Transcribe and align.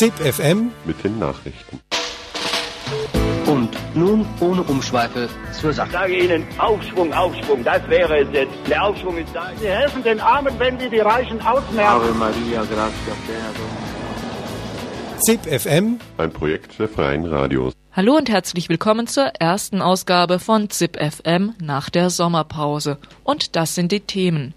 ZIP 0.00 0.14
FM 0.32 0.72
mit 0.86 1.04
den 1.04 1.18
Nachrichten. 1.18 1.78
Und 3.46 3.68
nun 3.94 4.24
ohne 4.40 4.62
Umschweife 4.62 5.28
zur 5.52 5.68
Ich 5.72 5.76
Sache. 5.76 5.90
sage 5.90 6.16
Ihnen, 6.16 6.42
Aufschwung, 6.56 7.12
Aufschwung, 7.12 7.62
das 7.64 7.86
wäre 7.86 8.20
es 8.20 8.28
jetzt. 8.32 8.54
Der 8.70 8.82
Aufschwung 8.82 9.18
ist 9.18 9.28
da. 9.34 9.50
Sie 9.60 9.68
helfen 9.68 10.02
den 10.02 10.18
Armen, 10.18 10.58
wenn 10.58 10.80
wir 10.80 10.88
die 10.88 11.00
Reichen 11.00 11.38
ausmerken. 11.42 12.18
Maria, 12.18 12.62
gracia 12.62 13.14
plena 13.26 13.52
ZIP 15.18 15.60
FM 15.60 16.00
Ein 16.16 16.32
Projekt 16.32 16.78
der 16.78 16.88
Freien 16.88 17.26
Radios. 17.26 17.74
Hallo 17.92 18.16
und 18.16 18.30
herzlich 18.30 18.70
willkommen 18.70 19.06
zur 19.06 19.26
ersten 19.38 19.82
Ausgabe 19.82 20.38
von 20.38 20.70
ZIP 20.70 20.96
FM 20.96 21.52
nach 21.60 21.90
der 21.90 22.08
Sommerpause. 22.08 22.96
Und 23.22 23.54
das 23.54 23.74
sind 23.74 23.92
die 23.92 24.00
Themen. 24.00 24.54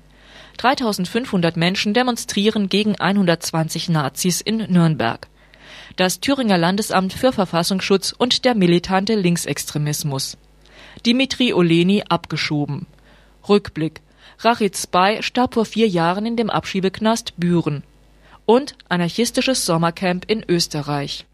3500 0.60 1.58
Menschen 1.58 1.94
demonstrieren 1.94 2.70
gegen 2.70 2.96
120 2.98 3.90
Nazis 3.90 4.40
in 4.40 4.58
Nürnberg. 4.72 5.28
Das 5.96 6.20
Thüringer 6.20 6.58
Landesamt 6.58 7.14
für 7.14 7.32
Verfassungsschutz 7.32 8.16
und 8.18 8.46
der 8.46 8.56
militante 8.56 9.14
Linksextremismus. 9.14 10.38
Dimitri 11.06 11.54
Oleni 11.54 12.04
abgeschoben. 12.10 12.88
Rückblick. 13.48 14.02
Rachid 14.40 14.76
Spy 14.76 15.20
starb 15.22 15.54
vor 15.54 15.66
vier 15.66 15.88
Jahren 15.88 16.26
in 16.26 16.36
dem 16.36 16.50
Abschiebeknast 16.50 17.34
Büren. 17.38 17.84
Und 18.48 18.76
anarchistisches 18.90 19.66
Sommercamp 19.66 20.26
in 20.30 20.44
Österreich. 20.50 21.26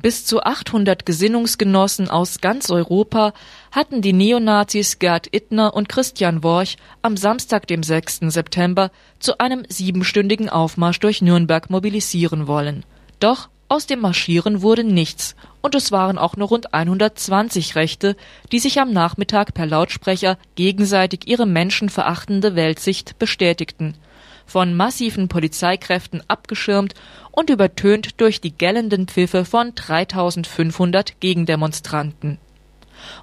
Bis 0.00 0.24
zu 0.24 0.44
800 0.44 1.04
Gesinnungsgenossen 1.04 2.08
aus 2.08 2.40
ganz 2.40 2.70
Europa 2.70 3.32
hatten 3.72 4.00
die 4.00 4.12
Neonazis 4.12 5.00
Gerd 5.00 5.26
Ittner 5.34 5.74
und 5.74 5.88
Christian 5.88 6.44
Worch 6.44 6.76
am 7.02 7.16
Samstag, 7.16 7.66
dem 7.66 7.82
6. 7.82 8.20
September, 8.28 8.92
zu 9.18 9.38
einem 9.38 9.64
siebenstündigen 9.68 10.48
Aufmarsch 10.48 11.00
durch 11.00 11.20
Nürnberg 11.20 11.68
mobilisieren 11.68 12.46
wollen. 12.46 12.84
Doch 13.18 13.48
aus 13.68 13.86
dem 13.86 13.98
Marschieren 13.98 14.62
wurde 14.62 14.84
nichts 14.84 15.34
und 15.62 15.74
es 15.74 15.90
waren 15.90 16.16
auch 16.16 16.36
nur 16.36 16.46
rund 16.46 16.72
120 16.72 17.74
Rechte, 17.74 18.16
die 18.52 18.60
sich 18.60 18.80
am 18.80 18.92
Nachmittag 18.92 19.52
per 19.52 19.66
Lautsprecher 19.66 20.38
gegenseitig 20.54 21.26
ihre 21.26 21.44
menschenverachtende 21.44 22.54
Weltsicht 22.54 23.18
bestätigten 23.18 23.94
von 24.48 24.74
massiven 24.74 25.28
Polizeikräften 25.28 26.22
abgeschirmt 26.26 26.94
und 27.30 27.50
übertönt 27.50 28.20
durch 28.20 28.40
die 28.40 28.56
gellenden 28.56 29.06
Pfiffe 29.06 29.44
von 29.44 29.76
3500 29.76 31.20
Gegendemonstranten. 31.20 32.38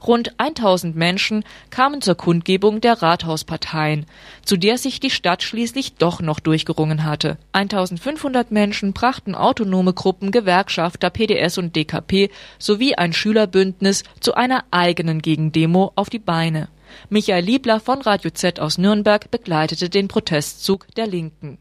Rund 0.06 0.40
1000 0.40 0.96
Menschen 0.96 1.44
kamen 1.70 2.02
zur 2.02 2.16
Kundgebung 2.16 2.82
der 2.82 3.02
Rathausparteien, 3.02 4.06
zu 4.44 4.58
der 4.58 4.78
sich 4.78 5.00
die 5.00 5.10
Stadt 5.10 5.44
schließlich 5.44 5.96
doch 5.96 6.22
noch 6.22 6.40
durchgerungen 6.40 7.04
hatte. 7.04 7.38
1500 7.54 8.52
Menschen 8.52 8.94
brachten 8.94 9.36
autonome 9.36 9.94
Gruppen 9.94 10.32
Gewerkschafter 10.32 11.10
PDS 11.10 11.58
und 11.58 11.76
DKP 11.76 12.30
sowie 12.60 12.96
ein 12.96 13.14
Schülerbündnis 13.14 14.04
zu 14.20 14.36
einer 14.36 14.64
eigenen 14.72 15.22
Gegendemo 15.22 15.92
auf 15.96 16.10
die 16.10 16.20
Beine. 16.20 16.70
Michael 17.10 17.44
Liebler 17.44 17.80
von 17.80 18.02
Radio 18.02 18.32
Z 18.32 18.60
aus 18.60 18.78
Nürnberg 18.78 19.30
begleitete 19.32 19.90
den 19.90 20.08
Protestzug 20.08 20.88
der 20.96 21.08
Linken. 21.08 21.58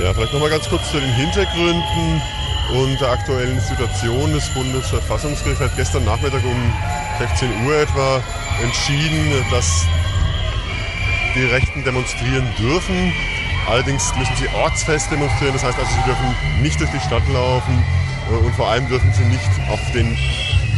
Ja, 0.00 0.14
vielleicht 0.14 0.32
nochmal 0.32 0.50
ganz 0.50 0.68
kurz 0.68 0.90
zu 0.90 0.98
den 0.98 1.12
Hintergründen 1.12 2.22
und 2.74 3.00
der 3.00 3.10
aktuellen 3.10 3.60
Situation. 3.60 4.32
Das 4.32 4.48
Bundesverfassungsgericht 4.54 5.60
hat 5.60 5.76
gestern 5.76 6.04
Nachmittag 6.04 6.42
um 6.44 6.72
16 7.18 7.66
Uhr 7.66 7.76
etwa 7.76 8.22
entschieden, 8.62 9.44
dass 9.50 9.84
die 11.34 11.44
Rechten 11.44 11.84
demonstrieren 11.84 12.46
dürfen. 12.58 13.12
Allerdings 13.68 14.14
müssen 14.16 14.34
sie 14.36 14.48
ortsfest 14.56 15.10
demonstrieren, 15.10 15.52
das 15.54 15.62
heißt 15.62 15.78
also, 15.78 15.90
sie 15.90 16.04
dürfen 16.04 16.34
nicht 16.62 16.80
durch 16.80 16.90
die 16.90 17.00
Stadt 17.00 17.22
laufen 17.32 17.84
äh, 18.30 18.34
und 18.34 18.54
vor 18.54 18.68
allem 18.68 18.88
dürfen 18.88 19.12
sie 19.12 19.24
nicht 19.24 19.70
auf 19.70 19.80
den 19.92 20.16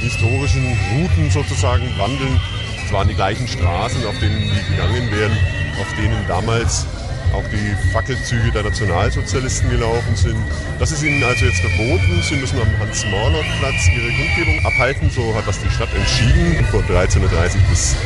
historischen 0.00 0.76
Routen 0.92 1.30
sozusagen 1.30 1.90
wandeln. 1.98 2.40
Es 2.84 2.92
waren 2.92 3.08
die 3.08 3.14
gleichen 3.14 3.48
Straßen, 3.48 4.06
auf 4.06 4.18
denen 4.18 4.40
die 4.42 4.70
gegangen 4.70 5.10
wären, 5.10 5.32
auf 5.80 5.92
denen 5.96 6.26
damals 6.28 6.86
auch 7.34 7.44
die 7.50 7.74
Fackelzüge 7.92 8.52
der 8.52 8.62
Nationalsozialisten 8.62 9.68
gelaufen 9.70 10.14
sind. 10.14 10.36
Das 10.78 10.92
ist 10.92 11.02
ihnen 11.02 11.22
also 11.24 11.44
jetzt 11.44 11.60
verboten. 11.60 12.22
Sie 12.22 12.36
müssen 12.36 12.60
am 12.60 12.78
Hans-Morlock-Platz 12.78 13.88
ihre 13.96 14.12
Kundgebung 14.12 14.66
abhalten. 14.66 15.10
So 15.10 15.34
hat 15.34 15.46
das 15.46 15.60
die 15.60 15.70
Stadt 15.70 15.88
entschieden. 15.94 16.64
Von 16.70 16.82
13.30 16.84 17.56
bis 17.68 17.96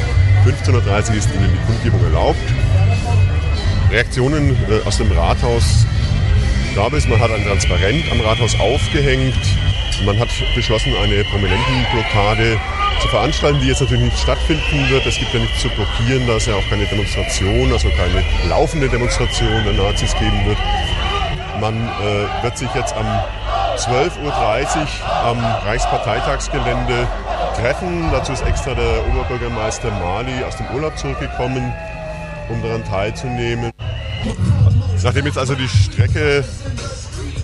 15.30 0.46 1.14
ist 1.14 1.28
ihnen 1.34 1.52
die 1.52 1.66
Kundgebung 1.66 2.02
erlaubt. 2.04 2.38
Reaktionen 3.90 4.56
äh, 4.70 4.86
aus 4.86 4.98
dem 4.98 5.10
Rathaus 5.12 5.86
gab 6.74 6.92
es. 6.94 7.06
Man 7.06 7.20
hat 7.20 7.30
ein 7.30 7.44
Transparent 7.44 8.10
am 8.10 8.20
Rathaus 8.20 8.58
aufgehängt. 8.58 9.36
Man 10.04 10.18
hat 10.18 10.28
beschlossen, 10.54 10.94
eine 10.96 11.24
Prominentenblockade 11.24 12.60
zu 13.00 13.08
veranstalten, 13.08 13.60
die 13.60 13.68
jetzt 13.68 13.80
natürlich 13.80 14.04
nicht 14.04 14.18
stattfinden 14.18 14.88
wird. 14.88 15.04
Es 15.06 15.16
gibt 15.18 15.32
ja 15.34 15.40
nichts 15.40 15.60
zu 15.60 15.68
blockieren, 15.70 16.26
da 16.26 16.34
es 16.34 16.46
ja 16.46 16.54
auch 16.54 16.68
keine 16.68 16.86
Demonstration, 16.86 17.72
also 17.72 17.88
keine 17.90 18.22
laufende 18.48 18.88
Demonstration 18.88 19.64
der 19.64 19.72
Nazis 19.72 20.14
geben 20.14 20.46
wird. 20.46 20.58
Man 21.60 21.74
äh, 21.74 22.44
wird 22.44 22.56
sich 22.56 22.72
jetzt 22.74 22.94
am 22.94 23.06
12.30 23.76 24.22
Uhr 24.22 24.34
am 25.24 25.38
Reichsparteitagsgelände 25.66 27.08
treffen. 27.56 28.10
Dazu 28.12 28.32
ist 28.32 28.46
extra 28.46 28.74
der 28.74 29.06
Oberbürgermeister 29.08 29.90
Mali 29.90 30.44
aus 30.44 30.56
dem 30.56 30.66
Urlaub 30.74 30.96
zurückgekommen, 30.96 31.72
um 32.48 32.62
daran 32.62 32.84
teilzunehmen. 32.84 33.72
Nachdem 35.02 35.26
jetzt 35.26 35.38
also 35.38 35.54
die 35.54 35.68
Strecke 35.68 36.44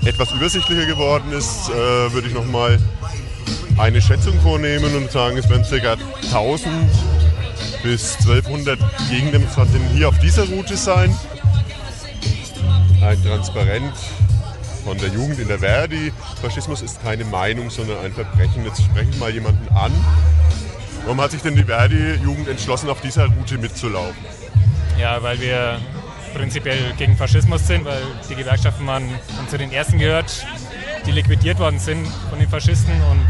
etwas 0.05 0.33
übersichtlicher 0.33 0.87
geworden 0.87 1.33
ist, 1.33 1.69
äh, 1.71 2.13
würde 2.13 2.29
ich 2.29 2.35
nochmal 2.35 2.79
eine 3.79 4.01
Schätzung 4.01 4.39
vornehmen 4.41 4.95
und 4.95 5.11
sagen, 5.11 5.37
es 5.37 5.49
werden 5.49 5.65
ca. 5.65 5.97
1000 6.23 6.71
bis 7.83 8.17
1200 8.19 8.79
Gegendemonstrantinnen 9.11 9.89
hier 9.89 10.09
auf 10.09 10.19
dieser 10.19 10.49
Route 10.49 10.77
sein. 10.77 11.15
Ein 13.03 13.23
Transparent 13.23 13.95
von 14.85 14.99
der 14.99 15.09
Jugend 15.09 15.39
in 15.39 15.49
der 15.49 15.59
Verdi. 15.59 16.13
Faschismus 16.41 16.83
ist 16.83 17.03
keine 17.03 17.25
Meinung, 17.25 17.71
sondern 17.71 17.99
ein 18.05 18.13
Verbrechen. 18.13 18.65
Jetzt 18.65 18.83
spreche 18.83 19.11
ich 19.11 19.19
mal 19.19 19.31
jemanden 19.31 19.69
an. 19.75 19.93
Warum 21.05 21.21
hat 21.21 21.33
sich 21.33 21.43
denn 21.43 21.57
die 21.57 21.65
Verdi-Jugend 21.65 22.49
entschlossen, 22.49 22.89
auf 22.89 23.01
dieser 23.01 23.27
Route 23.27 23.59
mitzulaufen? 23.59 24.17
Ja, 24.99 25.23
weil 25.23 25.41
wir 25.41 25.79
prinzipiell 26.35 26.93
gegen 26.99 27.17
Faschismus 27.17 27.67
sind, 27.67 27.85
weil 27.85 28.03
die 28.29 28.35
Gewerkschaften 28.35 28.87
waren, 28.87 29.09
haben 29.37 29.49
zu 29.49 29.57
den 29.57 29.73
ersten 29.73 29.99
gehört, 29.99 30.45
die 31.07 31.13
liquidiert 31.13 31.59
worden 31.59 31.79
sind 31.79 32.07
von 32.29 32.39
den 32.39 32.49
Faschisten 32.49 32.93
und 33.11 33.27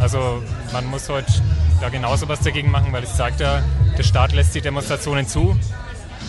also 0.00 0.42
man 0.72 0.86
muss 0.86 1.08
heute 1.08 1.32
da 1.80 1.88
genauso 1.88 2.28
was 2.28 2.40
dagegen 2.40 2.70
machen, 2.70 2.92
weil 2.92 3.02
es 3.02 3.16
zeigt 3.16 3.40
ja, 3.40 3.62
der 3.98 4.02
Staat 4.02 4.32
lässt 4.32 4.54
die 4.54 4.60
Demonstrationen 4.60 5.26
zu 5.26 5.58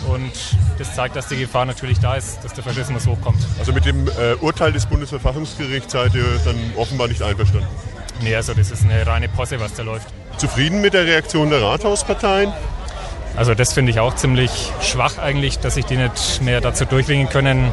und 0.08 0.32
das 0.78 0.94
zeigt, 0.94 1.16
dass 1.16 1.28
die 1.28 1.36
Gefahr 1.36 1.64
natürlich 1.64 1.98
da 2.00 2.16
ist, 2.16 2.42
dass 2.42 2.52
der 2.52 2.64
Faschismus 2.64 3.06
hochkommt. 3.06 3.38
Also 3.58 3.72
mit 3.72 3.84
dem 3.84 4.06
äh, 4.08 4.34
Urteil 4.40 4.72
des 4.72 4.86
Bundesverfassungsgerichts 4.86 5.92
seid 5.92 6.14
ihr 6.14 6.24
dann 6.44 6.56
offenbar 6.76 7.08
nicht 7.08 7.22
einverstanden. 7.22 7.68
Nee, 8.20 8.34
also 8.34 8.54
das 8.54 8.70
ist 8.70 8.84
eine 8.84 9.06
reine 9.06 9.28
Posse, 9.28 9.58
was 9.60 9.74
da 9.74 9.82
läuft. 9.82 10.08
Zufrieden 10.36 10.80
mit 10.80 10.94
der 10.94 11.04
Reaktion 11.04 11.50
der 11.50 11.62
Rathausparteien? 11.62 12.52
Also 13.36 13.54
das 13.54 13.72
finde 13.72 13.90
ich 13.90 14.00
auch 14.00 14.14
ziemlich 14.14 14.72
schwach 14.80 15.18
eigentlich, 15.18 15.58
dass 15.58 15.74
sich 15.74 15.84
die 15.86 15.96
nicht 15.96 16.40
mehr 16.40 16.60
dazu 16.60 16.84
durchringen 16.84 17.28
können, 17.28 17.72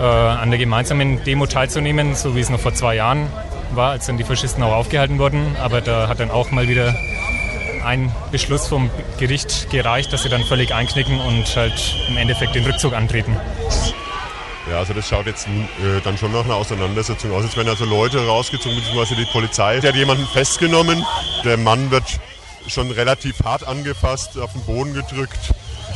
äh, 0.00 0.02
an 0.02 0.50
der 0.50 0.58
gemeinsamen 0.58 1.22
Demo 1.24 1.46
teilzunehmen, 1.46 2.14
so 2.16 2.34
wie 2.34 2.40
es 2.40 2.50
noch 2.50 2.60
vor 2.60 2.74
zwei 2.74 2.96
Jahren 2.96 3.28
war, 3.72 3.92
als 3.92 4.06
dann 4.06 4.16
die 4.16 4.24
Faschisten 4.24 4.62
auch 4.64 4.72
aufgehalten 4.72 5.18
wurden. 5.18 5.56
Aber 5.62 5.80
da 5.80 6.08
hat 6.08 6.20
dann 6.20 6.30
auch 6.30 6.50
mal 6.50 6.68
wieder 6.68 6.94
ein 7.84 8.10
Beschluss 8.32 8.66
vom 8.66 8.90
Gericht 9.18 9.70
gereicht, 9.70 10.12
dass 10.12 10.22
sie 10.22 10.28
dann 10.28 10.42
völlig 10.44 10.74
einknicken 10.74 11.20
und 11.20 11.54
halt 11.54 11.94
im 12.08 12.16
Endeffekt 12.16 12.54
den 12.54 12.64
Rückzug 12.64 12.94
antreten. 12.94 13.36
Ja, 14.70 14.78
also 14.78 14.94
das 14.94 15.06
schaut 15.06 15.26
jetzt 15.26 15.46
äh, 15.46 16.00
dann 16.02 16.16
schon 16.16 16.32
nach 16.32 16.44
einer 16.44 16.54
Auseinandersetzung 16.54 17.32
aus. 17.32 17.44
Jetzt 17.44 17.56
werden 17.56 17.68
also 17.68 17.84
Leute 17.84 18.26
rausgezogen, 18.26 18.78
beziehungsweise 18.78 19.14
die 19.14 19.26
Polizei. 19.26 19.78
Die 19.80 19.86
hat 19.88 19.94
jemanden 19.94 20.26
festgenommen. 20.26 21.04
Der 21.44 21.58
Mann 21.58 21.90
wird 21.90 22.04
schon 22.68 22.90
relativ 22.90 23.42
hart 23.44 23.66
angefasst, 23.66 24.38
auf 24.38 24.52
den 24.52 24.62
Boden 24.62 24.94
gedrückt. 24.94 25.38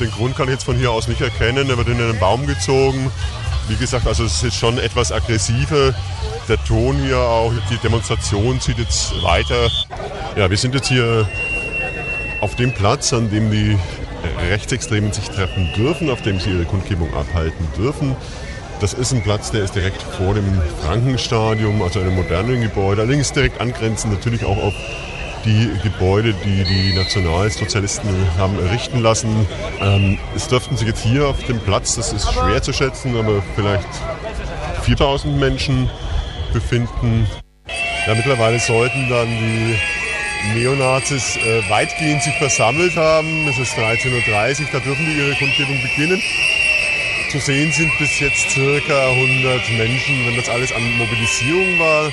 Den 0.01 0.11
Grund 0.11 0.37
kann 0.37 0.47
ich 0.49 0.55
jetzt 0.55 0.65
von 0.65 0.77
hier 0.77 0.91
aus 0.91 1.09
nicht 1.09 1.21
erkennen. 1.21 1.69
Er 1.69 1.77
wird 1.77 1.89
in 1.89 2.01
einen 2.01 2.19
Baum 2.19 2.47
gezogen. 2.47 3.11
Wie 3.69 3.77
gesagt, 3.77 4.07
also 4.07 4.25
es 4.25 4.43
ist 4.43 4.57
schon 4.57 4.79
etwas 4.79 5.13
aggressiver. 5.13 5.95
Der 6.49 6.65
Ton 6.65 6.97
hier 7.03 7.19
auch, 7.19 7.53
die 7.71 7.77
Demonstration 7.79 8.61
zieht 8.61 8.79
jetzt 8.79 9.23
weiter. 9.23 9.69
Ja, 10.37 10.49
wir 10.49 10.57
sind 10.57 10.75
jetzt 10.75 10.89
hier 10.89 11.29
auf 12.41 12.55
dem 12.55 12.73
Platz, 12.73 13.13
an 13.13 13.31
dem 13.31 13.51
die 13.51 13.77
Rechtsextremen 14.51 15.13
sich 15.13 15.29
treffen 15.29 15.73
dürfen, 15.77 16.11
auf 16.11 16.23
dem 16.23 16.41
sie 16.41 16.51
ihre 16.51 16.65
Kundgebung 16.65 17.13
abhalten 17.15 17.67
dürfen. 17.77 18.17
Das 18.81 18.95
ist 18.95 19.13
ein 19.13 19.23
Platz, 19.23 19.51
der 19.51 19.65
ist 19.65 19.75
direkt 19.75 20.01
vor 20.03 20.35
dem 20.35 20.63
Frankenstadium, 20.85 21.83
also 21.83 22.01
einem 22.01 22.15
modernen 22.15 22.61
Gebäude. 22.61 23.03
Allerdings 23.03 23.33
direkt 23.33 23.61
angrenzend 23.61 24.13
natürlich 24.13 24.45
auch 24.45 24.57
auf 24.57 24.75
die 25.49 25.71
Gebäude, 25.83 26.35
die 26.45 26.65
die 26.65 26.95
Nationalsozialisten 26.95 28.11
haben 28.37 28.59
errichten 28.59 29.01
lassen. 29.01 29.47
Ähm, 29.81 30.19
es 30.37 30.47
dürften 30.49 30.77
sich 30.77 30.87
jetzt 30.87 31.03
hier 31.03 31.27
auf 31.27 31.43
dem 31.45 31.59
Platz, 31.61 31.95
das 31.97 32.13
ist 32.13 32.31
schwer 32.33 32.63
zu 32.63 32.73
schätzen, 32.73 33.17
aber 33.17 33.43
vielleicht 33.55 33.89
4000 34.83 35.39
Menschen 35.39 35.89
befinden. 36.53 37.27
Ja, 38.07 38.15
mittlerweile 38.15 38.59
sollten 38.59 39.09
dann 39.09 39.29
die 39.29 39.79
Neonazis 40.55 41.37
äh, 41.37 41.69
weitgehend 41.71 42.23
sich 42.23 42.35
versammelt 42.35 42.97
haben. 42.97 43.49
Es 43.49 43.59
ist 43.59 43.75
13.30 43.75 44.61
Uhr, 44.61 44.69
da 44.73 44.79
dürfen 44.81 45.07
die 45.07 45.19
ihre 45.19 45.35
Kundgebung 45.35 45.81
beginnen. 45.83 46.23
Zu 47.31 47.39
sehen 47.39 47.73
sind 47.73 47.91
bis 47.99 48.21
jetzt 48.21 48.51
circa 48.51 49.11
100 49.11 49.71
Menschen, 49.77 50.27
wenn 50.27 50.37
das 50.37 50.49
alles 50.49 50.73
an 50.73 50.83
Mobilisierung 50.97 51.79
war, 51.79 52.11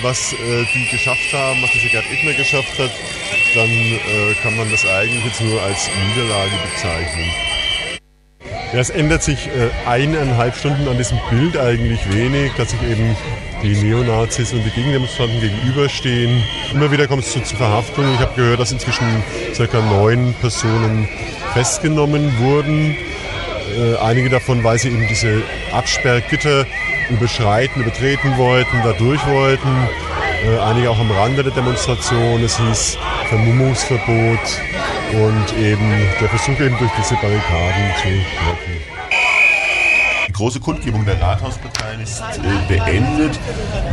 was 0.00 0.32
äh, 0.32 0.64
die 0.74 0.86
geschafft 0.90 1.32
haben, 1.32 1.62
was 1.62 1.70
diese 1.72 1.88
Gerd 1.88 2.04
Ittner 2.10 2.32
geschafft 2.32 2.78
hat, 2.78 2.90
dann 3.54 3.70
äh, 3.70 4.34
kann 4.42 4.56
man 4.56 4.70
das 4.70 4.86
eigentlich 4.86 5.24
jetzt 5.24 5.40
nur 5.40 5.60
als 5.62 5.88
Niederlage 6.08 6.52
bezeichnen. 6.72 7.30
Ja, 8.72 8.78
es 8.80 8.88
ändert 8.88 9.22
sich 9.22 9.48
äh, 9.48 9.68
eineinhalb 9.86 10.56
Stunden 10.56 10.88
an 10.88 10.96
diesem 10.96 11.18
Bild 11.28 11.58
eigentlich 11.58 12.00
wenig, 12.10 12.52
dass 12.56 12.70
sich 12.70 12.82
eben 12.82 13.14
die 13.62 13.76
Neonazis 13.76 14.52
und 14.54 14.64
die 14.64 14.70
Gegendemonstranten 14.70 15.40
gegenüberstehen. 15.40 16.42
Immer 16.72 16.90
wieder 16.90 17.06
kommt 17.06 17.22
es 17.22 17.32
zu, 17.32 17.42
zu 17.42 17.54
Verhaftungen. 17.54 18.14
Ich 18.14 18.20
habe 18.20 18.34
gehört, 18.34 18.60
dass 18.60 18.72
inzwischen 18.72 19.22
ca. 19.56 19.80
neun 19.82 20.34
Personen 20.40 21.06
festgenommen 21.52 22.38
wurden. 22.38 22.96
Äh, 23.76 23.96
einige 24.02 24.30
davon, 24.30 24.64
weil 24.64 24.78
sie 24.78 24.88
eben 24.88 25.06
diese 25.06 25.42
Absperrgitter 25.72 26.66
überschreiten, 27.14 27.82
übertreten 27.82 28.36
wollten, 28.36 28.82
da 28.82 28.92
durch 28.92 29.24
wollten. 29.26 29.88
Äh, 30.44 30.58
einige 30.58 30.90
auch 30.90 30.98
am 30.98 31.10
Rande 31.10 31.42
der 31.42 31.52
Demonstration. 31.52 32.42
Es 32.42 32.58
hieß 32.58 32.98
Vermummungsverbot 33.28 34.60
und 35.12 35.58
eben 35.58 36.08
der 36.20 36.28
Versuch 36.28 36.58
eben 36.60 36.76
durch 36.78 36.90
diese 36.98 37.14
Barrikaden 37.16 37.92
zu 38.00 38.08
blocken. 38.08 38.81
Die 40.32 40.38
große 40.38 40.60
Kundgebung 40.60 41.04
der 41.04 41.20
Rathausparteien 41.20 42.00
ist 42.00 42.22
äh, 42.22 42.74
beendet. 42.74 43.38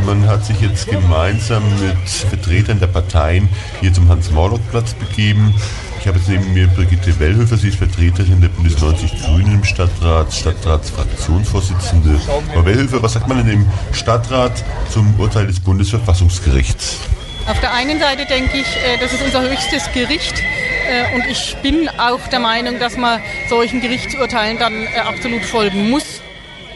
Man 0.06 0.26
hat 0.26 0.42
sich 0.42 0.58
jetzt 0.62 0.88
gemeinsam 0.88 1.62
mit 1.78 2.08
Vertretern 2.08 2.80
der 2.80 2.86
Parteien 2.86 3.46
hier 3.80 3.92
zum 3.92 4.08
Hans-Morlock-Platz 4.08 4.94
begeben. 4.94 5.54
Ich 6.00 6.08
habe 6.08 6.16
jetzt 6.16 6.30
neben 6.30 6.54
mir 6.54 6.66
Brigitte 6.68 7.20
Wellhöfer, 7.20 7.58
sie 7.58 7.68
ist 7.68 7.76
Vertreterin 7.76 8.40
der 8.40 8.48
Bündnis 8.48 8.80
90 8.80 9.22
Grünen 9.22 9.56
im 9.56 9.64
Stadtrat, 9.64 10.32
Stadtratsfraktionsvorsitzende. 10.32 12.18
Frau 12.54 12.64
Wellhöfer, 12.64 13.02
was 13.02 13.12
sagt 13.12 13.28
man 13.28 13.40
in 13.40 13.46
dem 13.46 13.66
Stadtrat 13.92 14.64
zum 14.88 15.20
Urteil 15.20 15.46
des 15.46 15.60
Bundesverfassungsgerichts? 15.60 17.00
Auf 17.48 17.60
der 17.60 17.74
einen 17.74 18.00
Seite 18.00 18.24
denke 18.24 18.56
ich, 18.56 18.76
äh, 18.76 18.96
das 18.98 19.12
ist 19.12 19.22
unser 19.22 19.42
höchstes 19.42 19.92
Gericht. 19.92 20.42
Äh, 20.88 21.14
und 21.14 21.26
ich 21.30 21.54
bin 21.62 21.90
auch 21.98 22.26
der 22.28 22.40
Meinung, 22.40 22.78
dass 22.78 22.96
man 22.96 23.20
solchen 23.50 23.82
Gerichtsurteilen 23.82 24.58
dann 24.58 24.72
äh, 24.84 25.00
absolut 25.00 25.44
folgen 25.44 25.90
muss. 25.90 26.22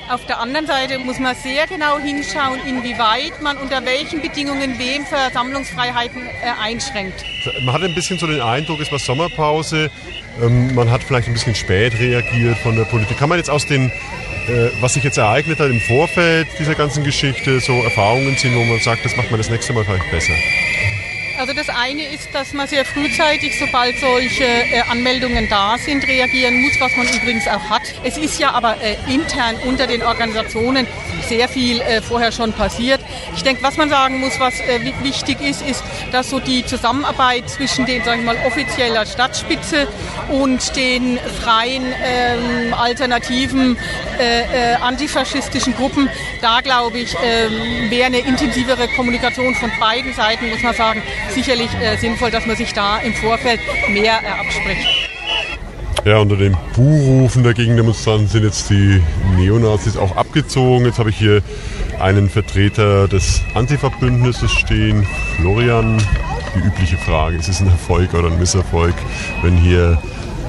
Auf 0.09 0.27
der 0.27 0.39
anderen 0.39 0.67
Seite 0.67 0.99
muss 0.99 1.19
man 1.19 1.35
sehr 1.35 1.67
genau 1.67 1.99
hinschauen, 1.99 2.61
inwieweit 2.67 3.41
man 3.41 3.57
unter 3.57 3.85
welchen 3.87 4.21
Bedingungen 4.21 4.79
wem 4.79 5.07
Versammlungsfreiheiten 5.07 6.27
äh, 6.27 6.63
einschränkt. 6.63 7.25
Man 7.63 7.75
hat 7.75 7.83
ein 7.83 7.95
bisschen 7.95 8.19
so 8.19 8.27
den 8.27 8.43
Eindruck, 8.43 8.81
es 8.81 8.93
war 8.93 8.99
Sommerpause. 8.99 9.91
Ähm, 10.43 10.75
man 10.75 10.91
hat 10.91 11.03
vielleicht 11.03 11.29
ein 11.29 11.33
bisschen 11.33 11.55
spät 11.55 11.99
reagiert 11.99 12.59
von 12.59 12.77
der 12.77 12.85
Politik. 12.85 13.19
Kann 13.19 13.31
man 13.31 13.39
jetzt 13.39 13.51
aus 13.51 13.67
den, 13.67 13.87
äh, 14.47 14.69
was 14.81 14.93
sich 14.93 15.05
jetzt 15.05 15.17
ereignet 15.17 15.59
hat 15.59 15.71
im 15.71 15.81
Vorfeld 15.81 16.49
dieser 16.59 16.75
ganzen 16.75 17.03
Geschichte, 17.03 17.61
so 17.61 17.73
Erfahrungen 17.83 18.37
ziehen, 18.37 18.55
wo 18.57 18.65
man 18.65 18.81
sagt, 18.81 19.07
das 19.07 19.17
macht 19.17 19.31
man 19.31 19.39
das 19.39 19.49
nächste 19.49 19.73
Mal 19.73 19.85
vielleicht 19.85 20.11
besser? 20.11 20.35
Also 21.45 21.53
das 21.53 21.69
eine 21.69 22.07
ist, 22.07 22.35
dass 22.35 22.55
man 22.55 22.67
sehr 22.67 22.87
frühzeitig, 22.87 23.59
sobald 23.59 23.99
solche 23.99 24.45
äh, 24.45 24.81
Anmeldungen 24.89 25.47
da 25.51 25.77
sind, 25.77 26.03
reagieren 26.09 26.63
muss, 26.63 26.73
was 26.81 26.97
man 26.97 27.07
übrigens 27.07 27.47
auch 27.47 27.69
hat. 27.69 27.83
Es 28.03 28.17
ist 28.17 28.41
ja 28.41 28.53
aber 28.53 28.79
äh, 28.81 28.97
intern 29.13 29.57
unter 29.67 29.87
den 29.87 30.03
Organisationen 30.03 30.87
sehr 31.29 31.47
viel 31.47 31.83
äh, 31.83 32.01
vorher 32.01 32.33
schon 32.33 32.55
passiert. 32.55 33.01
Ich 33.37 33.43
denke, 33.43 33.63
was 33.63 33.77
man 33.77 33.91
sagen 33.91 34.21
muss, 34.21 34.41
was 34.41 34.59
äh, 34.61 34.81
wichtig 35.03 35.43
ist, 35.43 35.61
ist, 35.61 35.85
dass 36.13 36.31
so 36.31 36.41
die 36.41 36.65
Zusammenarbeit 36.65 37.51
zwischen 37.51 37.85
den, 37.85 38.03
sag 38.05 38.21
ich 38.21 38.25
mal, 38.25 38.39
offizieller 38.47 39.05
Stadtspitze 39.05 39.87
und 40.31 40.75
den 40.77 41.19
freien 41.43 41.85
ähm, 42.03 42.73
alternativen 42.73 43.77
äh, 44.19 44.73
äh, 44.73 44.75
antifaschistischen 44.77 45.75
Gruppen, 45.75 46.09
da 46.41 46.61
glaube 46.63 47.01
ich, 47.01 47.15
ähm, 47.23 47.91
wäre 47.91 48.07
eine 48.07 48.21
intensivere 48.21 48.89
Kommunikation 48.89 49.55
von 49.55 49.71
beiden 49.79 50.15
Seiten, 50.15 50.49
muss 50.49 50.63
man 50.63 50.75
sagen, 50.75 51.03
sicherlich 51.35 51.71
äh, 51.75 51.97
sinnvoll, 51.97 52.31
dass 52.31 52.47
man 52.47 52.57
sich 52.57 52.73
da 52.73 52.99
im 52.99 53.15
Vorfeld 53.15 53.61
mehr 53.91 54.21
äh, 54.23 54.41
abspricht. 54.41 55.11
Ja, 56.05 56.19
unter 56.19 56.37
den 56.37 56.55
Buhrufen 56.75 57.43
der 57.43 57.55
Gegendemonstranten 57.55 58.29
sind 58.29 58.45
jetzt 58.45 58.69
die 58.69 59.03
Neonazis 59.37 59.97
auch 59.97 60.17
abgezogen. 60.17 60.85
Jetzt 60.85 60.99
habe 60.99 61.09
ich 61.09 61.17
hier 61.17 61.43
einen 61.99 62.29
Vertreter 62.29 63.09
des 63.09 63.41
Antifa-Bündnisses 63.55 64.53
stehen, 64.53 65.07
Florian. 65.37 65.97
Die 66.55 66.59
übliche 66.59 66.99
Frage, 66.99 67.37
ist 67.37 67.49
es 67.49 67.61
ein 67.61 67.69
Erfolg 67.69 68.13
oder 68.13 68.29
ein 68.29 68.39
Misserfolg, 68.39 68.95
wenn 69.43 69.57
hier 69.57 69.99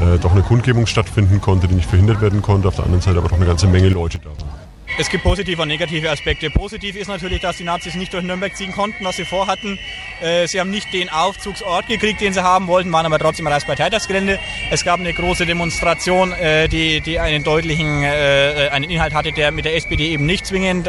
äh, 0.01 0.19
doch 0.19 0.33
eine 0.33 0.41
Kundgebung 0.41 0.87
stattfinden 0.87 1.39
konnte, 1.39 1.69
die 1.69 1.75
nicht 1.75 1.89
verhindert 1.89 2.21
werden 2.21 2.41
konnte, 2.41 2.67
auf 2.67 2.75
der 2.75 2.83
anderen 2.83 3.01
Seite 3.01 3.17
aber 3.19 3.29
doch 3.29 3.37
eine 3.37 3.45
ganze 3.45 3.67
Menge 3.67 3.89
Leute 3.89 4.19
da 4.19 4.29
waren? 4.29 4.54
Es 4.97 5.09
gibt 5.09 5.25
positive 5.25 5.61
und 5.61 5.67
negative 5.67 6.09
Aspekte. 6.09 6.49
Positiv 6.49 6.95
ist 6.95 7.09
natürlich, 7.09 7.41
dass 7.41 7.57
die 7.57 7.65
Nazis 7.65 7.95
nicht 7.95 8.13
durch 8.13 8.23
Nürnberg 8.23 8.55
ziehen 8.55 8.71
konnten, 8.71 9.03
was 9.03 9.17
sie 9.17 9.25
vorhatten. 9.25 9.77
Äh, 10.21 10.47
sie 10.47 10.61
haben 10.61 10.71
nicht 10.71 10.93
den 10.93 11.09
Aufzugsort 11.09 11.87
gekriegt, 11.87 12.21
den 12.21 12.31
sie 12.31 12.41
haben 12.41 12.67
wollten, 12.67 12.93
waren 12.93 13.05
aber 13.05 13.19
trotzdem 13.19 13.45
Reichsparteitagsgelände. 13.45 14.39
Es 14.71 14.85
gab 14.85 15.01
eine 15.01 15.11
große 15.11 15.45
Demonstration, 15.45 16.31
äh, 16.31 16.69
die, 16.69 17.01
die 17.01 17.19
einen 17.19 17.43
deutlichen 17.43 18.03
äh, 18.03 18.69
einen 18.71 18.89
Inhalt 18.89 19.13
hatte, 19.13 19.33
der 19.33 19.51
mit 19.51 19.65
der 19.65 19.75
SPD 19.75 20.07
eben 20.11 20.25
nicht 20.25 20.45
zwingend 20.45 20.87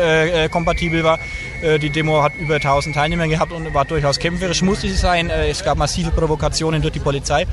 kompatibel 0.51 1.03
war. 1.05 1.19
Die 1.63 1.91
Demo 1.91 2.23
hat 2.23 2.35
über 2.37 2.57
1000 2.57 2.95
Teilnehmer 2.95 3.27
gehabt 3.29 3.53
und 3.53 3.73
war 3.75 3.85
durchaus 3.85 4.19
kämpferisch, 4.19 4.63
musste 4.63 4.89
sie 4.89 4.95
sein. 4.95 5.31
Es 5.31 5.65
gab 5.65 5.79
massive 5.79 6.11
Provokationen 6.11 6.83
durch 6.83 6.93
die 6.93 7.01
Polizei. 7.01 7.47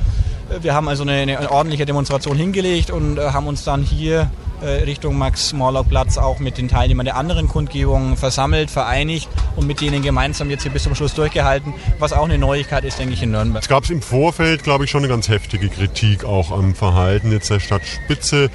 Wir 0.60 0.74
haben 0.74 0.88
also 0.88 1.02
eine, 1.02 1.38
eine 1.38 1.50
ordentliche 1.50 1.86
Demonstration 1.86 2.36
hingelegt 2.36 2.90
und 2.90 3.18
haben 3.18 3.46
uns 3.46 3.64
dann 3.64 3.82
hier 3.82 4.30
Richtung 4.66 5.16
Max-Morlock-Platz 5.18 6.18
auch 6.18 6.38
mit 6.38 6.58
den 6.58 6.68
Teilnehmern 6.68 7.04
der 7.04 7.16
anderen 7.16 7.48
Kundgebungen 7.48 8.16
versammelt, 8.16 8.70
vereinigt 8.70 9.28
und 9.56 9.66
mit 9.66 9.80
denen 9.80 10.02
gemeinsam 10.02 10.50
jetzt 10.50 10.62
hier 10.62 10.72
bis 10.72 10.84
zum 10.84 10.94
Schluss 10.94 11.14
durchgehalten, 11.14 11.74
was 11.98 12.12
auch 12.12 12.24
eine 12.24 12.38
Neuigkeit 12.38 12.84
ist, 12.84 12.98
denke 12.98 13.14
ich, 13.14 13.22
in 13.22 13.30
Nürnberg. 13.30 13.62
Es 13.62 13.68
gab 13.68 13.88
im 13.90 14.02
Vorfeld, 14.02 14.62
glaube 14.62 14.84
ich, 14.84 14.90
schon 14.90 15.00
eine 15.00 15.08
ganz 15.08 15.28
heftige 15.28 15.68
Kritik 15.68 16.24
auch 16.24 16.50
am 16.50 16.74
Verhalten 16.74 17.32
jetzt 17.32 17.50
der 17.50 17.60
Stadtspitze. 17.60 18.50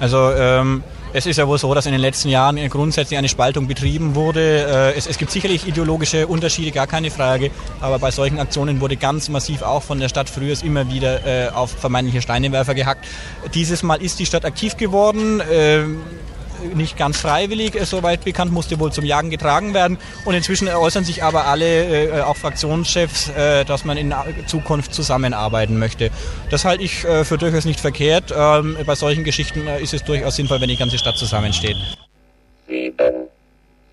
Also 0.00 0.32
ähm, 0.32 0.82
es 1.12 1.26
ist 1.26 1.36
ja 1.36 1.46
wohl 1.46 1.58
so, 1.58 1.72
dass 1.74 1.86
in 1.86 1.92
den 1.92 2.00
letzten 2.00 2.28
Jahren 2.28 2.56
grundsätzlich 2.68 3.18
eine 3.18 3.28
Spaltung 3.28 3.66
betrieben 3.66 4.14
wurde. 4.14 4.92
Äh, 4.94 4.98
es, 4.98 5.06
es, 5.06 5.18
gibt 5.18 5.30
sicherlich 5.30 5.66
ideologische 5.66 6.26
Unterschiede, 6.26 6.70
gar 6.70 6.86
keine 6.86 7.10
Frage. 7.10 7.50
Aber 7.80 7.98
bei 7.98 8.10
solchen 8.10 8.38
Aktionen 8.38 8.80
wurde 8.80 8.96
ganz 8.96 9.28
massiv 9.28 9.62
auch 9.62 9.82
von 9.82 10.00
der 10.00 10.08
Stadt 10.08 10.28
früher 10.28 10.54
immer 10.62 10.88
wieder 10.90 11.26
äh, 11.26 11.48
auf 11.50 11.70
vermeintliche 11.70 12.22
Steinewerfer 12.22 12.74
gehackt. 12.74 13.06
Dieses 13.54 13.82
Mal 13.82 14.02
ist 14.02 14.18
die 14.18 14.26
Stadt 14.26 14.44
aktiv 14.44 14.76
geworden. 14.76 15.40
Nicht 16.74 16.96
ganz 16.96 17.20
freiwillig, 17.20 17.74
äh, 17.74 17.84
soweit 17.84 18.24
bekannt, 18.24 18.52
musste 18.52 18.78
wohl 18.78 18.92
zum 18.92 19.04
Jagen 19.04 19.30
getragen 19.30 19.74
werden. 19.74 19.98
Und 20.24 20.34
inzwischen 20.34 20.68
äußern 20.68 21.04
sich 21.04 21.22
aber 21.22 21.46
alle, 21.46 22.08
äh, 22.08 22.20
auch 22.22 22.36
Fraktionschefs, 22.36 23.30
äh, 23.30 23.64
dass 23.64 23.84
man 23.84 23.96
in 23.96 24.14
Zukunft 24.46 24.94
zusammenarbeiten 24.94 25.78
möchte. 25.78 26.10
Das 26.50 26.64
halte 26.64 26.82
ich 26.82 27.04
äh, 27.04 27.24
für 27.24 27.38
durchaus 27.38 27.64
nicht 27.64 27.80
verkehrt. 27.80 28.32
Ähm, 28.36 28.76
bei 28.84 28.94
solchen 28.94 29.24
Geschichten 29.24 29.66
äh, 29.66 29.80
ist 29.80 29.94
es 29.94 30.04
durchaus 30.04 30.36
sinnvoll, 30.36 30.60
wenn 30.60 30.68
die 30.68 30.76
ganze 30.76 30.98
Stadt 30.98 31.16
zusammensteht. 31.16 31.76
Sieben, 32.68 33.28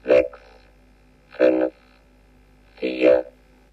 sechs, 0.06 0.40
fünf, 1.38 1.72
vier. 2.80 3.26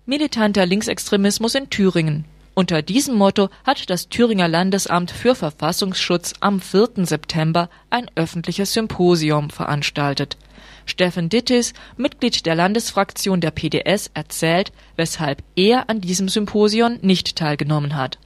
Militanter 0.06 0.66
Linksextremismus 0.66 1.54
in 1.54 1.68
Thüringen. 1.70 2.24
Unter 2.58 2.80
diesem 2.80 3.16
Motto 3.16 3.50
hat 3.64 3.90
das 3.90 4.08
Thüringer 4.08 4.48
Landesamt 4.48 5.10
für 5.10 5.34
Verfassungsschutz 5.34 6.32
am 6.40 6.58
4. 6.58 7.04
September 7.04 7.68
ein 7.90 8.10
öffentliches 8.14 8.72
Symposium 8.72 9.50
veranstaltet. 9.50 10.38
Steffen 10.86 11.28
Dittis, 11.28 11.74
Mitglied 11.98 12.46
der 12.46 12.54
Landesfraktion 12.54 13.42
der 13.42 13.50
PDS, 13.50 14.10
erzählt, 14.14 14.72
weshalb 14.96 15.42
er 15.54 15.90
an 15.90 16.00
diesem 16.00 16.30
Symposion 16.30 16.98
nicht 17.02 17.36
teilgenommen 17.36 17.94
hat. 17.94 18.18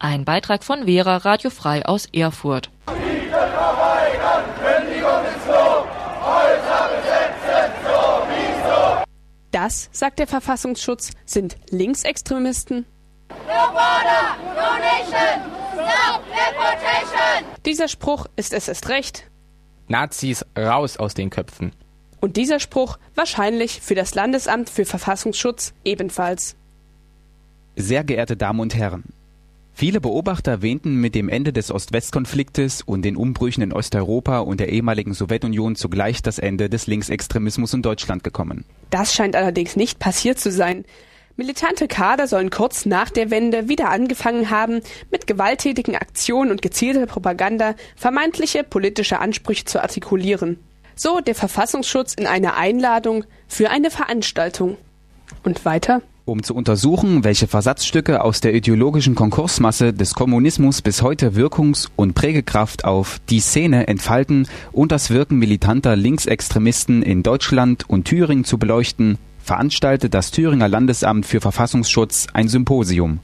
Ein 0.00 0.24
Beitrag 0.24 0.64
von 0.64 0.86
Vera 0.86 1.18
Radio 1.18 1.50
Frei 1.50 1.86
aus 1.86 2.06
Erfurt. 2.12 2.70
Das, 9.52 9.88
sagt 9.92 10.18
der 10.18 10.26
Verfassungsschutz, 10.26 11.12
sind 11.24 11.56
Linksextremisten 11.70 12.84
dieser 17.76 17.88
Spruch 17.88 18.26
ist 18.36 18.52
es 18.54 18.68
erst 18.68 18.88
recht. 18.88 19.30
Nazis 19.88 20.44
raus 20.58 20.96
aus 20.96 21.12
den 21.12 21.30
Köpfen. 21.30 21.72
Und 22.20 22.36
dieser 22.36 22.58
Spruch 22.58 22.98
wahrscheinlich 23.14 23.80
für 23.82 23.94
das 23.94 24.14
Landesamt 24.14 24.70
für 24.70 24.84
Verfassungsschutz 24.84 25.74
ebenfalls. 25.84 26.56
Sehr 27.76 28.02
geehrte 28.02 28.36
Damen 28.36 28.60
und 28.60 28.74
Herren, 28.74 29.04
viele 29.74 30.00
Beobachter 30.00 30.62
wähnten 30.62 30.94
mit 30.94 31.14
dem 31.14 31.28
Ende 31.28 31.52
des 31.52 31.70
Ost-West-Konfliktes 31.70 32.80
und 32.80 33.02
den 33.02 33.16
Umbrüchen 33.16 33.62
in 33.62 33.74
Osteuropa 33.74 34.38
und 34.38 34.58
der 34.58 34.70
ehemaligen 34.70 35.12
Sowjetunion 35.12 35.76
zugleich 35.76 36.22
das 36.22 36.38
Ende 36.38 36.70
des 36.70 36.86
Linksextremismus 36.86 37.74
in 37.74 37.82
Deutschland 37.82 38.24
gekommen. 38.24 38.64
Das 38.88 39.14
scheint 39.14 39.36
allerdings 39.36 39.76
nicht 39.76 39.98
passiert 39.98 40.38
zu 40.38 40.50
sein. 40.50 40.86
Militante 41.38 41.86
Kader 41.86 42.26
sollen 42.26 42.48
kurz 42.48 42.86
nach 42.86 43.10
der 43.10 43.30
Wende 43.30 43.68
wieder 43.68 43.90
angefangen 43.90 44.48
haben, 44.48 44.80
mit 45.10 45.26
gewalttätigen 45.26 45.94
Aktionen 45.94 46.50
und 46.50 46.62
gezielter 46.62 47.04
Propaganda 47.04 47.74
vermeintliche 47.94 48.64
politische 48.64 49.18
Ansprüche 49.18 49.66
zu 49.66 49.82
artikulieren. 49.82 50.58
So 50.94 51.20
der 51.20 51.34
Verfassungsschutz 51.34 52.14
in 52.14 52.26
einer 52.26 52.56
Einladung 52.56 53.24
für 53.48 53.68
eine 53.68 53.90
Veranstaltung. 53.90 54.78
Und 55.44 55.66
weiter? 55.66 56.00
um 56.26 56.42
zu 56.42 56.56
untersuchen, 56.56 57.22
welche 57.22 57.46
Versatzstücke 57.46 58.22
aus 58.22 58.40
der 58.40 58.52
ideologischen 58.52 59.14
Konkursmasse 59.14 59.92
des 59.92 60.12
Kommunismus 60.12 60.82
bis 60.82 61.00
heute 61.00 61.36
Wirkungs- 61.36 61.88
und 61.94 62.14
Prägekraft 62.14 62.84
auf 62.84 63.20
die 63.30 63.38
Szene 63.38 63.86
entfalten 63.86 64.48
und 64.72 64.90
das 64.90 65.10
Wirken 65.10 65.38
militanter 65.38 65.94
Linksextremisten 65.94 67.04
in 67.04 67.22
Deutschland 67.22 67.88
und 67.88 68.06
Thüringen 68.06 68.44
zu 68.44 68.58
beleuchten, 68.58 69.18
veranstaltet 69.46 70.12
das 70.12 70.30
Thüringer 70.32 70.68
Landesamt 70.68 71.24
für 71.24 71.40
Verfassungsschutz 71.40 72.26
ein 72.34 72.48
Symposium. 72.48 73.20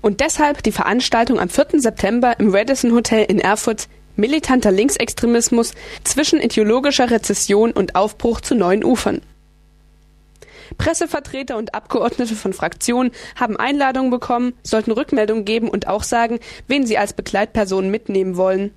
Und 0.00 0.20
deshalb 0.20 0.62
die 0.62 0.72
Veranstaltung 0.72 1.38
am 1.38 1.48
4. 1.48 1.80
September 1.80 2.38
im 2.38 2.54
Radisson 2.54 2.92
Hotel 2.92 3.24
in 3.24 3.38
Erfurt 3.38 3.88
Militanter 4.16 4.70
Linksextremismus 4.70 5.72
zwischen 6.04 6.40
ideologischer 6.40 7.10
Rezession 7.10 7.70
und 7.70 7.94
Aufbruch 7.94 8.40
zu 8.40 8.54
neuen 8.54 8.84
Ufern. 8.84 9.22
Pressevertreter 10.78 11.56
und 11.56 11.74
Abgeordnete 11.74 12.34
von 12.34 12.52
Fraktionen 12.52 13.12
haben 13.36 13.56
Einladungen 13.56 14.10
bekommen, 14.10 14.54
sollten 14.62 14.92
Rückmeldungen 14.92 15.44
geben 15.44 15.68
und 15.68 15.88
auch 15.88 16.02
sagen, 16.02 16.38
wen 16.68 16.86
sie 16.86 16.98
als 16.98 17.12
Begleitpersonen 17.12 17.90
mitnehmen 17.90 18.36
wollen. 18.36 18.72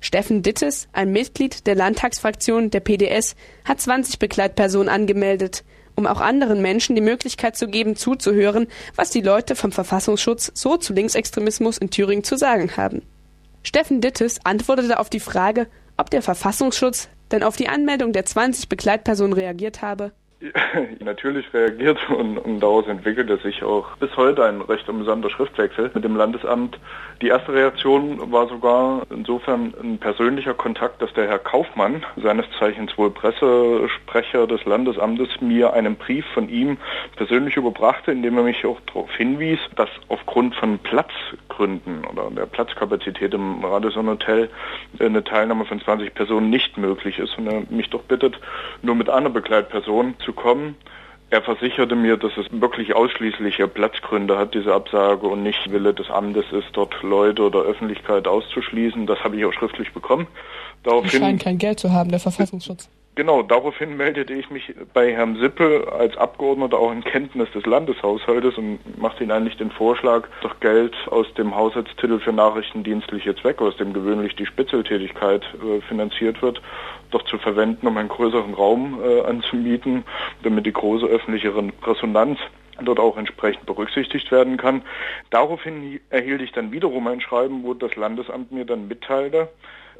Steffen 0.00 0.42
Dittes, 0.42 0.88
ein 0.92 1.12
Mitglied 1.12 1.66
der 1.66 1.74
Landtagsfraktion 1.74 2.70
der 2.70 2.80
PDS, 2.80 3.36
hat 3.64 3.80
20 3.80 4.18
Begleitpersonen 4.18 4.88
angemeldet, 4.88 5.64
um 5.96 6.06
auch 6.06 6.20
anderen 6.20 6.62
Menschen 6.62 6.94
die 6.94 7.02
Möglichkeit 7.02 7.56
zu 7.56 7.68
geben, 7.68 7.96
zuzuhören, 7.96 8.66
was 8.96 9.10
die 9.10 9.20
Leute 9.20 9.56
vom 9.56 9.72
Verfassungsschutz 9.72 10.52
so 10.54 10.76
zu 10.76 10.92
Linksextremismus 10.92 11.78
in 11.78 11.90
Thüringen 11.90 12.24
zu 12.24 12.36
sagen 12.36 12.76
haben. 12.76 13.02
Steffen 13.62 14.00
Dittes 14.00 14.40
antwortete 14.44 14.98
auf 14.98 15.10
die 15.10 15.20
Frage, 15.20 15.66
ob 15.96 16.10
der 16.10 16.22
Verfassungsschutz 16.22 17.08
denn 17.30 17.42
auf 17.42 17.56
die 17.56 17.68
Anmeldung 17.68 18.12
der 18.12 18.24
20 18.26 18.68
Begleitpersonen 18.68 19.32
reagiert 19.32 19.82
habe. 19.82 20.12
natürlich 21.00 21.52
reagiert 21.54 21.98
und, 22.10 22.38
und 22.38 22.60
daraus 22.60 22.86
entwickelte 22.86 23.38
sich 23.38 23.62
auch 23.62 23.96
bis 23.96 24.14
heute 24.16 24.44
ein 24.44 24.60
recht 24.60 24.88
amüsanter 24.88 25.30
Schriftwechsel 25.30 25.90
mit 25.94 26.04
dem 26.04 26.16
Landesamt. 26.16 26.78
Die 27.22 27.28
erste 27.28 27.52
Reaktion 27.52 28.32
war 28.32 28.48
sogar 28.48 29.02
insofern 29.10 29.72
ein 29.82 29.98
persönlicher 29.98 30.54
Kontakt, 30.54 31.00
dass 31.00 31.12
der 31.14 31.28
Herr 31.28 31.38
Kaufmann, 31.38 32.04
seines 32.16 32.46
Zeichens 32.58 32.96
wohl 32.98 33.10
Pressesprecher 33.10 34.46
des 34.46 34.64
Landesamtes, 34.64 35.28
mir 35.40 35.72
einen 35.72 35.96
Brief 35.96 36.26
von 36.34 36.48
ihm 36.48 36.76
persönlich 37.16 37.56
überbrachte, 37.56 38.12
in 38.12 38.22
dem 38.22 38.36
er 38.36 38.44
mich 38.44 38.64
auch 38.66 38.80
darauf 38.86 39.10
hinwies, 39.16 39.60
dass 39.76 39.88
aufgrund 40.08 40.54
von 40.56 40.78
Platzgründen 40.78 42.04
oder 42.04 42.30
der 42.30 42.46
Platzkapazität 42.46 43.32
im 43.32 43.64
Radisson 43.64 44.08
Hotel 44.08 44.50
eine 44.98 45.24
Teilnahme 45.24 45.64
von 45.64 45.80
20 45.80 46.14
Personen 46.14 46.50
nicht 46.50 46.76
möglich 46.76 47.18
ist 47.18 47.38
und 47.38 47.46
er 47.46 47.62
mich 47.70 47.90
doch 47.90 48.02
bittet, 48.02 48.38
nur 48.82 48.94
mit 48.94 49.08
einer 49.08 49.30
Begleitperson 49.30 50.14
zu 50.18 50.33
kommen. 50.34 50.76
Er 51.30 51.42
versicherte 51.42 51.96
mir, 51.96 52.16
dass 52.16 52.36
es 52.36 52.46
wirklich 52.52 52.94
ausschließliche 52.94 53.66
Platzgründe 53.66 54.38
hat, 54.38 54.54
diese 54.54 54.72
Absage, 54.72 55.26
und 55.26 55.42
nicht 55.42 55.72
Wille 55.72 55.92
des 55.92 56.10
Amtes 56.10 56.44
ist, 56.52 56.68
dort 56.74 57.02
Leute 57.02 57.42
oder 57.42 57.62
Öffentlichkeit 57.62 58.28
auszuschließen. 58.28 59.06
Das 59.06 59.18
habe 59.24 59.36
ich 59.36 59.44
auch 59.44 59.52
schriftlich 59.52 59.92
bekommen. 59.92 60.28
Daraufhin, 60.84 61.10
Die 61.10 61.16
scheinen 61.16 61.38
kein 61.38 61.58
Geld 61.58 61.80
zu 61.80 61.92
haben, 61.92 62.10
der 62.10 62.20
Verfassungsschutz. 62.20 62.88
Genau, 63.16 63.42
daraufhin 63.42 63.96
meldete 63.96 64.32
ich 64.34 64.50
mich 64.50 64.74
bei 64.92 65.12
Herrn 65.12 65.36
Sippe 65.36 65.92
als 65.96 66.16
Abgeordneter 66.16 66.76
auch 66.76 66.90
in 66.90 67.04
Kenntnis 67.04 67.48
des 67.52 67.64
Landeshaushaltes 67.64 68.58
und 68.58 68.80
machte 68.98 69.22
ihn 69.22 69.30
eigentlich 69.30 69.56
den 69.56 69.70
Vorschlag, 69.70 70.26
doch 70.42 70.58
Geld 70.58 70.96
aus 71.10 71.32
dem 71.34 71.54
Haushaltstitel 71.54 72.18
für 72.18 72.32
nachrichtendienstliche 72.32 73.36
Zwecke, 73.36 73.62
aus 73.62 73.76
dem 73.76 73.92
gewöhnlich 73.92 74.34
die 74.34 74.46
Spitzeltätigkeit 74.46 75.42
äh, 75.44 75.80
finanziert 75.82 76.42
wird, 76.42 76.60
doch 77.14 77.24
zu 77.24 77.38
verwenden, 77.38 77.86
um 77.86 77.96
einen 77.96 78.08
größeren 78.08 78.54
Raum 78.54 79.00
äh, 79.02 79.22
anzumieten, 79.22 80.04
damit 80.42 80.66
die 80.66 80.72
große 80.72 81.06
öffentliche 81.06 81.52
Resonanz 81.86 82.38
dort 82.82 82.98
auch 82.98 83.16
entsprechend 83.16 83.66
berücksichtigt 83.66 84.30
werden 84.32 84.56
kann. 84.56 84.82
Daraufhin 85.30 86.00
erhielt 86.10 86.42
ich 86.42 86.52
dann 86.52 86.72
wiederum 86.72 87.06
ein 87.06 87.20
Schreiben, 87.20 87.62
wo 87.62 87.74
das 87.74 87.94
Landesamt 87.94 88.50
mir 88.50 88.64
dann 88.64 88.88
mitteilte, 88.88 89.48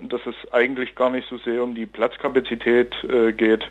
dass 0.01 0.21
es 0.27 0.35
eigentlich 0.53 0.97
gar 0.97 1.11
nicht 1.11 1.29
so 1.29 1.39
sehr 1.39 1.63
um 1.63 1.75
die 1.75 1.87
Platzkapazität 1.87 2.93
äh, 3.05 3.33
geht, 3.33 3.65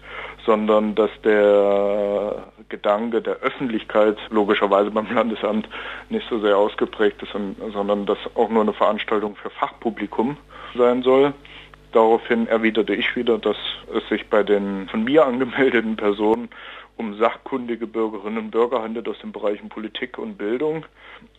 sondern 0.45 0.95
dass 0.95 1.11
der 1.23 2.47
Gedanke 2.69 3.21
der 3.21 3.35
Öffentlichkeit 3.37 4.17
logischerweise 4.29 4.89
beim 4.91 5.13
Landesamt 5.13 5.67
nicht 6.09 6.27
so 6.29 6.39
sehr 6.39 6.57
ausgeprägt 6.57 7.21
ist, 7.23 7.33
sondern 7.73 8.05
dass 8.05 8.17
auch 8.35 8.49
nur 8.49 8.61
eine 8.61 8.73
Veranstaltung 8.73 9.35
für 9.35 9.49
Fachpublikum 9.49 10.37
sein 10.75 11.03
soll. 11.03 11.33
Daraufhin 11.93 12.47
erwiderte 12.47 12.95
ich 12.95 13.15
wieder, 13.15 13.37
dass 13.37 13.57
es 13.95 14.07
sich 14.09 14.27
bei 14.27 14.43
den 14.43 14.87
von 14.89 15.03
mir 15.03 15.25
angemeldeten 15.25 15.95
Personen 15.95 16.49
um 16.97 17.17
sachkundige 17.17 17.87
Bürgerinnen 17.87 18.37
und 18.37 18.51
Bürger 18.51 18.83
handelt 18.83 19.07
aus 19.07 19.17
den 19.19 19.31
Bereichen 19.31 19.69
Politik 19.69 20.17
und 20.17 20.37
Bildung. 20.37 20.85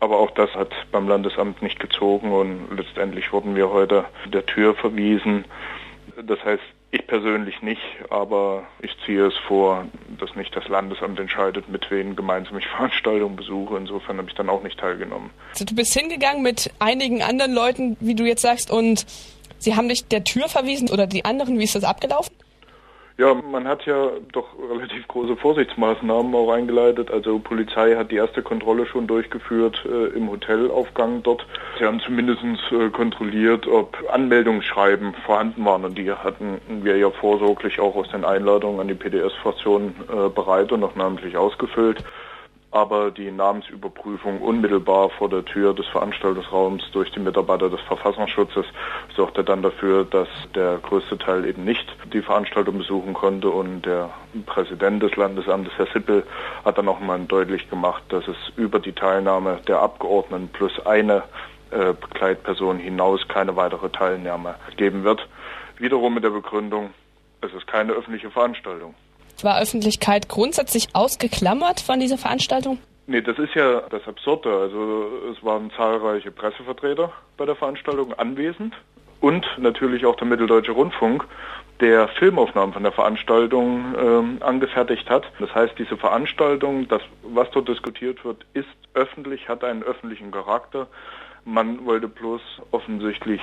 Aber 0.01 0.19
auch 0.19 0.31
das 0.33 0.53
hat 0.55 0.73
beim 0.91 1.09
Landesamt 1.09 1.63
nicht 1.63 1.79
gezogen 1.79 2.33
und 2.33 2.77
letztendlich 2.77 3.33
wurden 3.33 3.55
wir 3.55 3.71
heute 3.71 4.05
der 4.33 4.47
Tür 4.47 4.75
verwiesen. 4.75 5.45
Das 6.25 6.43
heißt, 6.45 6.63
ich 6.91 7.07
persönlich 7.09 7.61
nicht, 7.61 7.83
aber 8.11 8.65
ich 8.81 8.97
ziehe 9.05 9.27
es 9.27 9.35
vor, 9.49 9.87
dass 10.21 10.37
nicht 10.37 10.55
das 10.55 10.69
Landesamt 10.69 11.19
entscheidet, 11.19 11.69
mit 11.69 11.91
wem 11.91 12.15
gemeinsam 12.15 12.59
ich 12.59 12.67
Veranstaltungen 12.77 13.37
besuche. 13.37 13.77
Insofern 13.77 14.19
habe 14.19 14.29
ich 14.29 14.35
dann 14.35 14.49
auch 14.49 14.63
nicht 14.63 14.79
teilgenommen. 14.79 15.31
Also 15.51 15.65
du 15.65 15.75
bist 15.75 15.93
hingegangen 15.95 16.43
mit 16.43 16.71
einigen 16.79 17.23
anderen 17.23 17.53
Leuten, 17.53 17.97
wie 18.01 18.15
du 18.15 18.25
jetzt 18.25 18.43
sagst, 18.43 18.71
und 18.71 19.07
sie 19.65 19.75
haben 19.75 19.89
dich 19.89 20.07
der 20.07 20.25
Tür 20.25 20.49
verwiesen 20.49 20.91
oder 20.91 21.07
die 21.07 21.25
anderen, 21.25 21.59
wie 21.59 21.65
ist 21.65 21.75
das 21.75 21.85
abgelaufen? 21.85 22.35
Ja, 23.17 23.33
man 23.33 23.69
hat 23.69 23.87
ja 23.87 24.11
doch 24.33 24.49
relativ 24.69 25.07
große 25.07 25.37
Vorsichtsmaßnahmen 25.37 26.35
auch 26.35 26.51
eingeleitet. 26.51 27.13
Also 27.13 27.39
Polizei 27.39 27.95
hat 27.95 28.11
die 28.11 28.17
erste 28.17 28.43
Kontrolle 28.43 28.87
schon 28.87 29.07
durchgeführt 29.07 29.85
äh, 29.87 30.17
im 30.17 30.29
Hotelaufgang 30.29 31.23
dort. 31.23 31.47
Sie 31.79 31.85
haben 31.85 32.01
zumindest 32.01 32.43
äh, 32.73 32.91
kontrolliert, 32.91 33.69
ob 33.69 33.97
Anmeldungsschreiben 34.13 35.15
vorhanden 35.25 35.65
waren 35.65 35.85
und 35.85 35.97
die 35.97 36.11
hatten 36.11 36.61
wir 36.83 36.97
ja 36.97 37.09
vorsorglich 37.11 37.79
auch 37.79 37.95
aus 37.95 38.11
den 38.11 38.25
Einladungen 38.25 38.81
an 38.81 38.89
die 38.89 38.95
PDS-Fraktion 38.95 39.95
äh, 40.09 40.29
bereit 40.31 40.73
und 40.73 40.81
noch 40.81 40.97
namentlich 40.97 41.37
ausgefüllt 41.37 42.03
aber 42.75 43.13
die 43.13 43.31
Namensüberprüfung 43.31 44.43
unmittelbar 44.43 45.09
vor 45.11 45.29
der 45.29 45.45
Tür 45.45 45.75
des 45.75 45.87
Veranstaltungsraums 45.87 46.83
durch 46.91 47.09
die 47.13 47.21
Mitarbeiter 47.21 47.71
des 47.71 47.81
Verfassungsschutzes 47.83 48.67
sorgte 49.15 49.45
dann 49.45 49.63
dafür, 49.63 50.05
dass 50.05 50.27
der 50.57 50.79
größte 50.79 51.17
Teil 51.17 51.45
eben 51.45 51.63
nicht 51.65 51.87
die 52.13 52.21
Veranstaltung 52.21 52.79
besuchen 52.79 53.15
konnte 53.15 53.49
und 53.49 53.83
der 53.83 54.11
Präsident 54.47 55.05
des 55.05 55.15
Landesamtes, 55.15 55.73
Herr 55.77 55.87
Sippel, 55.87 56.25
hat 56.65 56.77
dann 56.77 56.87
nochmal 56.87 57.21
deutlich 57.21 57.71
gemacht, 57.71 58.03
dass 58.09 58.27
es 58.27 58.37
über 58.57 58.81
die 58.81 58.93
Teilnahme 58.93 59.61
der 59.69 59.79
Abgeordneten 59.79 60.49
plus 60.49 60.85
eine 60.85 61.23
äh, 61.71 61.93
Begleitperson 61.93 62.79
hinaus 62.79 63.29
keine 63.29 63.55
weitere 63.55 63.89
Teilnahme 63.89 64.57
geben 64.77 65.05
wird. 65.05 65.29
Wiederum 65.79 66.15
mit 66.15 66.25
der 66.25 66.31
Begründung, 66.31 66.91
es 67.41 67.55
ist 67.55 67.69
keine 67.69 67.93
öffentliche 67.93 68.33
Veranstaltung. 68.33 68.97
War 69.43 69.61
Öffentlichkeit 69.61 70.29
grundsätzlich 70.29 70.89
ausgeklammert 70.93 71.81
von 71.81 72.01
dieser 72.01 72.19
Veranstaltung? 72.19 72.79
Nee, 73.07 73.21
das 73.21 73.39
ist 73.39 73.55
ja 73.55 73.83
das 73.91 74.07
Absurde. 74.07 74.51
Also 74.51 75.09
es 75.33 75.45
waren 75.45 75.71
zahlreiche 75.77 76.31
Pressevertreter 76.31 77.13
bei 77.37 77.45
der 77.45 77.57
Veranstaltung 77.57 78.15
anwesend 78.15 78.75
und 79.21 79.47
natürlich 79.59 80.07
auch 80.07 80.17
der 80.17 80.27
Mitteldeutsche 80.27 80.73
Rundfunk, 80.73 81.27
der 81.81 82.09
Filmaufnahmen 82.09 82.73
von 82.73 82.83
der 82.83 82.93
Veranstaltung 82.93 83.95
ähm, 83.99 84.39
angefertigt 84.41 85.11
hat. 85.11 85.25
Das 85.41 85.55
heißt, 85.55 85.75
diese 85.79 85.97
Veranstaltung, 85.97 86.89
das, 86.89 87.03
was 87.23 87.51
dort 87.51 87.69
diskutiert 87.69 88.25
wird, 88.25 88.45
ist 88.55 88.69
öffentlich, 88.95 89.49
hat 89.49 89.65
einen 89.65 89.83
öffentlichen 89.83 90.31
Charakter. 90.31 90.87
Man 91.47 91.85
wollte 91.85 92.09
bloß 92.09 92.41
offensichtlich 92.71 93.41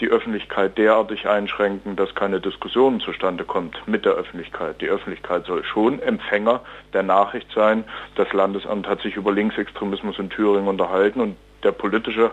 die 0.00 0.08
Öffentlichkeit 0.08 0.76
derartig 0.76 1.28
einschränken, 1.28 1.94
dass 1.94 2.14
keine 2.14 2.40
Diskussion 2.40 3.00
zustande 3.00 3.44
kommt 3.44 3.76
mit 3.86 4.04
der 4.04 4.14
Öffentlichkeit. 4.14 4.80
Die 4.80 4.88
Öffentlichkeit 4.88 5.46
soll 5.46 5.62
schon 5.64 6.00
Empfänger 6.02 6.60
der 6.92 7.04
Nachricht 7.04 7.46
sein. 7.54 7.84
Das 8.16 8.32
Landesamt 8.32 8.88
hat 8.88 9.02
sich 9.02 9.14
über 9.14 9.32
Linksextremismus 9.32 10.18
in 10.18 10.30
Thüringen 10.30 10.66
unterhalten 10.66 11.20
und 11.20 11.36
der 11.62 11.72
politische 11.72 12.32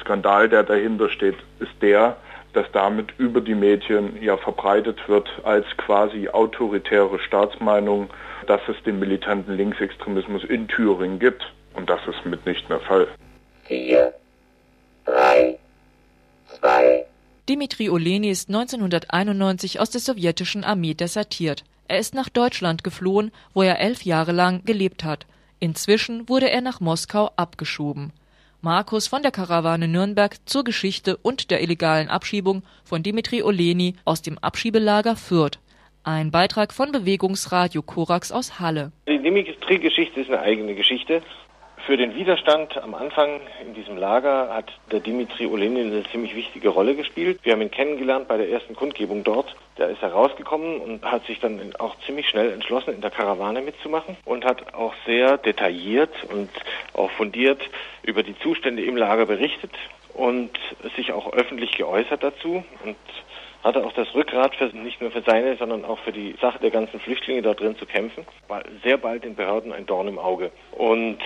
Skandal, 0.00 0.48
der 0.48 0.62
dahinter 0.62 1.08
steht, 1.08 1.36
ist 1.58 1.72
der, 1.80 2.16
dass 2.52 2.66
damit 2.72 3.12
über 3.18 3.40
die 3.40 3.54
Medien 3.54 4.20
ja 4.20 4.36
verbreitet 4.36 5.08
wird 5.08 5.28
als 5.44 5.66
quasi 5.76 6.28
autoritäre 6.28 7.18
Staatsmeinung, 7.20 8.10
dass 8.46 8.60
es 8.68 8.82
den 8.82 8.98
militanten 8.98 9.56
Linksextremismus 9.56 10.44
in 10.44 10.66
Thüringen 10.68 11.18
gibt. 11.18 11.42
Und 11.74 11.88
das 11.88 12.00
ist 12.08 12.24
mitnichten 12.26 12.68
der 12.68 12.80
Fall. 12.80 13.06
Vier, 13.64 14.12
drei, 15.04 15.58
zwei. 16.58 17.06
Dimitri 17.50 17.90
Oleni 17.90 18.30
ist 18.30 18.48
1991 18.48 19.80
aus 19.80 19.90
der 19.90 20.00
sowjetischen 20.00 20.62
Armee 20.62 20.94
desertiert. 20.94 21.64
Er 21.88 21.98
ist 21.98 22.14
nach 22.14 22.28
Deutschland 22.28 22.84
geflohen, 22.84 23.32
wo 23.54 23.62
er 23.62 23.80
elf 23.80 24.02
Jahre 24.02 24.30
lang 24.30 24.64
gelebt 24.64 25.02
hat. 25.02 25.26
Inzwischen 25.58 26.28
wurde 26.28 26.48
er 26.48 26.60
nach 26.60 26.78
Moskau 26.78 27.32
abgeschoben. 27.34 28.12
Markus 28.60 29.08
von 29.08 29.22
der 29.22 29.32
Karawane 29.32 29.88
Nürnberg 29.88 30.36
zur 30.48 30.62
Geschichte 30.62 31.16
und 31.16 31.50
der 31.50 31.60
illegalen 31.60 32.08
Abschiebung 32.08 32.62
von 32.84 33.02
Dimitri 33.02 33.42
Oleni 33.42 33.96
aus 34.04 34.22
dem 34.22 34.38
Abschiebelager 34.38 35.16
Fürth. 35.16 35.58
Ein 36.04 36.30
Beitrag 36.30 36.72
von 36.72 36.92
Bewegungsradio 36.92 37.82
Korax 37.82 38.30
aus 38.30 38.60
Halle. 38.60 38.92
Die 39.08 39.20
Dimitri-Geschichte 39.20 40.20
ist 40.20 40.30
eine 40.30 40.38
eigene 40.38 40.76
Geschichte. 40.76 41.20
Für 41.86 41.96
den 41.96 42.14
Widerstand 42.14 42.76
am 42.76 42.94
Anfang 42.94 43.40
in 43.64 43.74
diesem 43.74 43.96
Lager 43.96 44.54
hat 44.54 44.70
der 44.92 45.00
Dimitri 45.00 45.46
Olenin 45.46 45.92
eine 45.92 46.04
ziemlich 46.04 46.36
wichtige 46.36 46.68
Rolle 46.68 46.94
gespielt. 46.94 47.40
Wir 47.42 47.54
haben 47.54 47.62
ihn 47.62 47.70
kennengelernt 47.70 48.28
bei 48.28 48.36
der 48.36 48.50
ersten 48.50 48.76
Kundgebung 48.76 49.24
dort. 49.24 49.56
Da 49.76 49.86
ist 49.86 50.02
er 50.02 50.12
rausgekommen 50.12 50.80
und 50.80 51.04
hat 51.04 51.24
sich 51.26 51.40
dann 51.40 51.58
auch 51.78 51.96
ziemlich 52.06 52.28
schnell 52.28 52.52
entschlossen, 52.52 52.94
in 52.94 53.00
der 53.00 53.10
Karawane 53.10 53.62
mitzumachen 53.62 54.16
und 54.24 54.44
hat 54.44 54.74
auch 54.74 54.94
sehr 55.06 55.38
detailliert 55.38 56.12
und 56.30 56.50
auch 56.92 57.10
fundiert 57.12 57.62
über 58.02 58.22
die 58.22 58.38
Zustände 58.40 58.84
im 58.84 58.96
Lager 58.96 59.26
berichtet 59.26 59.72
und 60.14 60.50
sich 60.96 61.12
auch 61.12 61.32
öffentlich 61.32 61.72
geäußert 61.72 62.22
dazu 62.22 62.62
und 62.84 62.96
hatte 63.62 63.84
auch 63.84 63.92
das 63.92 64.14
Rückgrat 64.14 64.54
für, 64.54 64.66
nicht 64.66 65.00
nur 65.00 65.10
für 65.10 65.22
seine, 65.22 65.56
sondern 65.56 65.84
auch 65.84 65.98
für 66.00 66.12
die 66.12 66.34
Sache 66.40 66.58
der 66.58 66.70
ganzen 66.70 67.00
Flüchtlinge 67.00 67.42
dort 67.42 67.60
drin 67.60 67.76
zu 67.76 67.86
kämpfen. 67.86 68.26
War 68.48 68.62
sehr 68.82 68.96
bald 68.96 69.24
den 69.24 69.34
Behörden 69.34 69.72
ein 69.72 69.86
Dorn 69.86 70.08
im 70.08 70.18
Auge. 70.18 70.50
Und 70.72 71.18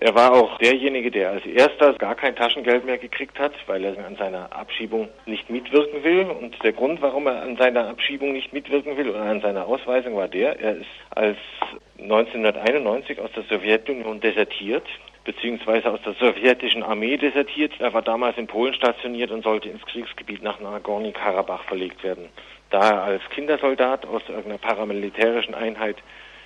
er 0.00 0.14
war 0.14 0.32
auch 0.32 0.56
derjenige, 0.58 1.10
der 1.10 1.30
als 1.30 1.44
erster 1.44 1.92
gar 1.92 2.14
kein 2.14 2.34
Taschengeld 2.34 2.86
mehr 2.86 2.96
gekriegt 2.96 3.38
hat, 3.38 3.52
weil 3.66 3.84
er 3.84 4.06
an 4.06 4.16
seiner 4.16 4.50
Abschiebung 4.50 5.08
nicht 5.26 5.50
mitwirken 5.50 6.02
will. 6.02 6.22
Und 6.22 6.62
der 6.64 6.72
Grund, 6.72 7.02
warum 7.02 7.26
er 7.26 7.42
an 7.42 7.56
seiner 7.56 7.88
Abschiebung 7.88 8.32
nicht 8.32 8.52
mitwirken 8.52 8.96
will 8.96 9.10
oder 9.10 9.20
an 9.20 9.42
seiner 9.42 9.66
Ausweisung 9.66 10.16
war 10.16 10.28
der, 10.28 10.58
er 10.58 10.76
ist 10.76 10.86
als 11.10 11.36
1991 11.98 13.20
aus 13.20 13.30
der 13.32 13.44
Sowjetunion 13.44 14.20
desertiert 14.20 14.84
beziehungsweise 15.24 15.90
aus 15.90 16.00
der 16.02 16.14
sowjetischen 16.14 16.82
Armee 16.82 17.16
desertiert. 17.16 17.72
Er 17.78 17.92
war 17.92 18.02
damals 18.02 18.38
in 18.38 18.46
Polen 18.46 18.74
stationiert 18.74 19.30
und 19.30 19.44
sollte 19.44 19.68
ins 19.68 19.84
Kriegsgebiet 19.84 20.42
nach 20.42 20.60
Nagorny-Karabach 20.60 21.64
verlegt 21.64 22.02
werden. 22.02 22.30
Da 22.70 22.90
er 22.90 23.02
als 23.02 23.22
Kindersoldat 23.30 24.06
aus 24.06 24.22
irgendeiner 24.28 24.58
paramilitärischen 24.58 25.54
Einheit 25.54 25.96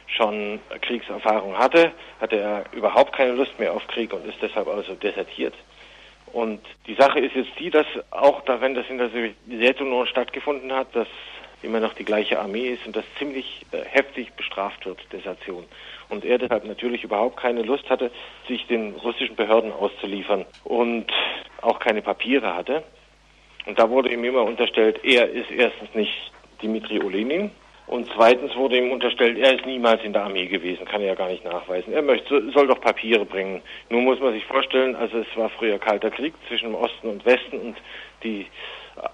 schon 0.06 0.61
Kriegserfahrung 0.80 1.56
hatte, 1.58 1.92
hatte 2.20 2.37
er 2.37 2.64
überhaupt 2.73 3.12
keine 3.12 3.32
Lust 3.32 3.58
mehr 3.58 3.73
auf 3.73 3.87
Krieg 3.87 4.12
und 4.12 4.26
ist 4.26 4.40
deshalb 4.40 4.68
also 4.68 4.94
desertiert. 4.94 5.54
Und 6.32 6.61
die 6.87 6.94
Sache 6.94 7.20
ist 7.20 7.34
jetzt 7.37 7.52
die, 7.58 7.70
dass 7.70 7.87
auch 8.11 8.40
da, 8.42 8.61
wenn 8.61 8.75
das 8.75 8.88
in 8.88 8.99
der 8.99 9.11
Sowjetunion 9.11 10.06
stattgefunden 10.06 10.73
hat, 10.73 10.94
dass 10.94 11.08
immer 11.62 11.80
noch 11.80 11.94
die 11.94 12.04
gleiche 12.04 12.38
Armee 12.38 12.68
ist 12.68 12.87
und 12.87 12.94
das 12.94 13.04
ziemlich 13.18 13.64
äh, 13.73 13.84
heftig 13.84 14.32
bestraft 14.34 14.84
wird, 14.84 14.99
Desertion. 15.12 15.64
Und 16.08 16.25
er 16.25 16.38
deshalb 16.38 16.64
natürlich 16.64 17.04
überhaupt 17.04 17.38
keine 17.38 17.62
Lust 17.62 17.88
hatte, 17.88 18.11
sich 18.46 18.66
den 18.66 18.94
russischen 18.96 19.37
Behörden 19.37 19.73
auszuliefern 19.73 20.44
und 20.64 21.06
auch 21.62 21.78
keine 21.78 22.02
Papiere 22.02 22.54
hatte. 22.54 22.82
Und 23.66 23.78
da 23.78 23.88
wurde 23.88 24.12
ihm 24.12 24.25
immer 24.25 24.42
unterstellt, 24.42 25.00
er 25.04 25.30
ist 25.30 25.50
erstens 25.50 25.94
nicht 25.94 26.32
Dimitri 26.62 27.02
Olenin, 27.02 27.50
und 27.86 28.08
zweitens 28.14 28.54
wurde 28.56 28.78
ihm 28.78 28.90
unterstellt, 28.92 29.38
er 29.38 29.54
ist 29.54 29.66
niemals 29.66 30.02
in 30.02 30.14
der 30.14 30.24
Armee 30.24 30.46
gewesen, 30.46 30.86
kann 30.86 31.02
er 31.02 31.08
ja 31.08 31.14
gar 31.14 31.28
nicht 31.28 31.44
nachweisen. 31.44 31.92
Er 31.92 32.02
möchte, 32.02 32.50
soll 32.52 32.66
doch 32.66 32.80
Papiere 32.80 33.26
bringen. 33.26 33.60
Nun 33.90 34.04
muss 34.04 34.20
man 34.20 34.32
sich 34.32 34.44
vorstellen, 34.46 34.96
also 34.96 35.18
es 35.18 35.36
war 35.36 35.50
früher 35.50 35.78
kalter 35.78 36.10
Krieg 36.10 36.32
zwischen 36.48 36.74
Osten 36.74 37.08
und 37.08 37.26
Westen 37.26 37.61
und 37.61 37.76
die, 38.22 38.46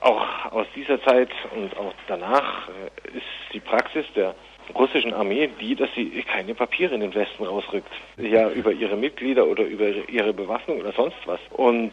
auch 0.00 0.52
aus 0.52 0.66
dieser 0.76 1.02
Zeit 1.02 1.30
und 1.56 1.76
auch 1.76 1.92
danach 2.06 2.68
äh, 2.68 3.16
ist 3.18 3.26
die 3.52 3.60
Praxis 3.60 4.06
der 4.14 4.34
russischen 4.74 5.12
Armee 5.14 5.50
die, 5.60 5.74
dass 5.74 5.88
sie 5.94 6.22
keine 6.22 6.54
Papiere 6.54 6.94
in 6.94 7.00
den 7.00 7.14
Westen 7.14 7.44
rausrückt. 7.44 7.90
Ja, 8.18 8.50
über 8.50 8.72
ihre 8.72 8.96
Mitglieder 8.96 9.46
oder 9.46 9.64
über 9.64 9.86
ihre 10.08 10.32
Bewaffnung 10.32 10.78
oder 10.78 10.92
sonst 10.92 11.16
was. 11.26 11.40
Und 11.50 11.92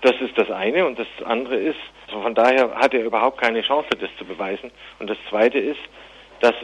das 0.00 0.14
ist 0.20 0.38
das 0.38 0.50
eine. 0.50 0.86
Und 0.86 0.98
das 0.98 1.06
andere 1.24 1.56
ist, 1.56 1.78
von 2.10 2.34
daher 2.34 2.74
hat 2.76 2.94
er 2.94 3.04
überhaupt 3.04 3.40
keine 3.40 3.60
Chance, 3.60 3.90
das 4.00 4.10
zu 4.16 4.24
beweisen. 4.24 4.70
Und 4.98 5.10
das 5.10 5.18
zweite 5.28 5.58
ist, 5.58 5.80
dass 6.40 6.54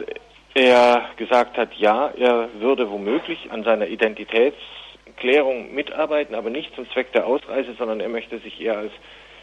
er 0.53 1.09
gesagt 1.17 1.57
hat, 1.57 1.73
ja, 1.75 2.11
er 2.17 2.49
würde 2.59 2.89
womöglich 2.89 3.51
an 3.51 3.63
seiner 3.63 3.87
Identitätsklärung 3.87 5.73
mitarbeiten, 5.73 6.35
aber 6.35 6.49
nicht 6.49 6.75
zum 6.75 6.89
Zweck 6.91 7.11
der 7.13 7.25
Ausreise, 7.25 7.73
sondern 7.77 7.99
er 7.99 8.09
möchte 8.09 8.39
sich 8.39 8.59
eher 8.59 8.77
als 8.77 8.91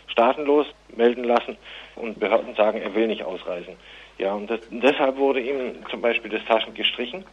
staatenlos 0.08 0.66
melden 0.94 1.24
lassen 1.24 1.56
und 1.96 2.18
Behörden 2.18 2.54
sagen, 2.54 2.80
er 2.80 2.94
will 2.94 3.06
nicht 3.06 3.24
ausreisen. 3.24 3.76
Ja, 4.18 4.34
und 4.34 4.50
das, 4.50 4.60
deshalb 4.70 5.16
wurde 5.16 5.40
ihm 5.40 5.84
zum 5.90 6.00
Beispiel 6.00 6.30
das 6.30 6.44
Taschen 6.44 6.74
gestrichen. 6.74 7.24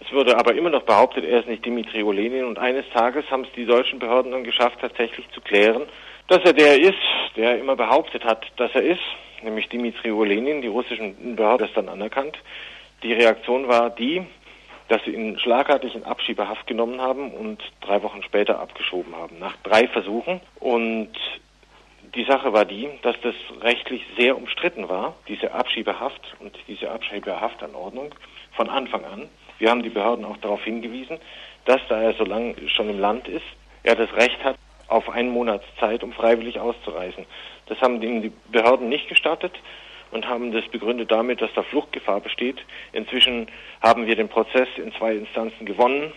Es 0.00 0.12
wurde 0.12 0.36
aber 0.36 0.54
immer 0.54 0.70
noch 0.70 0.82
behauptet, 0.82 1.24
er 1.24 1.40
ist 1.40 1.48
nicht 1.48 1.64
Dimitri 1.64 2.02
Olenin 2.02 2.44
und 2.44 2.58
eines 2.58 2.88
Tages 2.90 3.28
haben 3.30 3.44
es 3.44 3.52
die 3.52 3.64
deutschen 3.64 3.98
Behörden 3.98 4.32
dann 4.32 4.44
geschafft, 4.44 4.78
tatsächlich 4.80 5.28
zu 5.30 5.40
klären, 5.40 5.82
dass 6.28 6.42
er 6.44 6.52
der 6.52 6.80
ist, 6.80 6.94
der 7.36 7.58
immer 7.58 7.76
behauptet 7.76 8.24
hat, 8.24 8.46
dass 8.56 8.74
er 8.74 8.82
ist 8.82 9.02
nämlich 9.44 9.68
Dimitri 9.68 10.10
Olenin. 10.10 10.62
Die 10.62 10.68
russischen 10.68 11.36
Behörden 11.36 11.66
das 11.66 11.74
dann 11.74 11.88
anerkannt. 11.88 12.38
Die 13.02 13.12
Reaktion 13.12 13.68
war 13.68 13.90
die, 13.90 14.26
dass 14.88 15.02
sie 15.04 15.12
ihn 15.12 15.38
schlagartig 15.38 15.94
in 15.94 16.04
Abschiebehaft 16.04 16.66
genommen 16.66 17.00
haben 17.00 17.30
und 17.30 17.62
drei 17.80 18.02
Wochen 18.02 18.22
später 18.22 18.58
abgeschoben 18.58 19.14
haben, 19.14 19.38
nach 19.38 19.56
drei 19.62 19.86
Versuchen. 19.88 20.40
Und 20.60 21.12
die 22.14 22.24
Sache 22.24 22.52
war 22.52 22.64
die, 22.64 22.88
dass 23.02 23.16
das 23.22 23.34
rechtlich 23.60 24.02
sehr 24.16 24.36
umstritten 24.36 24.88
war, 24.88 25.14
diese 25.28 25.52
Abschiebehaft 25.52 26.34
und 26.40 26.56
diese 26.68 26.90
Abschiebehaftanordnung 26.90 28.14
von 28.52 28.68
Anfang 28.68 29.04
an. 29.04 29.28
Wir 29.58 29.70
haben 29.70 29.82
die 29.82 29.90
Behörden 29.90 30.24
auch 30.24 30.36
darauf 30.38 30.62
hingewiesen, 30.64 31.18
dass 31.64 31.80
da 31.88 32.00
er 32.00 32.14
so 32.14 32.24
lange 32.24 32.54
schon 32.68 32.90
im 32.90 32.98
Land 32.98 33.28
ist, 33.28 33.44
er 33.82 33.96
das 33.96 34.12
Recht 34.14 34.42
hat, 34.44 34.56
auf 34.94 35.10
einen 35.10 35.30
Monat 35.30 35.62
Zeit, 35.80 36.04
um 36.04 36.12
freiwillig 36.12 36.60
auszureisen. 36.60 37.26
Das 37.66 37.80
haben 37.80 38.00
die 38.00 38.32
Behörden 38.50 38.88
nicht 38.88 39.08
gestattet 39.08 39.52
und 40.12 40.28
haben 40.28 40.52
das 40.52 40.64
begründet 40.68 41.10
damit, 41.10 41.42
dass 41.42 41.52
da 41.54 41.62
Fluchtgefahr 41.62 42.20
besteht. 42.20 42.58
Inzwischen 42.92 43.48
haben 43.82 44.06
wir 44.06 44.14
den 44.14 44.28
Prozess 44.28 44.68
in 44.76 44.92
zwei 44.92 45.14
Instanzen 45.16 45.66
gewonnen. 45.66 46.12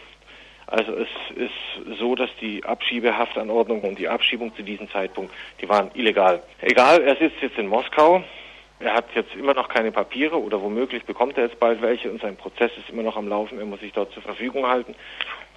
Also 0.68 0.94
es 0.94 1.08
ist 1.36 1.98
so, 1.98 2.14
dass 2.14 2.30
die 2.40 2.64
Abschiebehaftanordnung 2.64 3.82
und 3.82 3.98
die 3.98 4.08
Abschiebung 4.08 4.56
zu 4.56 4.62
diesem 4.62 4.90
Zeitpunkt, 4.92 5.34
die 5.62 5.70
waren 5.70 5.90
illegal. 5.96 6.44
Egal, 6.62 7.02
er 7.02 7.16
sitzt 7.16 7.42
jetzt 7.42 7.58
in 7.58 7.68
Moskau. 7.68 8.24
Er 8.80 8.94
hat 8.94 9.06
jetzt 9.16 9.34
immer 9.34 9.56
noch 9.56 9.70
keine 9.70 9.92
Papiere 9.92 10.40
oder 10.40 10.62
womöglich 10.62 11.04
bekommt 11.06 11.36
er 11.38 11.46
jetzt 11.46 11.60
bald 11.60 11.82
welche 11.82 12.12
und 12.12 12.22
sein 12.22 12.36
Prozess 12.36 12.70
ist 12.78 12.92
immer 12.92 13.02
noch 13.02 13.18
am 13.18 13.28
Laufen. 13.28 13.58
Er 13.58 13.66
muss 13.66 13.80
sich 13.80 13.92
dort 13.92 14.12
zur 14.14 14.22
Verfügung 14.22 14.68
halten. 14.68 14.94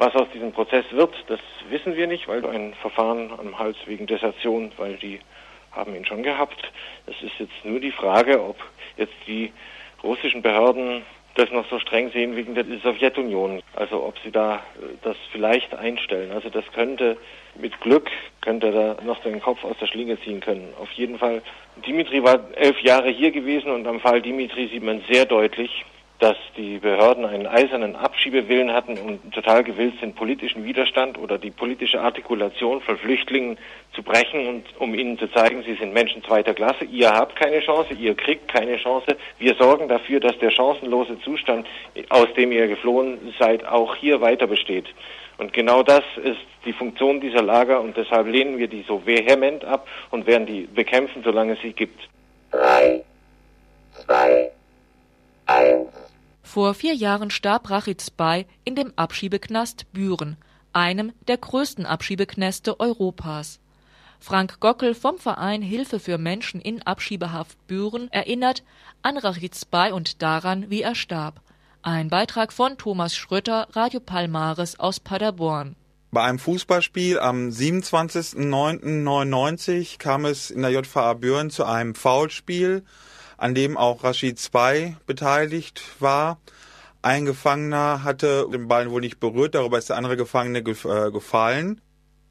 Was 0.01 0.15
aus 0.15 0.29
diesem 0.33 0.51
Prozess 0.53 0.87
wird, 0.93 1.15
das 1.27 1.41
wissen 1.69 1.95
wir 1.95 2.07
nicht, 2.07 2.27
weil 2.27 2.43
ein 2.47 2.73
Verfahren 2.81 3.31
am 3.39 3.59
Hals 3.59 3.77
wegen 3.85 4.07
Desertion, 4.07 4.73
weil 4.79 4.97
die 4.97 5.21
haben 5.73 5.95
ihn 5.95 6.07
schon 6.07 6.23
gehabt. 6.23 6.73
Es 7.07 7.21
ist 7.21 7.39
jetzt 7.39 7.65
nur 7.65 7.81
die 7.81 7.91
Frage, 7.91 8.43
ob 8.43 8.57
jetzt 8.97 9.13
die 9.27 9.53
russischen 10.03 10.41
Behörden 10.41 11.03
das 11.35 11.51
noch 11.51 11.69
so 11.69 11.79
streng 11.79 12.11
sehen 12.13 12.35
wegen 12.35 12.55
der 12.55 12.65
Sowjetunion. 12.83 13.63
Also 13.77 14.03
ob 14.03 14.19
sie 14.25 14.31
da 14.31 14.55
äh, 14.55 14.61
das 15.03 15.19
vielleicht 15.33 15.75
einstellen. 15.75 16.33
Also 16.33 16.49
das 16.49 16.65
könnte 16.73 17.19
mit 17.57 17.79
Glück 17.83 18.11
könnte 18.41 18.73
da 18.73 18.97
noch 19.05 19.21
den 19.23 19.43
Kopf 19.43 19.63
aus 19.65 19.77
der 19.83 19.87
Schlinge 19.87 20.19
ziehen 20.23 20.41
können. 20.41 20.73
Auf 20.81 20.91
jeden 20.93 21.19
Fall. 21.19 21.43
Dimitri 21.87 22.25
war 22.25 22.41
elf 22.57 22.81
Jahre 22.81 23.11
hier 23.11 23.33
gewesen 23.33 23.71
und 23.71 23.87
am 23.87 24.01
Fall 24.01 24.23
Dimitri 24.23 24.69
sieht 24.69 24.83
man 24.83 25.03
sehr 25.11 25.27
deutlich, 25.27 25.85
dass 26.21 26.37
die 26.57 26.79
Behörden 26.79 27.25
einen 27.25 27.47
eisernen 27.47 27.97
Abschiebewillen 27.97 28.73
hatten 28.73 28.99
und 28.99 29.33
total 29.33 29.65
gewillt 29.65 29.95
sind, 30.01 30.15
politischen 30.15 30.65
Widerstand 30.65 31.19
oder 31.19 31.39
die 31.39 31.51
politische 31.51 32.01
Artikulation 32.01 32.83
von 32.83 32.99
Flüchtlingen 32.99 33.59
zu 33.95 34.03
brechen 34.03 34.47
und 34.47 34.65
um 34.79 34.95
ihnen 34.95 35.19
zu 35.19 35.29
zeigen, 35.33 35.63
sie 35.65 35.75
sind 35.75 35.95
Menschen 35.95 36.23
zweiter 36.23 36.53
Klasse, 36.53 36.85
ihr 36.85 37.11
habt 37.11 37.37
keine 37.37 37.61
Chance, 37.61 37.95
ihr 37.95 38.15
kriegt 38.15 38.49
keine 38.49 38.77
Chance, 38.77 39.17
wir 39.39 39.55
sorgen 39.55 39.89
dafür, 39.89 40.21
dass 40.21 40.39
der 40.39 40.51
chancenlose 40.51 41.19
Zustand, 41.21 41.67
aus 42.11 42.29
dem 42.37 42.53
ihr 42.53 42.69
geflohen 42.69 43.35
seid, 43.39 43.67
auch 43.67 43.97
hier 43.97 44.21
weiter 44.21 44.47
besteht. 44.47 44.87
Und 45.39 45.55
genau 45.55 45.83
das 45.83 46.05
ist 46.23 46.41
die 46.67 46.75
Funktion 46.75 47.19
dieser 47.19 47.41
Lager 47.41 47.81
und 47.81 47.97
deshalb 47.97 48.27
lehnen 48.27 48.59
wir 48.59 48.69
die 48.69 48.85
so 48.87 49.07
vehement 49.07 49.65
ab 49.65 49.89
und 50.11 50.27
werden 50.27 50.45
die 50.45 50.67
bekämpfen, 50.67 51.23
solange 51.25 51.55
es 51.55 51.61
sie 51.63 51.73
gibt. 51.73 51.99
Drei, 52.51 53.03
zwei, 54.05 54.51
eins. 55.47 55.90
Vor 56.53 56.75
vier 56.75 56.95
Jahren 56.95 57.31
starb 57.31 57.71
Rachid 57.71 58.03
Spy 58.03 58.45
in 58.65 58.75
dem 58.75 58.93
Abschiebeknast 58.97 59.87
Büren, 59.93 60.37
einem 60.73 61.13
der 61.29 61.37
größten 61.37 61.87
Abschiebeknäste 61.87 62.81
Europas. 62.81 63.61
Frank 64.19 64.59
Gockel 64.59 64.97
vom 64.97 65.17
Verein 65.17 65.63
Hilfe 65.63 66.01
für 66.01 66.19
Menschen 66.19 66.61
in 66.61 66.83
Abschiebehaft 66.83 67.57
Büren 67.69 68.11
erinnert 68.11 68.65
an 69.01 69.17
Rachid 69.17 69.55
Spy 69.55 69.93
und 69.93 70.23
daran, 70.23 70.71
wie 70.71 70.83
er 70.83 70.97
starb. 70.97 71.41
Ein 71.83 72.09
Beitrag 72.09 72.53
von 72.53 72.77
Thomas 72.77 73.15
Schröter, 73.15 73.69
Radio 73.71 74.01
Palmares 74.01 74.81
aus 74.81 74.99
Paderborn. 74.99 75.77
Bei 76.11 76.25
einem 76.25 76.41
Fußballspiel 76.41 77.21
am 77.21 77.51
27.09.99 77.51 79.99
kam 79.99 80.25
es 80.25 80.51
in 80.51 80.63
der 80.63 80.73
JVA 80.73 81.13
Büren 81.13 81.51
zu 81.51 81.65
einem 81.65 81.95
Foulspiel, 81.95 82.83
an 83.41 83.55
dem 83.55 83.77
auch 83.77 84.05
Rashid 84.05 84.39
Spy 84.39 84.95
beteiligt 85.07 85.83
war. 85.99 86.39
Ein 87.03 87.25
Gefangener 87.25 88.05
hatte 88.05 88.47
den 88.53 88.69
Ball 88.69 88.91
wohl 88.91 89.01
nicht 89.01 89.19
berührt, 89.19 89.55
darüber 89.55 89.79
ist 89.79 89.89
der 89.89 89.97
andere 89.97 90.19
Gefangene 90.19 90.59
äh, 90.59 91.11
gefallen. 91.11 91.81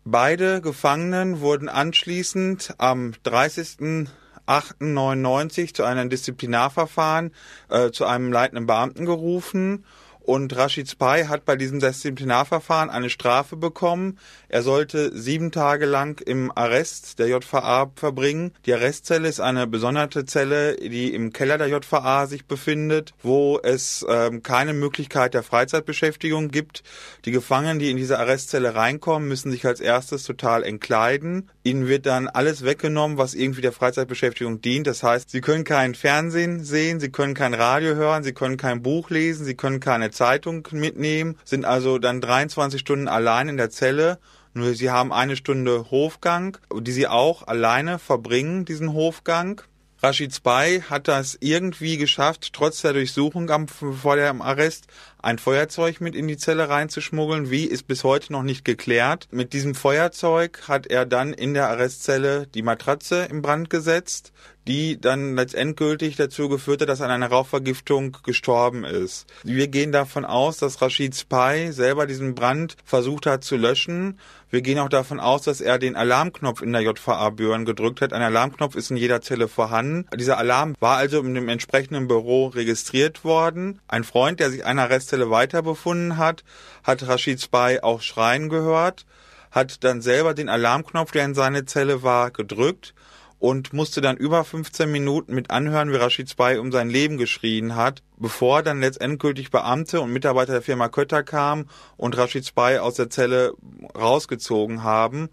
Beide 0.06 0.62
Gefangenen 0.62 1.42
wurden 1.42 1.68
anschließend 1.68 2.76
am 2.78 3.14
30.08.99 3.26 5.74
zu 5.74 5.84
einem 5.84 6.12
Disziplinarverfahren 6.12 7.34
äh, 7.70 7.90
zu 7.90 8.06
einem 8.06 8.32
leitenden 8.32 8.68
Beamten 8.68 9.06
gerufen 9.06 9.86
und 10.30 10.56
Rashid 10.56 10.88
Spy 10.88 11.26
hat 11.28 11.44
bei 11.44 11.56
diesem 11.56 11.80
Disziplinarverfahren 11.80 12.92
eine 12.92 13.10
Strafe 13.10 13.56
bekommen. 13.56 14.20
Er 14.48 14.62
sollte 14.62 15.18
sieben 15.18 15.52
Tage 15.52 15.88
lang 15.88 16.22
im 16.24 16.52
Arrest 16.54 17.18
der 17.18 17.30
JVA 17.30 17.92
verbringen. 17.96 18.52
Die 18.68 18.74
Arrestzelle 18.76 19.28
ist 19.28 19.40
eine 19.40 19.66
besondere 19.66 20.26
Zelle, 20.26 20.76
die 20.76 21.16
im 21.16 21.34
Keller 21.34 21.58
der 21.58 21.70
JVA 21.70 22.28
sich 22.28 22.46
befindet, 22.46 23.16
wo 23.24 23.60
es 23.64 24.06
ähm, 24.08 24.44
keine 24.44 24.74
Möglichkeit 24.74 25.34
der 25.34 25.42
Freizeitbeschäftigung 25.42 26.50
gibt. 26.50 26.84
Die 27.26 27.32
Gefangenen, 27.32 27.80
die 27.80 27.90
in 27.90 27.98
diese 27.98 28.20
Arrestzelle 28.20 28.76
reinkommen, 28.76 29.28
müssen 29.28 29.50
sich 29.50 29.66
als 29.66 29.80
erstes 29.80 30.26
total 30.26 30.64
entkleiden. 30.64 31.50
Ihnen 31.64 31.88
wird 31.88 32.06
dann 32.06 32.28
alles 32.28 32.64
weggenommen, 32.64 33.18
was 33.18 33.34
irgendwie 33.34 33.62
der 33.62 33.72
Freizeitbeschäftigung 33.72 34.62
dient. 34.62 34.86
Das 34.86 35.02
heißt, 35.02 35.32
sie 35.32 35.42
können 35.42 35.64
kein 35.64 35.96
Fernsehen 35.96 36.64
sehen, 36.64 37.00
sie 37.00 37.10
können 37.10 37.34
kein 37.34 37.56
Radio 37.56 37.96
hören, 37.96 38.24
sie 38.24 38.34
können 38.34 38.58
kein 38.58 38.84
Buch 38.84 39.10
lesen, 39.10 39.44
sie 39.44 39.56
können 39.56 39.80
keine 39.80 40.12
Zeitung 40.20 40.68
mitnehmen, 40.72 41.38
sind 41.46 41.64
also 41.64 41.98
dann 41.98 42.20
23 42.20 42.82
Stunden 42.82 43.08
allein 43.08 43.48
in 43.48 43.56
der 43.56 43.70
Zelle. 43.70 44.20
Nur 44.54 44.74
sie 44.74 44.90
haben 44.90 45.14
eine 45.14 45.38
Stunde 45.38 45.92
Hofgang, 45.92 46.58
die 46.74 46.92
sie 46.92 47.08
auch 47.08 47.48
alleine 47.48 48.00
verbringen, 48.00 48.66
diesen 48.66 48.92
Hofgang. 48.92 49.62
Rashid 50.02 50.34
Spy 50.34 50.82
hat 50.90 51.08
das 51.08 51.38
irgendwie 51.40 51.98
geschafft, 51.98 52.52
trotz 52.52 52.82
der 52.82 52.94
Durchsuchung 52.94 53.50
am, 53.50 53.68
vor 53.68 54.16
dem 54.18 54.42
Arrest 54.42 54.88
ein 55.22 55.38
Feuerzeug 55.38 56.02
mit 56.02 56.16
in 56.16 56.28
die 56.28 56.38
Zelle 56.38 56.68
reinzuschmuggeln. 56.68 57.50
Wie 57.50 57.66
ist 57.66 57.88
bis 57.88 58.04
heute 58.04 58.34
noch 58.34 58.44
nicht 58.44 58.66
geklärt. 58.66 59.28
Mit 59.32 59.54
diesem 59.54 59.76
Feuerzeug 59.76 60.68
hat 60.68 60.88
er 60.88 61.06
dann 61.06 61.34
in 61.34 61.54
der 61.54 61.70
Arrestzelle 61.70 62.48
die 62.48 62.62
Matratze 62.62 63.28
in 63.30 63.42
Brand 63.42 63.70
gesetzt 63.70 64.34
die 64.70 65.02
dann 65.02 65.36
letztendgültig 65.36 66.16
dazu 66.16 66.48
geführt 66.48 66.82
hat, 66.82 66.90
dass 66.90 67.00
er 67.00 67.08
an 67.08 67.12
einer 67.12 67.32
Rauchvergiftung 67.32 68.18
gestorben 68.24 68.84
ist. 68.84 69.26
Wir 69.44 69.68
gehen 69.68 69.92
davon 69.92 70.26
aus, 70.26 70.58
dass 70.58 70.80
Rashid 70.80 71.16
Spy 71.16 71.70
selber 71.72 72.06
diesen 72.06 72.36
Brand 72.36 72.78
versucht 72.86 73.26
hat 73.26 73.44
zu 73.44 73.58
löschen. 73.58 74.20
Wir 74.52 74.62
gehen 74.62 74.78
auch 74.78 74.90
davon 74.90 75.20
aus, 75.20 75.42
dass 75.42 75.60
er 75.60 75.80
den 75.80 75.96
Alarmknopf 75.96 76.62
in 76.62 76.72
der 76.72 76.84
JVA 76.84 77.32
Büren 77.32 77.66
gedrückt 77.66 78.02
hat. 78.02 78.14
Ein 78.14 78.22
Alarmknopf 78.22 78.76
ist 78.76 78.92
in 78.92 78.98
jeder 78.98 79.22
Zelle 79.22 79.48
vorhanden. 79.48 80.06
Dieser 80.16 80.38
Alarm 80.38 80.76
war 80.80 80.98
also 80.98 81.20
in 81.22 81.34
dem 81.34 81.50
entsprechenden 81.50 82.08
Büro 82.08 82.48
registriert 82.48 83.24
worden. 83.24 83.80
Ein 83.88 84.04
Freund, 84.04 84.40
der 84.40 84.52
sich 84.52 84.66
einer 84.66 84.84
Arrestzelle 84.84 85.32
weiter 85.32 85.64
befunden 85.64 86.18
hat, 86.18 86.44
hat 86.84 87.08
Rashid 87.08 87.42
Spy 87.42 87.80
auch 87.82 88.02
schreien 88.02 88.50
gehört, 88.50 89.08
hat 89.50 89.84
dann 89.84 90.02
selber 90.04 90.36
den 90.36 90.48
Alarmknopf, 90.48 91.12
der 91.12 91.26
in 91.26 91.34
seine 91.34 91.66
Zelle 91.66 92.04
war, 92.04 92.30
gedrückt 92.30 92.94
und 93.40 93.74
musste 93.74 94.02
dann 94.02 94.18
über 94.18 94.44
15 94.44 94.92
Minuten 94.92 95.34
mit 95.34 95.50
anhören, 95.50 95.92
wie 95.92 95.96
Rashid 95.96 96.30
Spy 96.30 96.58
um 96.58 96.72
sein 96.72 96.90
Leben 96.90 97.18
geschrien 97.18 97.76
hat, 97.76 98.04
bevor 98.18 98.62
dann 98.64 98.82
letztendgültig 98.82 99.50
Beamte 99.50 100.02
und 100.02 100.12
Mitarbeiter 100.12 100.54
der 100.54 100.62
Firma 100.62 100.90
Kötter 100.90 101.24
kamen 101.24 101.70
und 101.98 102.18
Rashid 102.18 102.46
Spy 102.46 102.78
aus 102.80 102.96
der 102.96 103.10
Zelle 103.10 103.54
rausgezogen 103.98 104.84
haben. 104.84 105.30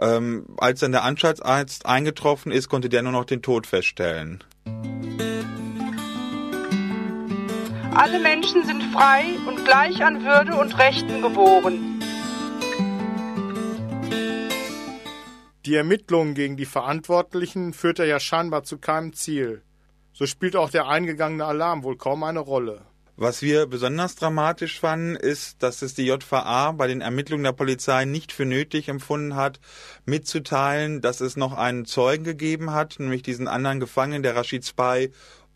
Ähm, 0.00 0.46
als 0.56 0.80
dann 0.80 0.92
der 0.92 1.04
Anstaltsarzt 1.04 1.84
eingetroffen 1.84 2.50
ist, 2.50 2.68
konnte 2.68 2.88
der 2.88 3.02
nur 3.02 3.12
noch 3.12 3.26
den 3.26 3.42
Tod 3.42 3.66
feststellen. 3.66 4.42
Alle 7.94 8.20
Menschen 8.20 8.64
sind 8.64 8.82
frei 8.94 9.24
und 9.46 9.64
gleich 9.66 10.02
an 10.02 10.24
Würde 10.24 10.54
und 10.54 10.78
Rechten 10.78 11.20
geboren. 11.20 11.89
Die 15.66 15.74
Ermittlungen 15.74 16.32
gegen 16.32 16.56
die 16.56 16.64
Verantwortlichen 16.64 17.74
führte 17.74 18.06
ja 18.06 18.18
scheinbar 18.18 18.64
zu 18.64 18.78
keinem 18.78 19.12
Ziel. 19.12 19.62
So 20.14 20.24
spielt 20.24 20.56
auch 20.56 20.70
der 20.70 20.88
eingegangene 20.88 21.44
Alarm 21.44 21.82
wohl 21.82 21.98
kaum 21.98 22.22
eine 22.22 22.40
Rolle. 22.40 22.80
Was 23.16 23.42
wir 23.42 23.66
besonders 23.66 24.16
dramatisch 24.16 24.80
fanden, 24.80 25.14
ist, 25.14 25.62
dass 25.62 25.82
es 25.82 25.92
die 25.92 26.06
JVA 26.06 26.72
bei 26.72 26.86
den 26.86 27.02
Ermittlungen 27.02 27.44
der 27.44 27.52
Polizei 27.52 28.06
nicht 28.06 28.32
für 28.32 28.46
nötig 28.46 28.88
empfunden 28.88 29.36
hat, 29.36 29.60
mitzuteilen, 30.06 31.02
dass 31.02 31.20
es 31.20 31.36
noch 31.36 31.52
einen 31.52 31.84
Zeugen 31.84 32.24
gegeben 32.24 32.72
hat, 32.72 32.98
nämlich 32.98 33.22
diesen 33.22 33.46
anderen 33.46 33.80
Gefangenen, 33.80 34.22
der 34.22 34.36
Rashid 34.36 34.64
Spy 34.64 35.10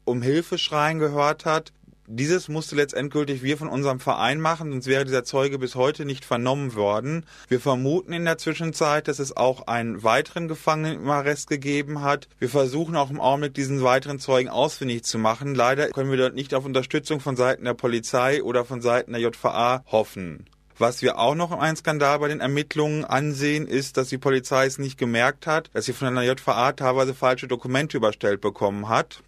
um 0.05 0.21
Hilfe 0.21 0.59
schreien 0.59 0.99
gehört 0.99 1.47
hat. 1.47 1.73
Dieses 2.07 2.49
musste 2.49 2.77
letztendgültig 2.77 3.43
wir 3.43 3.57
von 3.57 3.69
unserem 3.69 3.99
Verein 3.99 4.39
machen, 4.39 4.71
sonst 4.71 4.87
wäre 4.87 5.07
dieser 5.07 5.25
Zeuge 5.25 5.59
bis 5.59 5.75
heute 5.75 6.05
nicht 6.05 6.27
vernommen 6.27 6.75
worden. 6.75 7.25
Wir 7.49 7.61
vermuten 7.61 8.13
in 8.13 8.27
der 8.27 8.37
Zwischenzeit, 8.37 9.09
dass 9.09 9.19
es 9.19 9.35
auch 9.35 9.69
einen 9.69 10.03
weiteren 10.03 10.47
Gefangenen 10.47 11.01
im 11.01 11.11
Arrest 11.11 11.49
gegeben 11.49 12.03
hat. 12.03 12.29
Wir 12.39 12.51
versuchen 12.51 12.95
auch 12.97 13.11
im 13.11 13.21
Augenblick 13.21 13.55
diesen 13.55 13.83
weiteren 13.83 14.19
Zeugen 14.19 14.51
ausfindig 14.51 15.05
zu 15.05 15.19
machen. 15.19 15.55
Leider 15.55 15.89
können 15.89 16.11
wir 16.11 16.19
dort 16.19 16.35
nicht 16.35 16.53
auf 16.53 16.67
Unterstützung 16.67 17.21
von 17.21 17.37
Seiten 17.37 17.65
der 17.65 17.73
Polizei 17.73 18.43
oder 18.43 18.67
von 18.67 18.83
Seiten 18.83 19.13
der 19.13 19.23
JVA 19.23 19.83
hoffen. 19.91 20.45
Was 20.77 21.01
wir 21.01 21.19
auch 21.19 21.37
noch 21.37 21.53
einen 21.53 21.77
Skandal 21.77 22.19
bei 22.19 22.29
den 22.29 22.41
Ermittlungen 22.41 23.05
ansehen, 23.05 23.67
ist, 23.67 23.97
dass 23.97 24.09
die 24.09 24.19
Polizei 24.19 24.67
es 24.67 24.79
nicht 24.79 24.99
gemerkt 24.99 25.47
hat, 25.47 25.71
dass 25.73 25.85
sie 25.87 25.93
von 25.93 26.09
einer 26.09 26.23
JVA 26.23 26.73
teilweise 26.73 27.15
falsche 27.15 27.47
Dokumente 27.47 27.97
überstellt 27.97 28.41
bekommen 28.41 28.89
hat. 28.89 29.23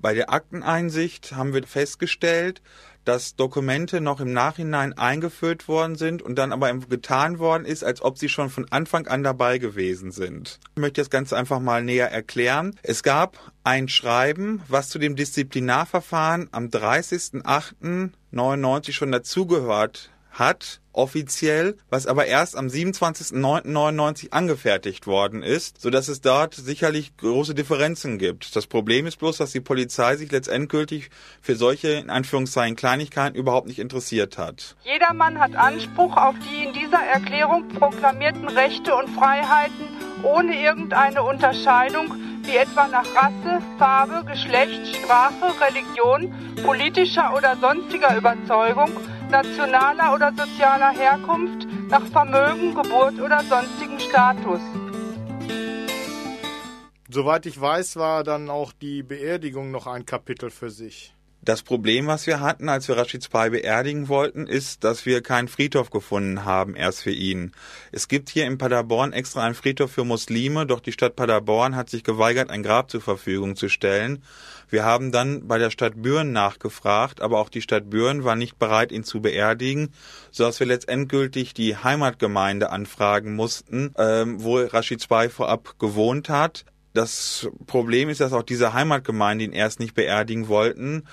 Bei 0.00 0.14
der 0.14 0.32
Akteneinsicht 0.32 1.32
haben 1.32 1.52
wir 1.52 1.66
festgestellt, 1.66 2.62
dass 3.04 3.36
Dokumente 3.36 4.00
noch 4.00 4.20
im 4.20 4.32
Nachhinein 4.32 4.92
eingeführt 4.92 5.66
worden 5.68 5.94
sind 5.96 6.22
und 6.22 6.36
dann 6.36 6.52
aber 6.52 6.72
getan 6.74 7.38
worden 7.38 7.64
ist, 7.64 7.84
als 7.84 8.02
ob 8.02 8.18
sie 8.18 8.28
schon 8.28 8.50
von 8.50 8.66
Anfang 8.70 9.06
an 9.06 9.22
dabei 9.22 9.58
gewesen 9.58 10.10
sind. 10.10 10.58
Ich 10.74 10.80
möchte 10.80 11.00
das 11.00 11.10
Ganze 11.10 11.36
einfach 11.36 11.60
mal 11.60 11.82
näher 11.82 12.10
erklären. 12.10 12.78
Es 12.82 13.02
gab 13.02 13.38
ein 13.64 13.88
Schreiben, 13.88 14.62
was 14.68 14.88
zu 14.88 14.98
dem 14.98 15.16
Disziplinarverfahren 15.16 16.48
am 16.52 16.66
30.08.99 16.66 18.92
schon 18.92 19.12
dazugehört 19.12 20.09
hat, 20.30 20.80
offiziell, 20.92 21.76
was 21.88 22.06
aber 22.06 22.26
erst 22.26 22.56
am 22.56 22.66
27.09.99 22.66 24.32
angefertigt 24.32 25.06
worden 25.06 25.42
ist, 25.42 25.80
so 25.80 25.90
dass 25.90 26.08
es 26.08 26.20
dort 26.20 26.54
sicherlich 26.54 27.16
große 27.16 27.54
Differenzen 27.54 28.18
gibt. 28.18 28.56
Das 28.56 28.66
Problem 28.66 29.06
ist 29.06 29.18
bloß, 29.18 29.36
dass 29.36 29.52
die 29.52 29.60
Polizei 29.60 30.16
sich 30.16 30.30
letztendgültig 30.32 31.10
für 31.40 31.54
solche, 31.54 31.90
in 31.90 32.10
Anführungszeichen, 32.10 32.76
Kleinigkeiten 32.76 33.36
überhaupt 33.36 33.68
nicht 33.68 33.78
interessiert 33.78 34.38
hat. 34.38 34.76
Jedermann 34.84 35.38
hat 35.38 35.54
Anspruch 35.54 36.16
auf 36.16 36.34
die 36.38 36.64
in 36.64 36.72
dieser 36.72 37.02
Erklärung 37.02 37.68
proklamierten 37.68 38.48
Rechte 38.48 38.94
und 38.94 39.08
Freiheiten 39.10 40.10
ohne 40.22 40.60
irgendeine 40.60 41.22
Unterscheidung, 41.22 42.14
wie 42.42 42.56
etwa 42.56 42.88
nach 42.88 43.06
Rasse, 43.14 43.62
Farbe, 43.78 44.24
Geschlecht, 44.30 44.96
Sprache, 44.96 45.54
Religion, 45.60 46.34
politischer 46.64 47.34
oder 47.36 47.56
sonstiger 47.56 48.16
Überzeugung, 48.16 48.90
nationaler 49.30 50.14
oder 50.14 50.32
sozialer 50.36 50.90
Herkunft, 50.90 51.66
nach 51.88 52.04
Vermögen, 52.06 52.74
Geburt 52.74 53.20
oder 53.20 53.42
sonstigem 53.44 53.98
Status. 53.98 54.60
Soweit 57.08 57.46
ich 57.46 57.60
weiß, 57.60 57.96
war 57.96 58.24
dann 58.24 58.50
auch 58.50 58.72
die 58.72 59.02
Beerdigung 59.02 59.70
noch 59.70 59.86
ein 59.86 60.06
Kapitel 60.06 60.50
für 60.50 60.70
sich. 60.70 61.14
Das 61.42 61.62
Problem, 61.62 62.06
was 62.06 62.26
wir 62.26 62.40
hatten, 62.40 62.68
als 62.68 62.86
wir 62.86 62.98
Rashid 62.98 63.24
Spy 63.24 63.48
beerdigen 63.48 64.08
wollten, 64.08 64.46
ist, 64.46 64.84
dass 64.84 65.06
wir 65.06 65.22
keinen 65.22 65.48
Friedhof 65.48 65.88
gefunden 65.88 66.44
haben, 66.44 66.76
erst 66.76 67.02
für 67.02 67.12
ihn. 67.12 67.52
Es 67.92 68.08
gibt 68.08 68.28
hier 68.28 68.44
in 68.44 68.58
Paderborn 68.58 69.14
extra 69.14 69.44
einen 69.44 69.54
Friedhof 69.54 69.90
für 69.90 70.04
Muslime, 70.04 70.66
doch 70.66 70.80
die 70.80 70.92
Stadt 70.92 71.16
Paderborn 71.16 71.76
hat 71.76 71.88
sich 71.88 72.04
geweigert, 72.04 72.50
ein 72.50 72.62
Grab 72.62 72.90
zur 72.90 73.00
Verfügung 73.00 73.56
zu 73.56 73.70
stellen. 73.70 74.22
Wir 74.70 74.84
haben 74.84 75.12
dann 75.12 75.46
bei 75.48 75.58
der 75.58 75.70
Stadt 75.70 76.00
Büren 76.00 76.32
nachgefragt, 76.32 77.20
aber 77.20 77.38
auch 77.38 77.48
die 77.48 77.60
Stadt 77.60 77.90
Büren 77.90 78.24
war 78.24 78.36
nicht 78.36 78.58
bereit, 78.58 78.92
ihn 78.92 79.04
zu 79.04 79.20
beerdigen, 79.20 79.92
so 80.30 80.44
dass 80.44 80.60
wir 80.60 80.66
letztendgültig 80.66 81.54
die 81.54 81.76
Heimatgemeinde 81.76 82.70
anfragen 82.70 83.34
mussten, 83.34 83.92
ähm, 83.98 84.42
wo 84.42 84.58
Rashid 84.58 85.02
Spy 85.02 85.28
vorab 85.28 85.78
gewohnt 85.78 86.28
hat. 86.28 86.64
Das 86.92 87.48
Problem 87.66 88.08
ist, 88.08 88.20
dass 88.20 88.32
auch 88.32 88.42
diese 88.42 88.72
Heimatgemeinde 88.72 89.44
ihn 89.44 89.52
erst 89.52 89.80
nicht 89.80 89.94
beerdigen 89.94 90.48
wollten. 90.48 91.04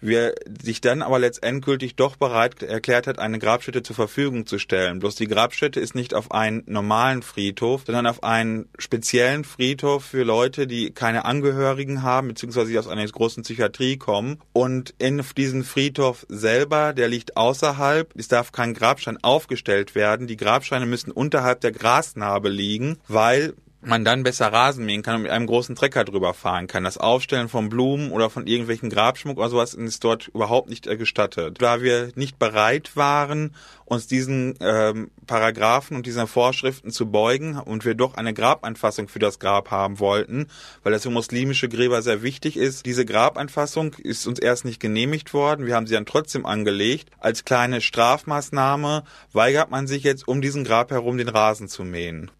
Wir 0.00 0.34
sich 0.62 0.80
dann 0.80 1.02
aber 1.02 1.18
letztendgültig 1.18 1.96
doch 1.96 2.16
bereit 2.16 2.62
erklärt 2.62 3.06
hat, 3.06 3.18
eine 3.18 3.38
Grabstätte 3.38 3.82
zur 3.82 3.96
Verfügung 3.96 4.46
zu 4.46 4.58
stellen. 4.58 4.98
Bloß 4.98 5.14
die 5.16 5.26
Grabstätte 5.26 5.80
ist 5.80 5.94
nicht 5.94 6.14
auf 6.14 6.32
einen 6.32 6.62
normalen 6.66 7.22
Friedhof, 7.22 7.82
sondern 7.86 8.06
auf 8.06 8.22
einen 8.22 8.68
speziellen 8.78 9.44
Friedhof 9.44 10.04
für 10.04 10.22
Leute, 10.22 10.66
die 10.66 10.90
keine 10.90 11.24
Angehörigen 11.24 12.02
haben, 12.02 12.28
beziehungsweise 12.28 12.70
die 12.70 12.78
aus 12.78 12.88
einer 12.88 13.06
großen 13.06 13.42
Psychiatrie 13.42 13.96
kommen. 13.96 14.38
Und 14.52 14.94
in 14.98 15.22
diesen 15.36 15.64
Friedhof 15.64 16.26
selber, 16.28 16.92
der 16.92 17.08
liegt 17.08 17.36
außerhalb, 17.36 18.12
es 18.16 18.28
darf 18.28 18.52
kein 18.52 18.74
Grabstein 18.74 19.18
aufgestellt 19.22 19.94
werden. 19.94 20.26
Die 20.26 20.36
Grabsteine 20.36 20.86
müssen 20.86 21.10
unterhalb 21.10 21.60
der 21.60 21.72
Grasnarbe 21.72 22.48
liegen, 22.48 22.98
weil 23.08 23.54
man 23.86 24.04
dann 24.04 24.22
besser 24.22 24.52
Rasen 24.52 24.84
mähen 24.84 25.02
kann 25.02 25.16
und 25.16 25.22
mit 25.22 25.30
einem 25.30 25.46
großen 25.46 25.76
Trecker 25.76 26.04
drüber 26.04 26.34
fahren 26.34 26.66
kann. 26.66 26.84
Das 26.84 26.98
Aufstellen 26.98 27.48
von 27.48 27.68
Blumen 27.68 28.10
oder 28.10 28.30
von 28.30 28.46
irgendwelchen 28.46 28.90
Grabschmuck 28.90 29.38
oder 29.38 29.48
sowas 29.48 29.74
ist 29.74 30.02
dort 30.02 30.28
überhaupt 30.28 30.68
nicht 30.68 30.86
äh, 30.86 30.96
gestattet. 30.96 31.62
Da 31.62 31.80
wir 31.82 32.10
nicht 32.16 32.38
bereit 32.38 32.96
waren, 32.96 33.54
uns 33.84 34.06
diesen 34.08 34.54
ähm, 34.60 35.10
Paragraphen 35.26 35.96
und 35.96 36.06
diesen 36.06 36.26
Vorschriften 36.26 36.90
zu 36.90 37.10
beugen 37.10 37.58
und 37.58 37.84
wir 37.84 37.94
doch 37.94 38.14
eine 38.14 38.34
Grabanfassung 38.34 39.08
für 39.08 39.20
das 39.20 39.38
Grab 39.38 39.70
haben 39.70 40.00
wollten, 40.00 40.48
weil 40.82 40.92
das 40.92 41.04
für 41.04 41.10
muslimische 41.10 41.68
Gräber 41.68 42.02
sehr 42.02 42.22
wichtig 42.22 42.56
ist. 42.56 42.86
Diese 42.86 43.04
Grabanfassung 43.04 43.94
ist 43.94 44.26
uns 44.26 44.40
erst 44.40 44.64
nicht 44.64 44.80
genehmigt 44.80 45.32
worden. 45.32 45.66
Wir 45.66 45.76
haben 45.76 45.86
sie 45.86 45.94
dann 45.94 46.06
trotzdem 46.06 46.44
angelegt. 46.44 47.10
Als 47.18 47.44
kleine 47.44 47.80
Strafmaßnahme 47.80 49.04
weigert 49.32 49.70
man 49.70 49.86
sich 49.86 50.02
jetzt, 50.02 50.26
um 50.26 50.42
diesen 50.42 50.64
Grab 50.64 50.90
herum 50.90 51.18
den 51.18 51.28
Rasen 51.28 51.68
zu 51.68 51.84
mähen. 51.84 52.30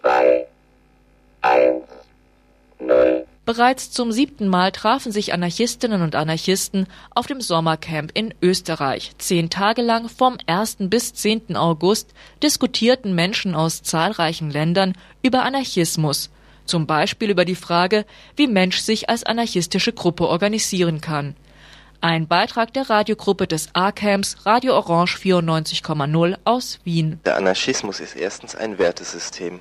Zwei. 0.00 0.39
Bereits 3.50 3.90
zum 3.90 4.12
siebten 4.12 4.46
Mal 4.46 4.70
trafen 4.70 5.10
sich 5.10 5.32
Anarchistinnen 5.34 6.02
und 6.02 6.14
Anarchisten 6.14 6.86
auf 7.16 7.26
dem 7.26 7.40
Sommercamp 7.40 8.12
in 8.14 8.32
Österreich. 8.40 9.10
Zehn 9.18 9.50
Tage 9.50 9.82
lang 9.82 10.08
vom 10.08 10.38
1. 10.46 10.76
bis 10.82 11.14
10. 11.14 11.56
August 11.56 12.14
diskutierten 12.44 13.12
Menschen 13.12 13.56
aus 13.56 13.82
zahlreichen 13.82 14.52
Ländern 14.52 14.92
über 15.20 15.42
Anarchismus. 15.42 16.30
Zum 16.64 16.86
Beispiel 16.86 17.28
über 17.28 17.44
die 17.44 17.56
Frage, 17.56 18.06
wie 18.36 18.46
Mensch 18.46 18.78
sich 18.78 19.10
als 19.10 19.24
anarchistische 19.24 19.92
Gruppe 19.92 20.28
organisieren 20.28 21.00
kann. 21.00 21.34
Ein 22.00 22.28
Beitrag 22.28 22.72
der 22.72 22.88
Radiogruppe 22.88 23.48
des 23.48 23.70
A-Camps 23.72 24.46
Radio 24.46 24.76
Orange 24.76 25.18
94,0 25.18 26.38
aus 26.44 26.78
Wien. 26.84 27.18
Der 27.24 27.36
Anarchismus 27.36 27.98
ist 27.98 28.14
erstens 28.14 28.54
ein 28.54 28.78
Wertesystem. 28.78 29.58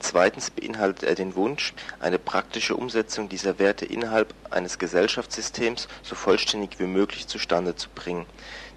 Zweitens 0.00 0.50
beinhaltet 0.50 1.02
er 1.08 1.14
den 1.14 1.34
Wunsch, 1.34 1.74
eine 1.98 2.18
praktische 2.18 2.76
Umsetzung 2.76 3.28
dieser 3.28 3.58
Werte 3.58 3.84
innerhalb 3.84 4.32
eines 4.50 4.78
Gesellschaftssystems 4.78 5.88
so 6.02 6.14
vollständig 6.14 6.78
wie 6.78 6.86
möglich 6.86 7.26
zustande 7.26 7.74
zu 7.74 7.88
bringen. 7.90 8.26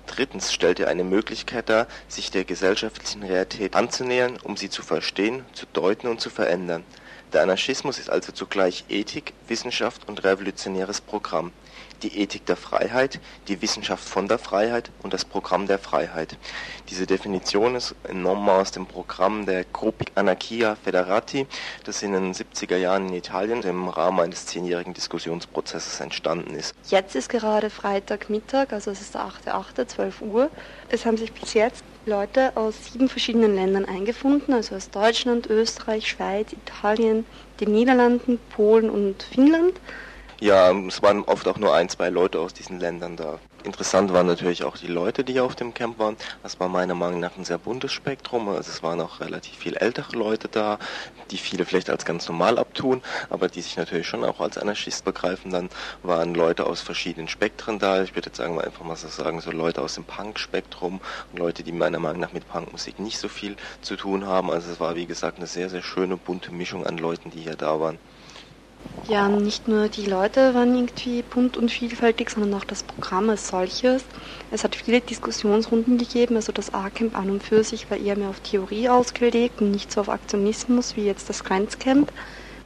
Drittens 0.08 0.52
stellt 0.52 0.80
er 0.80 0.88
eine 0.88 1.04
Möglichkeit 1.04 1.70
dar, 1.70 1.88
sich 2.08 2.32
der 2.32 2.44
gesellschaftlichen 2.44 3.24
Realität 3.24 3.76
anzunähern, 3.76 4.38
um 4.44 4.58
sie 4.58 4.70
zu 4.70 4.82
verstehen, 4.82 5.46
zu 5.54 5.68
deuten 5.72 6.08
und 6.08 6.20
zu 6.20 6.30
verändern. 6.30 6.84
Der 7.34 7.44
Anarchismus 7.44 8.00
ist 8.00 8.10
also 8.10 8.32
zugleich 8.32 8.86
Ethik, 8.90 9.34
Wissenschaft 9.48 10.08
und 10.10 10.24
revolutionäres 10.24 11.00
Programm 11.02 11.54
die 12.04 12.20
Ethik 12.20 12.46
der 12.46 12.56
Freiheit, 12.56 13.20
die 13.48 13.62
Wissenschaft 13.62 14.08
von 14.08 14.28
der 14.28 14.40
Freiheit 14.40 14.92
und 15.04 15.14
das 15.14 15.26
Programm 15.26 15.68
der 15.68 15.80
Freiheit. 15.80 16.38
Diese 16.90 17.06
Definition 17.06 17.76
ist 17.76 17.96
entnommen 18.04 18.50
aus 18.50 18.72
dem 18.72 18.86
Programm 18.86 19.46
der 19.46 19.64
Gruppi 19.66 20.06
Anarchia 20.16 20.76
Federati, 20.76 21.48
das 21.84 22.04
in 22.04 22.14
den 22.14 22.34
70er 22.34 22.78
Jahren 22.78 23.10
in 23.10 23.16
Italien 23.16 23.62
im 23.64 23.88
Rahmen 23.88 24.20
eines 24.20 24.46
zehnjährigen 24.46 24.94
Diskussionsprozesses 24.94 26.00
entstanden 26.00 26.56
ist. 26.56 26.76
Jetzt 26.88 27.16
ist 27.16 27.30
gerade 27.30 27.70
Freitagmittag, 27.70 28.72
also 28.72 28.92
es 28.92 29.02
ist 29.02 29.16
der 29.16 29.22
8.8., 29.22 29.88
12 29.88 30.22
Uhr. 30.22 30.50
Es 30.90 31.06
haben 31.06 31.18
sich 31.18 31.32
bis 31.32 31.54
jetzt 31.54 31.84
Leute 32.06 32.58
aus 32.58 32.74
sieben 32.92 33.10
verschiedenen 33.10 33.54
Ländern 33.54 33.86
eingefunden, 33.86 34.54
also 34.54 34.76
aus 34.76 34.90
Deutschland, 34.90 35.48
Österreich, 35.48 36.08
Schweiz, 36.08 36.52
Italien, 36.52 37.26
den 37.60 37.72
Niederlanden, 37.72 38.40
Polen 38.56 38.90
und 38.90 39.22
Finnland. 39.22 39.80
Ja, 40.44 40.72
es 40.72 41.04
waren 41.04 41.24
oft 41.26 41.48
auch 41.48 41.60
nur 41.60 41.76
ein, 41.76 41.88
zwei 41.88 42.10
Leute 42.10 42.40
aus 42.40 42.52
diesen 42.56 42.80
Ländern 42.80 43.16
da. 43.16 43.38
Interessant 43.64 44.12
waren 44.12 44.26
natürlich 44.26 44.64
auch 44.64 44.76
die 44.76 44.88
Leute, 44.88 45.24
die 45.24 45.40
auf 45.40 45.56
dem 45.56 45.72
Camp 45.76 46.00
waren. 46.00 46.18
Das 46.42 46.60
war 46.60 46.68
meiner 46.68 46.96
Meinung 46.96 47.20
nach 47.20 47.38
ein 47.38 47.46
sehr 47.46 47.60
buntes 47.60 47.94
Spektrum. 47.94 48.50
Also 48.50 48.72
es 48.72 48.82
waren 48.82 49.00
auch 49.02 49.20
relativ 49.20 49.56
viele 49.56 49.80
ältere 49.80 50.18
Leute 50.18 50.48
da, 50.50 50.80
die 51.30 51.38
viele 51.38 51.64
vielleicht 51.64 51.92
als 51.92 52.06
ganz 52.06 52.28
normal 52.28 52.58
abtun, 52.58 53.04
aber 53.30 53.50
die 53.50 53.62
sich 53.62 53.78
natürlich 53.78 54.08
schon 54.08 54.24
auch 54.24 54.40
als 54.40 54.58
Anarchist 54.58 55.06
begreifen. 55.06 55.52
Dann 55.52 55.70
waren 56.02 56.34
Leute 56.34 56.66
aus 56.66 56.82
verschiedenen 56.82 57.28
Spektren 57.28 57.78
da. 57.78 58.02
Ich 58.02 58.16
würde 58.16 58.30
jetzt 58.30 58.38
sagen, 58.38 58.60
einfach 58.60 58.84
mal 58.84 58.96
so 58.96 59.10
sagen, 59.10 59.42
so 59.42 59.52
Leute 59.52 59.84
aus 59.84 59.94
dem 59.94 60.06
Punk-Spektrum 60.06 61.02
Leute, 61.34 61.62
die 61.62 61.72
meiner 61.72 62.00
Meinung 62.00 62.20
nach 62.20 62.34
mit 62.34 62.48
Punkmusik 62.48 62.98
nicht 62.98 63.20
so 63.20 63.30
viel 63.30 63.58
zu 63.82 63.96
tun 63.96 64.26
haben. 64.26 64.50
Also 64.50 64.72
es 64.72 64.80
war, 64.80 64.96
wie 64.96 65.06
gesagt, 65.06 65.38
eine 65.38 65.46
sehr, 65.46 65.70
sehr 65.70 65.84
schöne, 65.84 66.18
bunte 66.18 66.52
Mischung 66.52 66.84
an 66.88 66.98
Leuten, 66.98 67.30
die 67.30 67.42
hier 67.42 67.56
da 67.56 67.80
waren. 67.80 68.00
Ja, 69.04 69.28
nicht 69.30 69.68
nur 69.68 69.90
die 69.90 70.06
Leute 70.06 70.54
waren 70.54 70.76
irgendwie 70.76 71.24
bunt 71.24 71.58
und 71.58 71.72
vielfältig, 71.72 72.30
sondern 72.30 72.54
auch 72.54 72.64
das 72.64 72.84
Programm 72.84 73.30
als 73.32 73.48
solches. 73.48 74.06
Es 74.52 74.64
hat 74.64 74.76
viele 74.76 75.02
Diskussionsrunden 75.02 75.98
gegeben, 75.98 76.36
also 76.36 76.52
das 76.52 76.72
A-Camp 76.74 77.18
an 77.18 77.32
und 77.32 77.44
für 77.44 77.64
sich 77.64 77.90
war 77.90 77.98
eher 77.98 78.16
mehr 78.16 78.30
auf 78.30 78.42
Theorie 78.42 78.90
ausgelegt 78.90 79.60
und 79.62 79.72
nicht 79.72 79.92
so 79.92 80.02
auf 80.02 80.10
Aktionismus 80.10 80.96
wie 80.96 81.06
jetzt 81.06 81.30
das 81.30 81.44
Grenzcamp. 81.44 82.12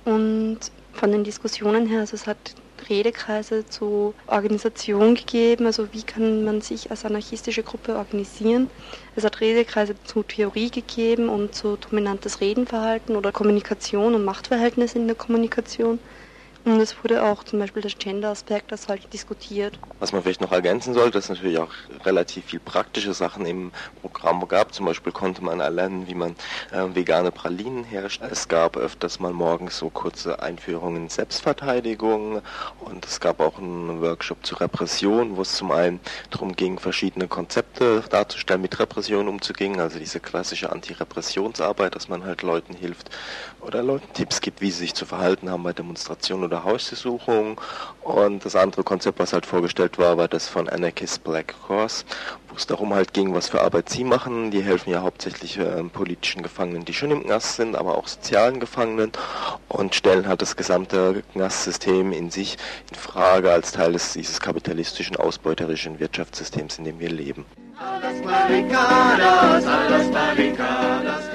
Und 0.04 0.60
von 0.92 1.12
den 1.12 1.24
Diskussionen 1.24 1.88
her, 1.88 2.02
also 2.02 2.16
es 2.16 2.28
hat 2.28 2.56
Redekreise 2.90 3.66
zu 3.66 4.16
Organisation 4.28 5.16
gegeben, 5.16 5.66
also 5.66 5.92
wie 5.94 6.04
kann 6.04 6.44
man 6.44 6.62
sich 6.62 6.92
als 6.92 7.06
anarchistische 7.06 7.64
Gruppe 7.64 7.96
organisieren. 7.98 8.70
Es 9.16 9.24
hat 9.24 9.42
Redekreise 9.42 9.96
zu 10.04 10.24
Theorie 10.24 10.72
gegeben 10.72 11.30
und 11.30 11.56
zu 11.56 11.78
dominantes 11.78 12.42
Redenverhalten 12.42 13.16
oder 13.16 13.32
Kommunikation 13.32 14.16
und 14.16 14.26
Machtverhältnisse 14.26 14.98
in 15.00 15.08
der 15.08 15.16
Kommunikation. 15.16 16.00
Und 16.66 16.80
es 16.80 16.96
wurde 17.04 17.24
auch 17.24 17.44
zum 17.44 17.60
Beispiel 17.60 17.84
das 17.84 17.96
Gender-Aspekt 17.96 18.72
das 18.72 18.88
halt 18.88 19.14
diskutiert. 19.14 19.78
Was 20.00 20.12
man 20.12 20.24
vielleicht 20.24 20.42
noch 20.42 20.52
ergänzen 20.52 20.96
sollte, 20.96 21.12
dass 21.12 21.26
es 21.26 21.30
natürlich 21.30 21.60
auch 21.60 21.72
relativ 22.06 22.46
viel 22.46 22.60
praktische 22.60 23.14
Sachen 23.14 23.46
im 23.46 23.72
Programm 24.02 24.48
gab. 24.48 24.74
Zum 24.74 24.88
Beispiel 24.88 25.12
konnte 25.12 25.44
man 25.44 25.60
erlernen, 25.60 26.08
wie 26.08 26.16
man 26.16 26.36
äh, 26.72 26.84
vegane 26.96 27.32
Pralinen 27.32 27.84
herstellt. 27.84 28.32
Es 28.32 28.48
gab 28.48 28.78
öfters 28.78 29.20
mal 29.20 29.32
morgens 29.32 29.78
so 29.78 29.92
kurze 29.92 30.42
Einführungen 30.42 31.04
in 31.04 31.10
Selbstverteidigung 31.10 32.42
und 32.80 33.06
es 33.06 33.20
gab 33.20 33.42
auch 33.42 33.60
einen 33.60 34.02
Workshop 34.02 34.44
zur 34.44 34.62
Repression, 34.62 35.38
wo 35.38 35.44
es 35.44 35.54
zum 35.56 35.72
einen 35.72 36.00
darum 36.32 36.56
ging, 36.56 36.80
verschiedene 36.80 37.28
Konzepte 37.28 38.04
darzustellen, 38.10 38.64
mit 38.64 38.80
Repression 38.80 39.28
umzugehen, 39.28 39.80
also 39.80 40.00
diese 40.00 40.20
klassische 40.20 40.72
Antirepressionsarbeit, 40.72 41.96
dass 41.96 42.10
man 42.10 42.24
halt 42.24 42.42
Leuten 42.42 42.74
hilft 42.74 43.12
oder 43.62 43.84
Leuten 43.84 44.12
Tipps 44.14 44.42
gibt, 44.42 44.62
wie 44.62 44.72
sie 44.72 44.80
sich 44.80 44.96
zu 44.96 45.06
verhalten 45.06 45.50
haben 45.50 45.64
bei 45.64 45.74
Demonstrationen 45.74 46.46
oder 46.46 46.55
Hausdurchsuchungen. 46.64 47.58
Und 48.02 48.46
das 48.46 48.56
andere 48.56 48.84
Konzept, 48.84 49.20
was 49.20 49.34
halt 49.34 49.46
vorgestellt 49.46 49.98
war, 49.98 50.18
war 50.18 50.28
das 50.28 50.48
von 50.48 50.70
Anarchist 50.70 51.24
Black 51.24 51.56
Cross, 51.66 52.06
wo 52.50 52.56
es 52.56 52.68
darum 52.68 52.94
halt 52.94 53.14
ging, 53.14 53.34
was 53.34 53.50
für 53.50 53.62
Arbeit 53.62 53.90
sie 53.90 54.04
machen. 54.04 54.52
Die 54.52 54.62
helfen 54.62 54.92
ja 54.92 55.02
hauptsächlich 55.02 55.58
äh, 55.58 55.84
politischen 55.84 56.44
Gefangenen, 56.44 56.86
die 56.86 56.94
schon 56.94 57.12
im 57.12 57.24
Knast 57.24 57.56
sind, 57.56 57.76
aber 57.76 57.98
auch 57.98 58.08
sozialen 58.08 58.60
Gefangenen 58.60 59.12
und 59.70 59.96
stellen 59.96 60.28
halt 60.28 60.42
das 60.42 60.56
gesamte 60.56 61.24
Knastsystem 61.34 62.12
in 62.12 62.30
sich 62.30 62.58
in 62.90 62.96
Frage 62.96 63.52
als 63.52 63.72
Teil 63.72 63.94
des, 63.94 64.14
dieses 64.14 64.40
kapitalistischen, 64.40 65.16
ausbeuterischen 65.16 66.00
Wirtschaftssystems, 66.00 66.78
in 66.78 66.86
dem 66.86 67.00
wir 67.00 67.10
leben. 67.10 67.46
A 67.78 68.00
las 68.00 68.22
barricadas, 68.22 69.66
a 69.66 71.35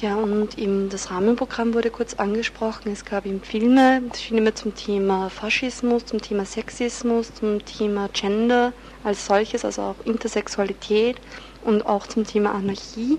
Ja, 0.00 0.14
und 0.16 0.56
eben 0.56 0.88
das 0.88 1.10
Rahmenprogramm 1.10 1.74
wurde 1.74 1.90
kurz 1.90 2.14
angesprochen. 2.14 2.90
Es 2.90 3.04
gab 3.04 3.26
eben 3.26 3.42
Filme, 3.42 4.00
Filme 4.14 4.54
zum 4.54 4.74
Thema 4.74 5.28
Faschismus, 5.28 6.06
zum 6.06 6.22
Thema 6.22 6.46
Sexismus, 6.46 7.34
zum 7.34 7.62
Thema 7.66 8.08
Gender 8.14 8.72
als 9.04 9.26
solches, 9.26 9.62
also 9.62 9.82
auch 9.82 10.06
Intersexualität 10.06 11.16
und 11.64 11.84
auch 11.84 12.06
zum 12.06 12.26
Thema 12.26 12.54
Anarchie. 12.54 13.18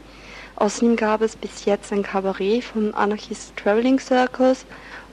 Außerdem 0.55 0.95
gab 0.95 1.21
es 1.21 1.35
bis 1.35 1.65
jetzt 1.65 1.93
ein 1.93 2.01
Kabarett 2.01 2.63
vom 2.63 2.95
Anarchist 2.95 3.55
Traveling 3.57 3.99
Circus 3.99 4.65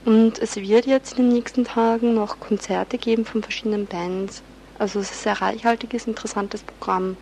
und 0.05 0.39
es 0.39 0.55
wird 0.55 0.87
jetzt 0.87 1.19
in 1.19 1.25
den 1.25 1.33
nächsten 1.33 1.65
Tagen 1.65 2.15
noch 2.15 2.39
Konzerte 2.39 2.97
geben 2.97 3.25
von 3.25 3.43
verschiedenen 3.43 3.85
Bands. 3.85 4.41
Also 4.79 5.01
es 5.01 5.11
ist 5.11 5.27
ein 5.27 5.35
sehr 5.35 5.41
reichhaltiges, 5.47 6.07
interessantes 6.07 6.63
Programm. 6.63 7.15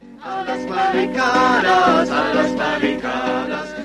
Barricadas, 0.69 2.09
barricadas. 2.55 3.77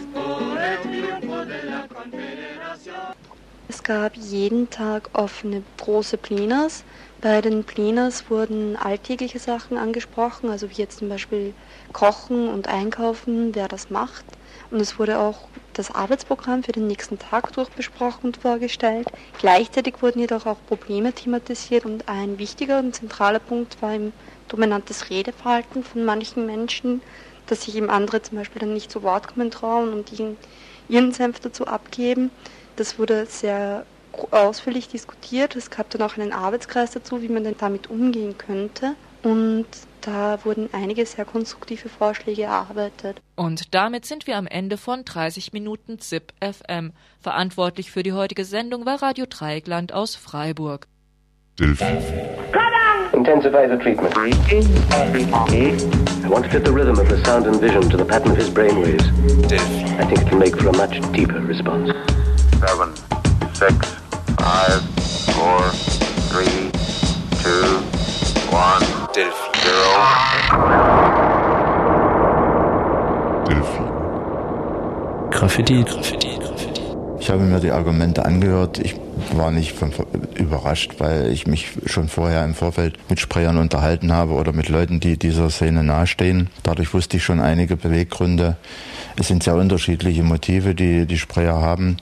Es 3.68 3.82
gab 3.82 4.16
jeden 4.16 4.70
Tag 4.70 5.10
offene 5.12 5.62
große 5.78 6.16
Plenas 6.18 6.84
Bei 7.20 7.40
den 7.40 7.64
Pleners 7.64 8.28
wurden 8.30 8.76
alltägliche 8.76 9.38
Sachen 9.38 9.76
angesprochen, 9.78 10.50
also 10.50 10.68
wie 10.70 10.74
jetzt 10.74 10.98
zum 10.98 11.08
Beispiel 11.08 11.54
Kochen 11.92 12.48
und 12.48 12.68
Einkaufen, 12.68 13.54
wer 13.54 13.68
das 13.68 13.90
macht. 13.90 14.24
Und 14.70 14.80
es 14.80 14.98
wurde 14.98 15.18
auch 15.18 15.48
das 15.72 15.90
Arbeitsprogramm 15.90 16.62
für 16.62 16.72
den 16.72 16.86
nächsten 16.86 17.18
Tag 17.18 17.52
durchbesprochen 17.52 18.26
und 18.26 18.36
vorgestellt. 18.36 19.08
Gleichzeitig 19.38 20.02
wurden 20.02 20.20
jedoch 20.20 20.46
auch 20.46 20.64
Probleme 20.66 21.12
thematisiert 21.12 21.84
und 21.84 22.08
ein 22.08 22.38
wichtiger 22.38 22.78
und 22.78 22.94
zentraler 22.94 23.38
Punkt 23.38 23.80
war 23.80 23.94
im 23.94 24.12
dominantes 24.48 25.10
Redeverhalten 25.10 25.82
von 25.82 26.04
manchen 26.04 26.44
Menschen, 26.44 27.02
dass 27.46 27.62
sich 27.62 27.76
eben 27.76 27.90
andere 27.90 28.22
zum 28.22 28.38
Beispiel 28.38 28.60
dann 28.60 28.74
nicht 28.74 28.90
zu 28.90 29.02
Wort 29.02 29.28
kommen 29.28 29.50
trauen 29.50 29.92
und 29.92 30.12
ihren, 30.12 30.36
ihren 30.88 31.12
Senf 31.12 31.40
dazu 31.40 31.66
abgeben. 31.66 32.30
Das 32.76 32.98
wurde 32.98 33.26
sehr 33.26 33.84
ausführlich 34.30 34.88
diskutiert. 34.88 35.56
Es 35.56 35.70
gab 35.70 35.90
dann 35.90 36.02
auch 36.02 36.16
einen 36.16 36.32
Arbeitskreis 36.32 36.92
dazu, 36.92 37.22
wie 37.22 37.28
man 37.28 37.44
denn 37.44 37.56
damit 37.58 37.90
umgehen 37.90 38.36
könnte. 38.38 38.94
Und 39.22 39.66
da 40.00 40.44
wurden 40.44 40.68
einige 40.72 41.06
sehr 41.06 41.24
konstruktive 41.24 41.88
Vorschläge 41.88 42.42
erarbeitet. 42.42 43.20
Und 43.36 43.74
damit 43.74 44.04
sind 44.04 44.26
wir 44.26 44.36
am 44.36 44.46
Ende 44.46 44.76
von 44.76 45.04
30 45.04 45.52
Minuten 45.52 46.00
ZIP 46.00 46.32
FM. 46.40 46.92
Verantwortlich 47.20 47.90
für 47.90 48.02
die 48.02 48.12
heutige 48.12 48.44
Sendung 48.44 48.84
war 48.84 49.00
Radio 49.02 49.26
Dreieckland 49.28 49.92
aus 49.92 50.16
Freiburg. 50.16 50.88
Intensify 53.22 53.68
the 53.68 53.76
treatment. 53.76 54.12
I 54.18 54.32
want 56.28 56.44
to 56.44 56.50
fit 56.50 56.64
the 56.64 56.72
rhythm 56.72 56.98
of 56.98 57.08
the 57.08 57.24
sound 57.24 57.46
and 57.46 57.60
vision 57.60 57.88
to 57.88 57.96
the 57.96 58.04
pattern 58.04 58.32
of 58.32 58.36
his 58.36 58.50
brainwaves. 58.50 59.06
I 60.00 60.04
think 60.06 60.22
it 60.22 60.26
can 60.26 60.40
make 60.40 60.56
for 60.58 60.70
a 60.70 60.76
much 60.76 61.00
deeper 61.12 61.38
response. 61.38 61.92
Seven, 62.58 62.96
six, 63.54 63.94
five, 64.42 64.82
four, 65.38 65.70
three, 66.32 66.72
two, 67.44 67.78
one, 68.50 68.82
zero. 69.14 69.30
Graffiti, 75.30 75.84
Graffiti, 75.84 76.38
Graffiti. 76.38 76.82
Ich 77.20 77.30
habe 77.30 77.44
mir 77.44 77.60
die 77.60 77.70
Argumente 77.70 78.24
angehört. 78.24 78.80
Ich 78.80 78.96
war 79.36 79.50
nicht 79.50 79.72
von, 79.72 79.92
überrascht, 80.34 80.94
weil 80.98 81.30
ich 81.30 81.46
mich 81.46 81.70
schon 81.86 82.08
vorher 82.08 82.44
im 82.44 82.54
Vorfeld 82.54 82.98
mit 83.08 83.20
Sprayern 83.20 83.56
unterhalten 83.58 84.12
habe 84.12 84.32
oder 84.32 84.52
mit 84.52 84.68
Leuten, 84.68 85.00
die 85.00 85.16
dieser 85.16 85.50
Szene 85.50 85.82
nahestehen. 85.82 86.50
Dadurch 86.62 86.92
wusste 86.94 87.16
ich 87.16 87.24
schon 87.24 87.40
einige 87.40 87.76
Beweggründe. 87.76 88.56
Es 89.18 89.28
sind 89.28 89.42
sehr 89.42 89.54
unterschiedliche 89.54 90.22
Motive, 90.22 90.74
die 90.74 91.06
die 91.06 91.18
Sprayer 91.18 91.60
haben. 91.60 91.96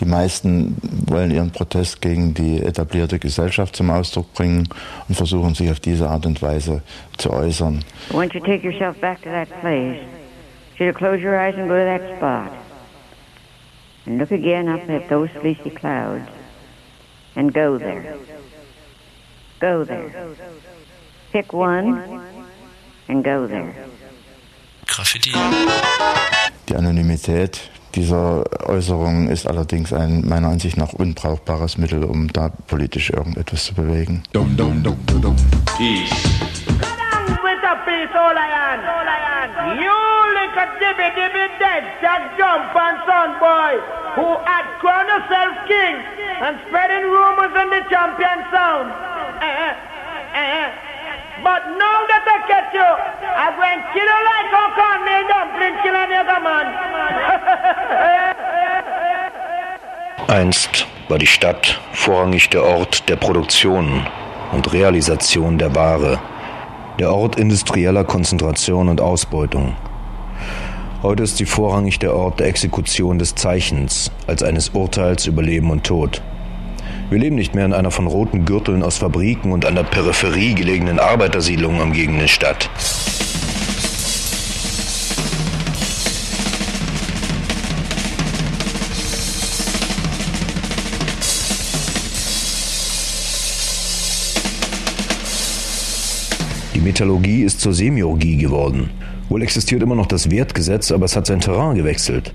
Die 0.00 0.04
meisten 0.04 0.76
wollen 1.06 1.30
ihren 1.32 1.50
Protest 1.50 2.00
gegen 2.00 2.32
die 2.32 2.62
etablierte 2.62 3.18
Gesellschaft 3.18 3.74
zum 3.74 3.90
Ausdruck 3.90 4.32
bringen 4.32 4.68
und 5.08 5.14
versuchen 5.16 5.54
sich 5.54 5.70
auf 5.70 5.80
diese 5.80 6.08
Art 6.08 6.24
und 6.24 6.40
Weise 6.40 6.82
zu 7.16 7.30
äußern. 7.30 7.84
Once 8.12 8.32
you 8.32 8.40
take 8.40 8.64
yourself 8.64 8.96
back 9.00 9.20
to 9.22 9.28
that 9.30 9.48
place, 9.60 9.98
should 10.76 10.86
you 10.86 10.92
close 10.92 11.20
your 11.20 11.34
eyes 11.34 11.56
and 11.56 11.68
go 11.68 11.74
to 11.74 11.84
that 11.84 12.02
spot? 12.16 12.52
And 14.06 14.18
look 14.18 14.30
again 14.30 14.68
up 14.68 14.88
at 14.88 15.08
those 15.08 15.30
fleecy 15.40 15.70
clouds 15.70 16.37
and 17.38 17.54
go 17.54 17.78
there. 17.78 18.18
Go 19.60 19.84
there. 19.84 20.10
Pick 21.32 21.52
one 21.52 22.20
and 23.08 23.24
go 23.24 23.46
there. 23.46 23.72
Graffiti. 24.86 25.32
Die 26.68 26.74
Anonymität 26.74 27.70
dieser 27.94 28.44
Äußerung 28.68 29.28
ist 29.28 29.46
allerdings 29.46 29.92
ein 29.92 30.22
meiner 30.26 30.48
Ansicht 30.48 30.76
nach 30.76 30.92
unbrauchbares 30.92 31.78
Mittel, 31.78 32.04
um 32.04 32.28
da 32.32 32.50
politisch 32.66 33.10
irgendetwas 33.10 33.66
zu 33.66 33.74
bewegen. 33.74 34.22
Dum, 34.32 34.56
dum, 34.56 34.82
dum, 34.82 34.98
dum. 35.06 35.36
Peace. 35.76 36.10
With 37.42 37.64
a 37.64 37.76
piece, 37.86 38.14
all 38.14 38.36
I 38.36 38.50
am. 38.66 39.78
You 39.78 39.94
little 40.34 40.68
dibby 40.80 41.08
dibby 41.14 41.46
dead, 41.58 41.84
that 42.02 42.34
jump 42.36 42.74
and 42.74 42.98
son 43.06 43.38
boy, 43.38 43.78
who 44.16 44.36
had 44.44 44.66
crowned 44.80 45.08
yourself 45.08 45.54
king 45.68 46.18
and 46.40 46.58
spreading 46.68 47.04
rumors 47.10 47.54
in 47.62 47.68
the 47.70 47.82
champion 47.90 48.38
sound. 48.52 48.92
But 51.42 51.62
now 51.78 51.98
that 52.10 52.24
I 52.26 52.38
catch 52.50 52.74
you, 52.74 52.82
I 52.82 53.54
go 53.54 53.62
and 53.62 53.82
kill 53.94 54.02
you 54.02 54.20
like 54.26 54.50
a 54.58 54.64
cornmeal 54.74 55.24
dumpling, 55.30 55.76
kill 55.82 55.94
a 55.94 56.04
nigga 56.10 56.38
man. 56.42 56.66
Einst 60.28 60.86
war 61.08 61.18
die 61.18 61.26
Stadt 61.26 61.80
vorrangig 61.92 62.50
der 62.50 62.64
Ort 62.64 63.08
der 63.08 63.16
Produktion 63.16 64.06
und 64.52 64.72
Realisation 64.72 65.58
der 65.58 65.74
Ware, 65.74 66.20
der 66.98 67.14
Ort 67.14 67.36
industrieller 67.36 68.04
Konzentration 68.04 68.88
und 68.88 69.00
Ausbeutung. 69.00 69.76
Heute 71.00 71.22
ist 71.22 71.36
sie 71.36 71.46
vorrangig 71.46 72.00
der 72.00 72.12
Ort 72.12 72.40
der 72.40 72.48
Exekution 72.48 73.20
des 73.20 73.36
Zeichens 73.36 74.10
als 74.26 74.42
eines 74.42 74.70
Urteils 74.70 75.26
über 75.26 75.44
Leben 75.44 75.70
und 75.70 75.84
Tod. 75.84 76.20
Wir 77.08 77.20
leben 77.20 77.36
nicht 77.36 77.54
mehr 77.54 77.64
in 77.64 77.72
einer 77.72 77.92
von 77.92 78.08
roten 78.08 78.44
Gürteln 78.44 78.82
aus 78.82 78.98
Fabriken 78.98 79.52
und 79.52 79.64
an 79.64 79.76
der 79.76 79.84
Peripherie 79.84 80.54
gelegenen 80.54 80.98
Arbeitersiedlung 80.98 81.80
umgebenen 81.80 82.26
Stadt. 82.26 82.68
Die 96.74 96.80
Metallurgie 96.80 97.44
ist 97.44 97.60
zur 97.60 97.72
Semiurgie 97.72 98.36
geworden. 98.36 98.90
Wohl 99.28 99.42
existiert 99.42 99.82
immer 99.82 99.94
noch 99.94 100.06
das 100.06 100.30
Wertgesetz, 100.30 100.90
aber 100.90 101.04
es 101.04 101.16
hat 101.16 101.26
sein 101.26 101.40
Terrain 101.40 101.76
gewechselt. 101.76 102.34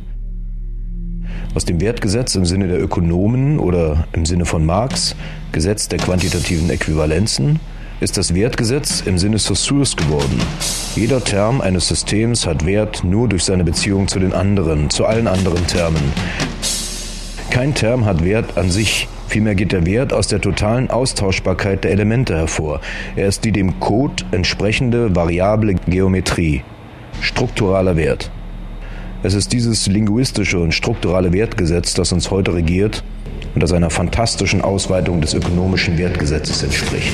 Aus 1.56 1.65
dem 1.65 1.82
Wertgesetz 1.82 2.36
im 2.36 2.45
Sinne 2.45 2.67
der 2.67 2.82
Ökonomen 2.82 3.60
oder 3.60 4.08
im 4.13 4.25
Sinne 4.25 4.45
von 4.45 4.65
Marx, 4.65 5.15
Gesetz 5.51 5.88
der 5.88 5.99
quantitativen 5.99 6.69
Äquivalenzen, 6.69 7.60
ist 7.99 8.17
das 8.17 8.34
Wertgesetz 8.34 9.01
im 9.01 9.17
Sinne 9.17 9.38
Saussures 9.38 9.95
geworden. 9.95 10.39
Jeder 10.95 11.23
Term 11.23 11.62
eines 11.62 11.88
Systems 11.88 12.45
hat 12.45 12.65
Wert 12.65 13.03
nur 13.03 13.29
durch 13.29 13.43
seine 13.43 13.63
Beziehung 13.63 14.08
zu 14.08 14.19
den 14.19 14.34
anderen, 14.34 14.89
zu 14.89 15.06
allen 15.06 15.27
anderen 15.27 15.65
Termen. 15.67 16.01
Kein 17.49 17.75
Term 17.75 18.06
hat 18.06 18.23
Wert 18.23 18.58
an 18.58 18.71
sich, 18.71 19.08
vielmehr 19.27 19.56
geht 19.56 19.71
der 19.71 19.86
Wert 19.86 20.12
aus 20.12 20.27
der 20.27 20.41
totalen 20.41 20.89
Austauschbarkeit 20.89 21.84
der 21.84 21.91
Elemente 21.91 22.36
hervor. 22.36 22.82
Er 23.15 23.27
ist 23.27 23.45
die 23.45 23.51
dem 23.51 23.79
Code 23.79 24.23
entsprechende 24.32 25.15
variable 25.15 25.75
Geometrie, 25.88 26.63
strukturaler 27.23 27.95
Wert. 27.95 28.29
Es 29.23 29.33
ist 29.33 29.53
dieses 29.53 29.88
linguistische 29.88 30.59
und 30.59 30.73
strukturale 30.73 31.31
Wertgesetz, 31.31 31.93
das 31.93 32.12
uns 32.12 32.29
heute 32.29 32.53
regiert 32.53 33.03
und 33.55 33.63
das 33.63 33.71
einer 33.71 33.89
fantastischen 33.89 34.62
Ausweitung 34.62 35.21
des 35.21 35.33
ökonomischen 35.33 35.97
Wertgesetzes 35.97 36.63
entspricht. 36.63 37.13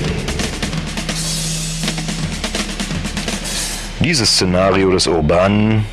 Dieses 4.03 4.31
Szenario 4.31 4.91
des 4.91 5.07
Urbanen, 5.07 5.85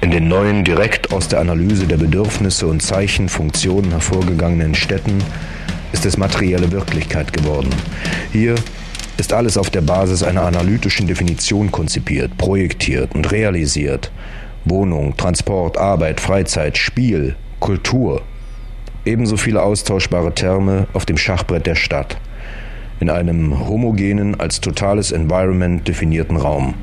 in 0.00 0.10
den 0.10 0.28
neuen, 0.28 0.64
direkt 0.64 1.12
aus 1.12 1.28
der 1.28 1.40
Analyse 1.40 1.86
der 1.86 1.96
Bedürfnisse 1.96 2.66
und 2.66 2.82
Zeichenfunktionen 2.82 3.92
hervorgegangenen 3.92 4.74
Städten, 4.74 5.18
ist 5.92 6.04
es 6.04 6.18
materielle 6.18 6.72
Wirklichkeit 6.72 7.32
geworden. 7.32 7.70
Hier 8.32 8.56
ist 9.16 9.32
alles 9.32 9.56
auf 9.56 9.70
der 9.70 9.82
Basis 9.82 10.22
einer 10.22 10.42
analytischen 10.42 11.06
Definition 11.06 11.70
konzipiert, 11.70 12.36
projektiert 12.36 13.14
und 13.14 13.30
realisiert. 13.30 14.10
Wohnung, 14.64 15.16
Transport, 15.16 15.76
Arbeit, 15.76 16.20
Freizeit, 16.20 16.76
Spiel, 16.76 17.36
Kultur. 17.60 18.22
Ebenso 19.04 19.36
viele 19.36 19.62
austauschbare 19.62 20.34
Terme 20.34 20.86
auf 20.94 21.04
dem 21.04 21.16
Schachbrett 21.16 21.66
der 21.66 21.74
Stadt. 21.74 22.16
In 23.00 23.10
einem 23.10 23.68
homogenen, 23.68 24.40
als 24.40 24.60
totales 24.60 25.12
Environment 25.12 25.86
definierten 25.86 26.36
Raum. 26.36 26.74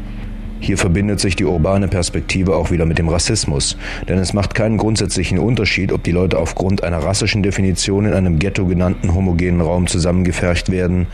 Hier 0.60 0.78
verbindet 0.78 1.20
sich 1.20 1.36
die 1.36 1.46
urbane 1.46 1.88
Perspektive 1.88 2.56
auch 2.56 2.70
wieder 2.70 2.86
mit 2.86 3.00
dem 3.00 3.10
Rassismus, 3.10 3.78
denn 4.08 4.20
es 4.20 4.34
macht 4.34 4.54
keinen 4.54 4.78
grundsätzlichen 4.78 5.40
Unterschied, 5.40 5.92
ob 5.92 6.04
die 6.04 6.12
Leute 6.12 6.38
aufgrund 6.38 6.84
einer 6.84 7.00
rassischen 7.00 7.42
Definition 7.42 8.06
in 8.06 8.14
einem 8.14 8.38
Ghetto 8.38 8.68
genannten 8.68 9.16
homogenen 9.16 9.62
Raum 9.62 9.88
zusammengefercht 9.88 10.72
werden 10.72 11.08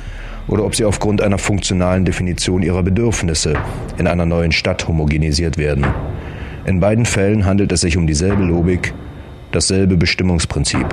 oder 0.47 0.63
ob 0.63 0.75
sie 0.75 0.85
aufgrund 0.85 1.21
einer 1.21 1.37
funktionalen 1.37 2.05
Definition 2.05 2.63
ihrer 2.63 2.83
Bedürfnisse 2.83 3.53
in 3.97 4.07
einer 4.07 4.25
neuen 4.25 4.51
Stadt 4.51 4.87
homogenisiert 4.87 5.57
werden. 5.57 5.85
In 6.65 6.79
beiden 6.79 7.05
Fällen 7.05 7.45
handelt 7.45 7.71
es 7.71 7.81
sich 7.81 7.97
um 7.97 8.07
dieselbe 8.07 8.43
Logik, 8.43 8.93
dasselbe 9.51 9.97
Bestimmungsprinzip. 9.97 10.87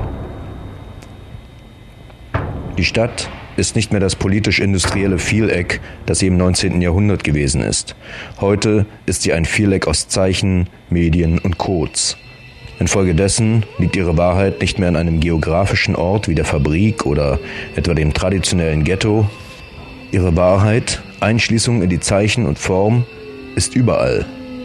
Die 2.79 2.85
Stadt 2.85 3.29
ist 3.57 3.77
nicht 3.77 3.93
mehr 3.93 4.01
das 4.01 4.17
politisch-industrielle 4.17 5.19
Vieleck, 5.19 5.81
das 6.07 6.19
sie 6.19 6.27
im 6.27 6.37
19. 6.37 6.83
Jahrhundert 6.83 7.23
gewesen 7.23 7.61
ist. 7.61 7.95
Heute 8.41 8.87
ist 9.07 9.23
sie 9.23 9.33
ein 9.33 9.45
Vieleck 9.45 9.87
aus 9.87 10.09
Zeichen, 10.09 10.69
Medien 10.91 11.39
und 11.39 11.59
Codes. 11.59 12.17
Infolgedessen 12.81 13.65
liegt 13.79 13.95
ihre 13.95 14.17
Wahrheit 14.19 14.61
nicht 14.61 14.81
mehr 14.81 14.89
an 14.89 14.97
einem 14.97 15.21
geografischen 15.21 15.95
Ort 15.95 16.27
wie 16.27 16.35
der 16.35 16.45
Fabrik 16.45 17.07
oder 17.07 17.39
etwa 17.77 17.95
dem 17.95 18.13
traditionellen 18.13 18.83
Ghetto, 18.83 19.31
ihre 20.15 20.37
Wahrheit, 20.37 21.03
Einschließung 21.19 21.83
in 21.83 21.91
die 21.91 21.99
Zeichen 21.99 22.47
und 22.47 22.57
Form, 22.57 23.05
ist 23.57 23.75
überall. 23.75 24.25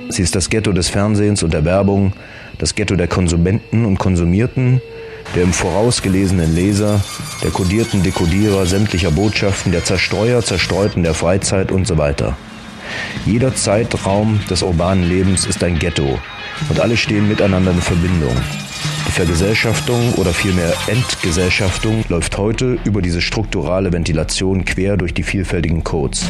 Sie 0.10 0.22
ist 0.22 0.36
das 0.36 0.52
Ghetto 0.52 0.72
des 0.72 0.90
Fernsehens 0.90 1.42
und 1.42 1.54
der 1.54 1.66
Werbung, 1.66 2.14
das 2.60 2.76
Ghetto 2.76 2.96
der 2.96 3.08
Konsumenten 3.08 3.84
und 3.86 3.98
Konsumierten, 3.98 4.80
der 5.36 5.44
im 5.44 5.54
Voraus 5.54 6.04
gelesenen 6.04 6.54
Leser, 6.54 7.02
der 7.44 7.50
kodierten 7.50 8.04
Dekodierer 8.04 8.68
sämtlicher 8.68 9.10
Botschaften, 9.10 9.72
der 9.72 9.84
Zerstreuer, 9.84 10.44
Zerstreuten 10.44 11.02
der 11.02 11.16
Freizeit 11.16 11.72
und 11.72 11.88
so 11.88 11.98
weiter. 11.98 12.38
Jeder 13.26 13.56
Zeitraum 13.56 14.40
des 14.50 14.62
urbanen 14.62 15.08
Lebens 15.10 15.48
ist 15.48 15.64
ein 15.64 15.80
Ghetto 15.80 16.20
und 16.70 16.80
alle 16.80 16.96
stehen 16.96 17.28
miteinander 17.28 17.72
in 17.72 17.82
Verbindung. 17.82 18.36
Die 19.08 19.12
Vergesellschaftung 19.12 20.14
oder 20.16 20.34
vielmehr 20.34 20.74
Entgesellschaftung 20.88 22.06
läuft 22.10 22.38
heute 22.38 22.78
über 22.84 23.02
diese 23.02 23.22
strukturale 23.22 23.92
Ventilation 23.92 24.66
quer 24.66 24.98
durch 24.98 25.14
die 25.14 25.24
vielfältigen 25.24 25.84
Codes. 25.84 26.26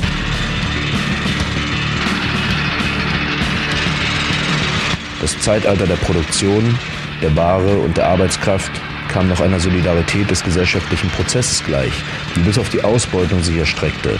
Das 5.21 5.39
Zeitalter 5.41 5.85
der 5.85 5.95
Produktion, 5.95 6.77
der 7.21 7.35
Ware 7.35 7.77
und 7.79 7.97
der 7.97 8.07
Arbeitskraft 8.07 8.71
kam 9.09 9.27
noch 9.27 9.41
einer 9.41 9.59
Solidarität 9.59 10.31
des 10.31 10.43
gesellschaftlichen 10.43 11.09
Prozesses 11.09 11.63
gleich, 11.63 11.91
die 12.35 12.41
bis 12.41 12.57
auf 12.57 12.69
die 12.69 12.83
Ausbeutung 12.83 13.43
sich 13.43 13.57
erstreckte. 13.57 14.17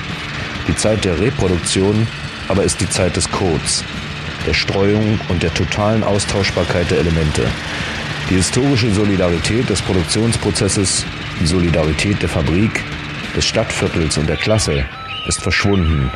Die 0.68 0.76
Zeit 0.76 1.06
der 1.06 1.20
Reproduktion 1.20 2.06
aber 2.50 2.64
ist 2.64 2.82
die 2.82 2.90
Zeit 2.90 3.16
des 3.16 3.32
Codes, 3.32 3.84
der 4.46 4.54
Streuung 4.54 5.20
und 5.30 5.42
der 5.42 5.54
totalen 5.54 6.04
Austauschbarkeit 6.04 6.92
der 6.92 7.00
Elemente. 7.00 7.48
Die 8.30 8.36
historische 8.36 8.92
Solidarität 8.92 9.70
des 9.70 9.82
Produktionsprozesses, 9.82 11.06
die 11.40 11.48
Solidarität 11.48 12.22
der 12.22 12.30
Fabrik, 12.30 12.84
des 13.36 13.46
Stadtviertels 13.46 14.18
und 14.18 14.28
der 14.28 14.38
Klasse 14.38 14.86
ist 15.28 15.42
verschwunden 15.42 16.12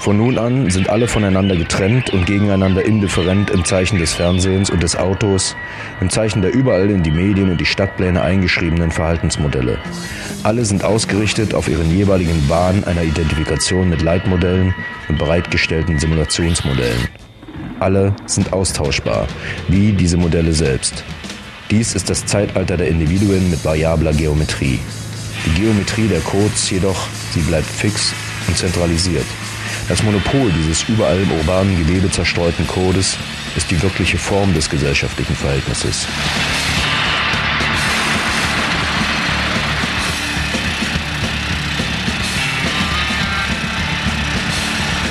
von 0.00 0.16
nun 0.16 0.38
an 0.38 0.70
sind 0.70 0.88
alle 0.88 1.08
voneinander 1.08 1.54
getrennt 1.56 2.08
und 2.08 2.24
gegeneinander 2.24 2.82
indifferent 2.82 3.50
im 3.50 3.66
Zeichen 3.66 3.98
des 3.98 4.14
Fernsehens 4.14 4.70
und 4.70 4.82
des 4.82 4.96
Autos, 4.96 5.54
im 6.00 6.08
Zeichen 6.08 6.40
der 6.40 6.54
überall 6.54 6.88
in 6.88 7.02
die 7.02 7.10
Medien 7.10 7.50
und 7.50 7.60
die 7.60 7.66
Stadtpläne 7.66 8.22
eingeschriebenen 8.22 8.92
Verhaltensmodelle. 8.92 9.76
Alle 10.42 10.64
sind 10.64 10.84
ausgerichtet 10.84 11.52
auf 11.52 11.68
ihren 11.68 11.94
jeweiligen 11.94 12.48
Bahn 12.48 12.82
einer 12.84 13.02
Identifikation 13.02 13.90
mit 13.90 14.00
Leitmodellen 14.00 14.74
und 15.10 15.18
bereitgestellten 15.18 15.98
Simulationsmodellen. 15.98 17.08
Alle 17.78 18.16
sind 18.24 18.54
austauschbar, 18.54 19.28
wie 19.68 19.92
diese 19.92 20.16
Modelle 20.16 20.54
selbst. 20.54 21.04
Dies 21.70 21.94
ist 21.94 22.10
das 22.10 22.26
Zeitalter 22.26 22.76
der 22.76 22.88
Individuen 22.88 23.48
mit 23.48 23.64
variabler 23.64 24.12
Geometrie. 24.12 24.80
Die 25.46 25.60
Geometrie 25.60 26.08
der 26.08 26.18
Codes 26.18 26.68
jedoch, 26.68 27.06
sie 27.32 27.42
bleibt 27.42 27.66
fix 27.66 28.12
und 28.48 28.56
zentralisiert. 28.56 29.24
Das 29.88 30.02
Monopol 30.02 30.50
dieses 30.50 30.88
überall 30.88 31.20
im 31.20 31.30
urbanen 31.30 31.78
Gewebe 31.78 32.10
zerstreuten 32.10 32.66
Codes 32.66 33.16
ist 33.56 33.70
die 33.70 33.80
wirkliche 33.80 34.18
Form 34.18 34.52
des 34.52 34.68
gesellschaftlichen 34.68 35.36
Verhältnisses. 35.36 36.08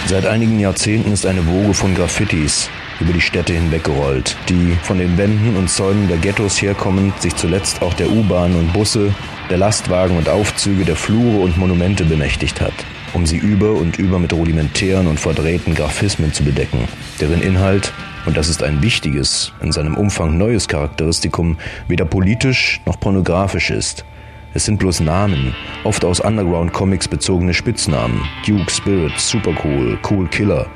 Seit 0.08 0.26
einigen 0.26 0.60
Jahrzehnten 0.60 1.14
ist 1.14 1.26
eine 1.26 1.48
Woge 1.48 1.74
von 1.74 1.96
Graffitis 1.96 2.70
über 3.00 3.14
die 3.14 3.22
Städte 3.22 3.54
hinweggerollt, 3.54 4.38
die 4.50 4.78
von 4.84 4.98
den 4.98 5.18
Wänden 5.18 5.56
und 5.56 5.70
Zäunen 5.70 6.08
der 6.08 6.18
Ghettos 6.18 6.62
herkommend 6.62 7.22
sich 7.22 7.36
zuletzt 7.36 7.82
auch 7.82 7.94
der 7.94 8.10
U-Bahn 8.10 8.56
und 8.56 8.74
Busse, 8.74 9.14
der 9.50 9.58
Lastwagen 9.58 10.18
und 10.18 10.30
Aufzüge, 10.30 10.86
der 10.86 10.96
Flure 10.96 11.44
und 11.44 11.58
Monumente 11.58 12.06
bemächtigt 12.06 12.62
hat 12.62 12.74
um 13.14 13.26
sie 13.26 13.38
über 13.38 13.74
und 13.74 13.98
über 13.98 14.20
mit 14.20 14.34
rudimentären 14.34 15.08
und 15.08 15.20
verdrehten 15.20 15.76
Graphismen 15.76 16.34
zu 16.34 16.44
bedecken, 16.44 16.88
deren 17.20 17.42
Inhalt, 17.42 17.94
und 18.26 18.38
das 18.38 18.50
ist 18.50 18.64
ein 18.64 18.82
wichtiges, 18.82 19.54
in 19.62 19.72
seinem 19.72 19.96
Umfang 19.96 20.38
neues 20.38 20.68
Charakteristikum, 20.68 21.58
weder 21.88 22.06
politisch 22.06 22.82
noch 22.86 23.00
pornografisch 23.00 23.72
ist. 23.72 24.06
Es 24.54 24.66
sind 24.66 24.80
bloß 24.80 25.02
Namen, 25.02 25.56
oft 25.84 26.04
aus 26.04 26.20
Underground-Comics 26.20 27.08
bezogene 27.08 27.54
Spitznamen. 27.54 28.22
Duke, 28.46 28.72
Spirit, 28.72 29.18
Supercool, 29.20 30.00
Cool 30.10 30.28
Killer, 30.28 30.68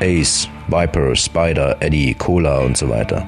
Ace, 0.00 0.48
Viper, 0.68 1.14
Spider, 1.14 1.76
Eddie, 1.80 2.14
Cola 2.14 2.58
und 2.58 2.76
so 2.76 2.88
weiter. 2.88 3.26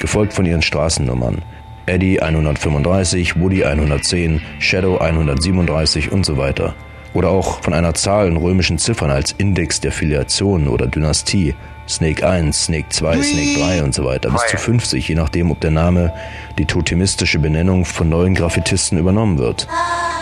Gefolgt 0.00 0.32
von 0.32 0.46
ihren 0.46 0.62
Straßennummern. 0.62 1.42
Eddie 1.86 2.20
135, 2.20 3.40
Woody 3.40 3.64
110, 3.64 4.40
Shadow 4.58 4.98
137 4.98 6.12
und 6.12 6.26
so 6.26 6.36
weiter 6.36 6.74
oder 7.14 7.30
auch 7.30 7.62
von 7.62 7.74
einer 7.74 7.94
Zahl 7.94 8.28
in 8.28 8.36
römischen 8.36 8.78
Ziffern 8.78 9.10
als 9.10 9.32
Index 9.32 9.80
der 9.80 9.92
Filiation 9.92 10.68
oder 10.68 10.86
Dynastie, 10.86 11.54
Snake 11.88 12.26
1, 12.26 12.64
Snake 12.64 12.88
2, 12.90 13.22
Snake 13.22 13.58
3 13.58 13.82
und 13.82 13.94
so 13.94 14.04
weiter, 14.04 14.30
bis 14.30 14.46
zu 14.46 14.56
50, 14.58 15.08
je 15.08 15.14
nachdem, 15.14 15.50
ob 15.50 15.60
der 15.60 15.70
Name 15.70 16.12
die 16.58 16.66
totemistische 16.66 17.38
Benennung 17.38 17.84
von 17.84 18.08
neuen 18.08 18.34
Graffitisten 18.34 18.98
übernommen 18.98 19.38
wird. 19.38 19.66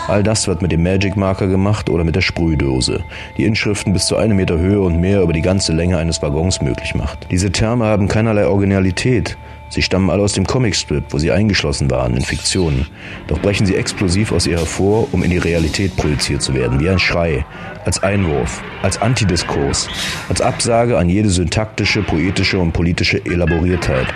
All 0.07 0.23
das 0.23 0.47
wird 0.47 0.61
mit 0.61 0.71
dem 0.71 0.83
Magic 0.83 1.17
Marker 1.17 1.47
gemacht 1.47 1.89
oder 1.89 2.05
mit 2.05 2.15
der 2.15 2.21
Sprühdose, 2.21 3.03
die 3.35 3.43
Inschriften 3.43 3.91
bis 3.91 4.05
zu 4.05 4.15
einem 4.15 4.37
Meter 4.37 4.57
Höhe 4.57 4.79
und 4.79 5.01
mehr 5.01 5.21
über 5.21 5.33
die 5.33 5.41
ganze 5.41 5.73
Länge 5.73 5.97
eines 5.97 6.21
Waggons 6.21 6.61
möglich 6.61 6.95
macht. 6.95 7.27
Diese 7.29 7.51
Terme 7.51 7.85
haben 7.85 8.07
keinerlei 8.07 8.47
Originalität, 8.47 9.37
Sie 9.69 9.81
stammen 9.81 10.09
alle 10.09 10.23
aus 10.23 10.33
dem 10.33 10.47
Comicstrip, 10.47 11.05
wo 11.09 11.17
sie 11.17 11.31
eingeschlossen 11.31 11.91
waren, 11.91 12.15
in 12.15 12.23
Fiktionen. 12.23 12.87
Doch 13.27 13.39
brechen 13.39 13.65
sie 13.65 13.75
explosiv 13.75 14.31
aus 14.31 14.47
ihr 14.47 14.57
hervor, 14.57 15.07
um 15.11 15.23
in 15.23 15.29
die 15.29 15.37
Realität 15.37 15.95
projiziert 15.97 16.41
zu 16.41 16.53
werden, 16.53 16.79
wie 16.79 16.89
ein 16.89 16.99
Schrei, 16.99 17.45
als 17.85 18.01
Einwurf, 18.01 18.63
als 18.81 19.01
Antidiskurs, 19.01 19.89
als 20.29 20.41
Absage 20.41 20.97
an 20.97 21.09
jede 21.09 21.29
syntaktische, 21.29 22.01
poetische 22.01 22.59
und 22.59 22.71
politische 22.71 23.23
Elaboriertheit. 23.25 24.07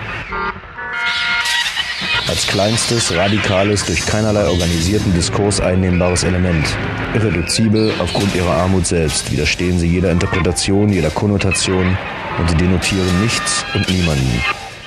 Als 2.27 2.47
kleinstes, 2.47 3.13
radikales, 3.13 3.85
durch 3.85 4.05
keinerlei 4.05 4.47
organisierten 4.47 5.13
Diskurs 5.13 5.59
einnehmbares 5.59 6.23
Element. 6.23 6.65
Irreduzibel 7.13 7.91
aufgrund 7.99 8.33
ihrer 8.35 8.51
Armut 8.51 8.87
selbst, 8.87 9.29
widerstehen 9.31 9.77
sie 9.77 9.87
jeder 9.87 10.11
Interpretation, 10.11 10.87
jeder 10.87 11.09
Konnotation 11.09 11.97
und 12.39 12.49
sie 12.49 12.55
denotieren 12.55 13.21
nichts 13.21 13.65
und 13.75 13.89
niemanden. 13.89 14.41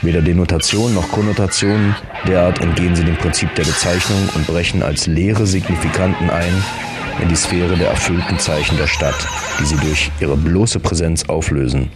Weder 0.05 0.21
Denotation 0.21 0.93
noch 0.93 1.11
Konnotation, 1.11 1.97
derart 2.29 2.61
entgehen 2.61 2.95
sie 2.95 3.05
dem 3.05 3.17
Prinzip 3.17 3.55
der 3.55 3.65
Bezeichnung 3.65 4.29
und 4.35 4.47
brechen 4.47 4.83
als 4.83 5.07
leere 5.07 5.47
Signifikanten 5.47 6.29
ein 6.29 6.53
in 7.23 7.31
die 7.31 7.37
Sphäre 7.37 7.75
der 7.79 7.89
erfüllten 7.89 8.39
Zeichen 8.39 8.77
der 8.77 8.87
Stadt, 8.87 9.27
die 9.59 9.65
sie 9.65 9.77
durch 9.77 10.11
ihre 10.21 10.37
bloße 10.37 10.79
Präsenz 10.79 11.25
auflösen. 11.31 11.91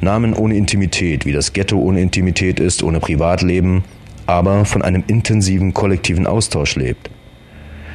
Namen 0.00 0.34
ohne 0.34 0.56
Intimität, 0.56 1.24
wie 1.24 1.30
das 1.30 1.52
Ghetto 1.52 1.78
ohne 1.78 2.00
Intimität 2.00 2.58
ist, 2.58 2.82
ohne 2.82 2.98
Privatleben, 2.98 3.84
aber 4.26 4.64
von 4.64 4.82
einem 4.82 5.04
intensiven 5.06 5.72
kollektiven 5.72 6.26
Austausch 6.26 6.74
lebt. 6.74 7.10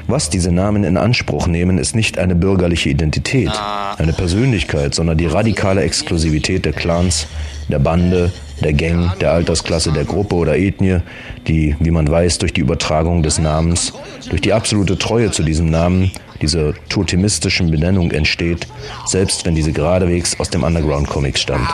Was 0.08 0.30
diese 0.30 0.54
Namen 0.54 0.86
in 0.86 0.96
Anspruch 0.96 1.48
nehmen, 1.48 1.78
ist 1.78 1.94
nicht 1.94 2.18
eine 2.18 2.36
bürgerliche 2.36 2.90
Identität, 2.90 3.52
eine 3.98 4.14
Persönlichkeit, 4.14 4.96
sondern 4.96 5.18
die 5.18 5.28
radikale 5.28 5.82
Exklusivität 5.82 6.64
der 6.64 6.74
Clans, 6.74 7.28
der 7.68 7.80
Bande, 7.80 8.32
der 8.62 8.74
Gang, 8.74 9.18
der 9.20 9.32
Altersklasse, 9.32 9.92
der 9.92 10.06
Gruppe 10.06 10.36
oder 10.36 10.58
Ethnie, 10.58 11.00
die, 11.48 11.76
wie 11.80 11.92
man 11.92 12.10
weiß, 12.10 12.38
durch 12.40 12.54
die 12.54 12.62
Übertragung 12.62 13.24
des 13.24 13.40
Namens, 13.40 13.94
durch 14.30 14.42
die 14.42 14.54
absolute 14.54 14.98
Treue 14.98 15.32
zu 15.32 15.44
diesem 15.44 15.70
Namen, 15.70 16.12
dieser 16.42 16.74
totemistischen 16.88 17.70
Benennung 17.70 18.12
entsteht, 18.12 18.68
selbst 19.06 19.46
wenn 19.46 19.56
diese 19.56 19.74
geradewegs 19.74 20.40
aus 20.40 20.50
dem 20.50 20.64
Underground-Comic 20.64 21.38
stammt. 21.38 21.68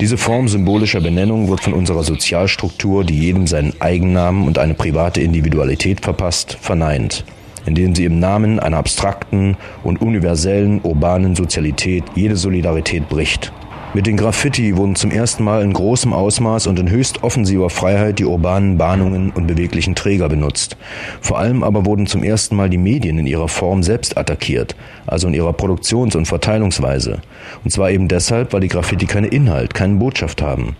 Diese 0.00 0.16
Form 0.16 0.48
symbolischer 0.48 1.00
Benennung 1.00 1.48
wird 1.48 1.60
von 1.60 1.72
unserer 1.72 2.04
Sozialstruktur, 2.04 3.04
die 3.04 3.18
jedem 3.18 3.46
seinen 3.46 3.74
Eigennamen 3.80 4.46
und 4.46 4.58
eine 4.58 4.74
private 4.74 5.20
Individualität 5.20 6.00
verpasst, 6.00 6.56
verneint 6.60 7.24
indem 7.66 7.94
sie 7.94 8.04
im 8.04 8.18
Namen 8.18 8.58
einer 8.58 8.78
abstrakten 8.78 9.56
und 9.84 10.00
universellen 10.00 10.80
urbanen 10.82 11.36
Sozialität 11.36 12.04
jede 12.14 12.36
Solidarität 12.36 13.08
bricht. 13.08 13.52
Mit 13.94 14.06
den 14.06 14.16
Graffiti 14.16 14.74
wurden 14.78 14.96
zum 14.96 15.10
ersten 15.10 15.44
Mal 15.44 15.62
in 15.62 15.74
großem 15.74 16.14
Ausmaß 16.14 16.66
und 16.66 16.78
in 16.78 16.88
höchst 16.88 17.22
offensiver 17.22 17.68
Freiheit 17.68 18.18
die 18.18 18.24
urbanen 18.24 18.78
Bahnungen 18.78 19.30
und 19.32 19.46
beweglichen 19.46 19.94
Träger 19.94 20.30
benutzt. 20.30 20.78
Vor 21.20 21.38
allem 21.38 21.62
aber 21.62 21.84
wurden 21.84 22.06
zum 22.06 22.24
ersten 22.24 22.56
Mal 22.56 22.70
die 22.70 22.78
Medien 22.78 23.18
in 23.18 23.26
ihrer 23.26 23.48
Form 23.48 23.82
selbst 23.82 24.16
attackiert, 24.16 24.76
also 25.06 25.28
in 25.28 25.34
ihrer 25.34 25.52
Produktions- 25.52 26.16
und 26.16 26.24
Verteilungsweise. 26.24 27.20
Und 27.64 27.70
zwar 27.70 27.90
eben 27.90 28.08
deshalb, 28.08 28.54
weil 28.54 28.62
die 28.62 28.68
Graffiti 28.68 29.04
keine 29.04 29.26
Inhalt, 29.26 29.74
keine 29.74 29.96
Botschaft 29.96 30.40
haben. 30.40 30.74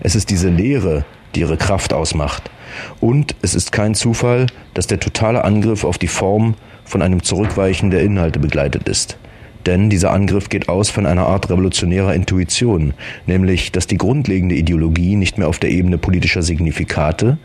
Es 0.00 0.14
ist 0.14 0.30
diese 0.30 0.48
Lehre, 0.48 1.04
die 1.34 1.40
ihre 1.40 1.58
Kraft 1.58 1.92
ausmacht. 1.92 2.50
Und 2.98 3.36
es 3.42 3.54
ist 3.54 3.72
kein 3.72 3.94
Zufall, 3.94 4.46
dass 4.72 4.86
der 4.86 5.00
totale 5.00 5.44
Angriff 5.44 5.84
auf 5.84 5.98
die 5.98 6.08
Form 6.08 6.54
von 6.86 7.02
einem 7.02 7.22
Zurückweichen 7.22 7.90
der 7.90 8.00
Inhalte 8.00 8.38
begleitet 8.38 8.88
ist. 8.88 9.18
Denn 9.66 9.88
dieser 9.88 10.12
Angriff 10.12 10.48
geht 10.48 10.68
aus 10.68 10.90
von 10.90 11.06
einer 11.06 11.26
Art 11.26 11.48
revolutionärer 11.48 12.14
Intuition, 12.14 12.94
nämlich, 13.26 13.72
dass 13.72 13.86
die 13.86 13.96
grundlegende 13.96 14.54
Ideologie 14.54 15.16
nicht 15.16 15.38
mehr 15.38 15.48
auf 15.48 15.58
der 15.58 15.70
Ebene 15.70 15.98
politischer 15.98 16.42
Signifikate, 16.42 17.38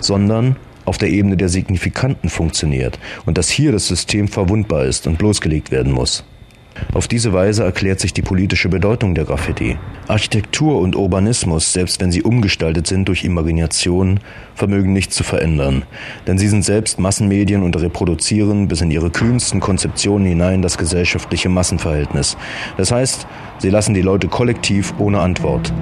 sondern 0.00 0.56
auf 0.86 0.96
der 0.96 1.10
Ebene 1.10 1.36
der 1.36 1.50
Signifikanten 1.50 2.30
funktioniert 2.30 2.98
und 3.26 3.36
dass 3.36 3.50
hier 3.50 3.72
das 3.72 3.86
System 3.86 4.26
verwundbar 4.28 4.84
ist 4.84 5.06
und 5.06 5.18
bloßgelegt 5.18 5.70
werden 5.70 5.92
muss. 5.92 6.24
Auf 6.94 7.08
diese 7.08 7.32
Weise 7.32 7.64
erklärt 7.64 8.00
sich 8.00 8.12
die 8.12 8.22
politische 8.22 8.68
Bedeutung 8.68 9.14
der 9.14 9.24
Graffiti. 9.24 9.76
Architektur 10.06 10.80
und 10.80 10.96
Urbanismus, 10.96 11.72
selbst 11.72 12.00
wenn 12.00 12.10
sie 12.10 12.22
umgestaltet 12.22 12.86
sind 12.86 13.08
durch 13.08 13.24
Imagination, 13.24 14.20
vermögen 14.54 14.92
nichts 14.92 15.14
zu 15.14 15.24
verändern, 15.24 15.84
denn 16.26 16.38
sie 16.38 16.48
sind 16.48 16.64
selbst 16.64 16.98
Massenmedien 16.98 17.62
und 17.62 17.76
reproduzieren 17.76 18.68
bis 18.68 18.80
in 18.80 18.90
ihre 18.90 19.10
kühnsten 19.10 19.60
Konzeptionen 19.60 20.26
hinein 20.26 20.62
das 20.62 20.78
gesellschaftliche 20.78 21.48
Massenverhältnis. 21.48 22.36
Das 22.76 22.90
heißt, 22.90 23.26
sie 23.58 23.70
lassen 23.70 23.94
die 23.94 24.02
Leute 24.02 24.28
kollektiv 24.28 24.94
ohne 24.98 25.20
Antwort. 25.20 25.72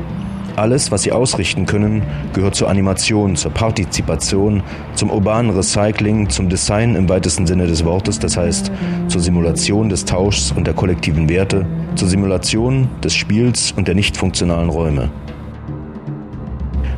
Alles, 0.57 0.91
was 0.91 1.03
sie 1.03 1.13
ausrichten 1.13 1.67
können, 1.67 2.03
gehört 2.33 2.55
zur 2.55 2.71
Animation, 2.71 3.37
zur 3.37 3.51
Partizipation, 3.51 4.63
zum 4.95 5.11
urbanen 5.11 5.55
Recycling, 5.55 6.31
zum 6.31 6.49
Design 6.49 6.95
im 6.97 7.11
weitesten 7.11 7.47
Sinne 7.47 7.67
des 7.67 7.85
Wortes, 7.85 8.19
das 8.19 8.39
heißt 8.39 8.73
zur 9.09 9.21
Simulation 9.21 9.91
des 9.91 10.07
Tauschs 10.07 10.53
und 10.57 10.67
der 10.67 10.73
kollektiven 10.73 11.29
Werte, 11.29 11.67
zur 11.95 12.09
Simulation 12.09 12.89
des 13.05 13.15
Spiels 13.15 13.73
und 13.77 13.87
der 13.87 13.95
nicht 13.95 14.17
funktionalen 14.17 14.71
Räume. 14.71 15.11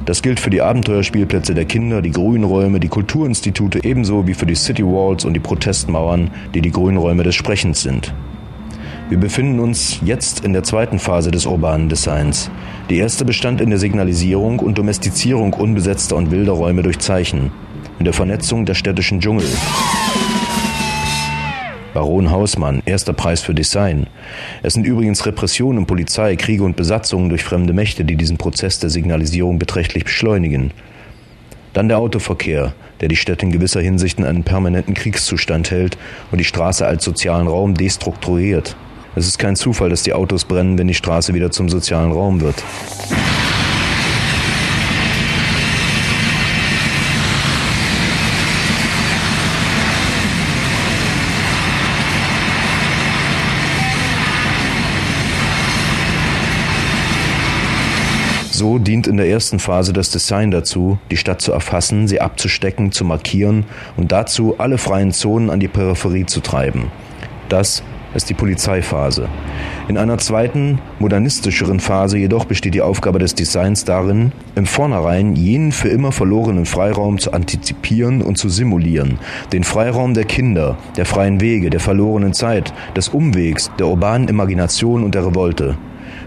Das 0.06 0.22
gilt 0.22 0.38
für 0.38 0.50
die 0.50 0.62
Abenteuerspielplätze 0.62 1.52
der 1.52 1.64
Kinder, 1.64 2.00
die 2.00 2.12
Grünräume, 2.12 2.78
die 2.78 2.88
Kulturinstitute 2.88 3.84
ebenso 3.84 4.26
wie 4.28 4.34
für 4.34 4.46
die 4.46 4.54
City 4.54 4.84
Walls 4.84 5.24
und 5.24 5.34
die 5.34 5.40
Protestmauern, 5.40 6.30
die 6.54 6.60
die 6.60 6.70
Grünräume 6.70 7.24
des 7.24 7.34
Sprechens 7.34 7.82
sind. 7.82 8.14
Wir 9.08 9.18
befinden 9.18 9.58
uns 9.58 10.00
jetzt 10.04 10.44
in 10.44 10.52
der 10.52 10.64
zweiten 10.64 10.98
Phase 10.98 11.30
des 11.30 11.46
urbanen 11.46 11.88
Designs. 11.88 12.50
Die 12.90 12.98
erste 12.98 13.24
bestand 13.24 13.62
in 13.62 13.70
der 13.70 13.78
Signalisierung 13.78 14.58
und 14.58 14.76
Domestizierung 14.76 15.54
unbesetzter 15.54 16.14
und 16.16 16.30
wilder 16.30 16.52
Räume 16.52 16.82
durch 16.82 16.98
Zeichen, 16.98 17.50
in 17.98 18.04
der 18.04 18.12
Vernetzung 18.12 18.66
der 18.66 18.74
städtischen 18.74 19.20
Dschungel. 19.20 19.46
Baron 21.94 22.30
Hausmann, 22.30 22.82
erster 22.84 23.14
Preis 23.14 23.40
für 23.40 23.54
Design. 23.54 24.08
Es 24.62 24.74
sind 24.74 24.84
übrigens 24.84 25.24
Repressionen, 25.24 25.86
Polizei, 25.86 26.36
Kriege 26.36 26.62
und 26.62 26.76
Besatzungen 26.76 27.30
durch 27.30 27.44
fremde 27.44 27.72
Mächte, 27.72 28.04
die 28.04 28.16
diesen 28.16 28.36
Prozess 28.36 28.78
der 28.78 28.90
Signalisierung 28.90 29.58
beträchtlich 29.58 30.04
beschleunigen. 30.04 30.70
Dann 31.72 31.88
der 31.88 31.96
Autoverkehr, 31.96 32.74
der 33.00 33.08
die 33.08 33.16
Städte 33.16 33.46
in 33.46 33.52
gewisser 33.52 33.80
Hinsicht 33.80 34.18
in 34.18 34.26
einen 34.26 34.44
permanenten 34.44 34.92
Kriegszustand 34.92 35.70
hält 35.70 35.96
und 36.30 36.36
die 36.36 36.44
Straße 36.44 36.86
als 36.86 37.04
sozialen 37.04 37.48
Raum 37.48 37.72
destrukturiert. 37.72 38.76
Es 39.18 39.26
ist 39.26 39.38
kein 39.40 39.56
Zufall, 39.56 39.90
dass 39.90 40.04
die 40.04 40.12
Autos 40.12 40.44
brennen, 40.44 40.78
wenn 40.78 40.86
die 40.86 40.94
Straße 40.94 41.34
wieder 41.34 41.50
zum 41.50 41.68
sozialen 41.68 42.12
Raum 42.12 42.40
wird. 42.40 42.54
So 58.52 58.78
dient 58.78 59.08
in 59.08 59.16
der 59.16 59.28
ersten 59.28 59.58
Phase 59.58 59.92
das 59.92 60.10
Design 60.10 60.52
dazu, 60.52 60.98
die 61.10 61.16
Stadt 61.16 61.40
zu 61.40 61.50
erfassen, 61.50 62.06
sie 62.06 62.20
abzustecken, 62.20 62.92
zu 62.92 63.04
markieren 63.04 63.64
und 63.96 64.12
dazu 64.12 64.54
alle 64.58 64.78
freien 64.78 65.10
Zonen 65.10 65.50
an 65.50 65.58
die 65.58 65.66
Peripherie 65.66 66.26
zu 66.26 66.40
treiben. 66.40 66.92
Das 67.48 67.82
ist 68.14 68.30
die 68.30 68.34
Polizeiphase. 68.34 69.28
In 69.88 69.96
einer 69.96 70.18
zweiten, 70.18 70.80
modernistischeren 70.98 71.80
Phase 71.80 72.18
jedoch 72.18 72.44
besteht 72.44 72.74
die 72.74 72.82
Aufgabe 72.82 73.18
des 73.18 73.34
Designs 73.34 73.84
darin, 73.84 74.32
im 74.54 74.66
Vornherein 74.66 75.36
jenen 75.36 75.72
für 75.72 75.88
immer 75.88 76.12
verlorenen 76.12 76.66
Freiraum 76.66 77.18
zu 77.18 77.32
antizipieren 77.32 78.22
und 78.22 78.38
zu 78.38 78.48
simulieren. 78.48 79.18
Den 79.52 79.64
Freiraum 79.64 80.14
der 80.14 80.24
Kinder, 80.24 80.76
der 80.96 81.06
freien 81.06 81.40
Wege, 81.40 81.70
der 81.70 81.80
verlorenen 81.80 82.32
Zeit, 82.32 82.72
des 82.96 83.08
Umwegs, 83.08 83.70
der 83.78 83.86
urbanen 83.86 84.28
Imagination 84.28 85.04
und 85.04 85.14
der 85.14 85.26
Revolte. 85.26 85.76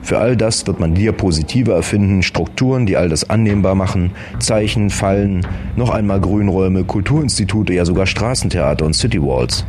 Für 0.01 0.19
all 0.19 0.36
das 0.36 0.65
wird 0.65 0.79
man 0.79 0.95
Diapositive 0.95 1.73
erfinden, 1.73 2.23
Strukturen, 2.23 2.86
die 2.86 2.97
all 2.97 3.09
das 3.09 3.29
annehmbar 3.29 3.75
machen, 3.75 4.11
Zeichen, 4.39 4.89
Fallen, 4.89 5.45
noch 5.75 5.91
einmal 5.91 6.19
Grünräume, 6.19 6.84
Kulturinstitute, 6.84 7.73
ja 7.73 7.86
sogar 7.86 8.07
Straßentheater 8.07 8.86
und 8.86 8.95
Citywalls. 8.95 9.65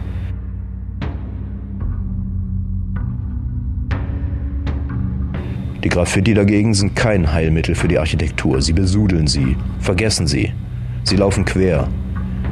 Die 5.85 5.89
Graffiti 5.89 6.33
dagegen 6.33 6.75
sind 6.75 6.95
kein 6.95 7.33
Heilmittel 7.33 7.75
für 7.75 7.89
die 7.89 7.99
Architektur. 7.99 8.63
Sie 8.63 8.73
besudeln 8.73 9.27
sie, 9.27 9.57
vergessen 9.81 10.29
sie. 10.29 10.53
Sie 11.03 11.17
laufen 11.17 11.45
quer. 11.45 11.89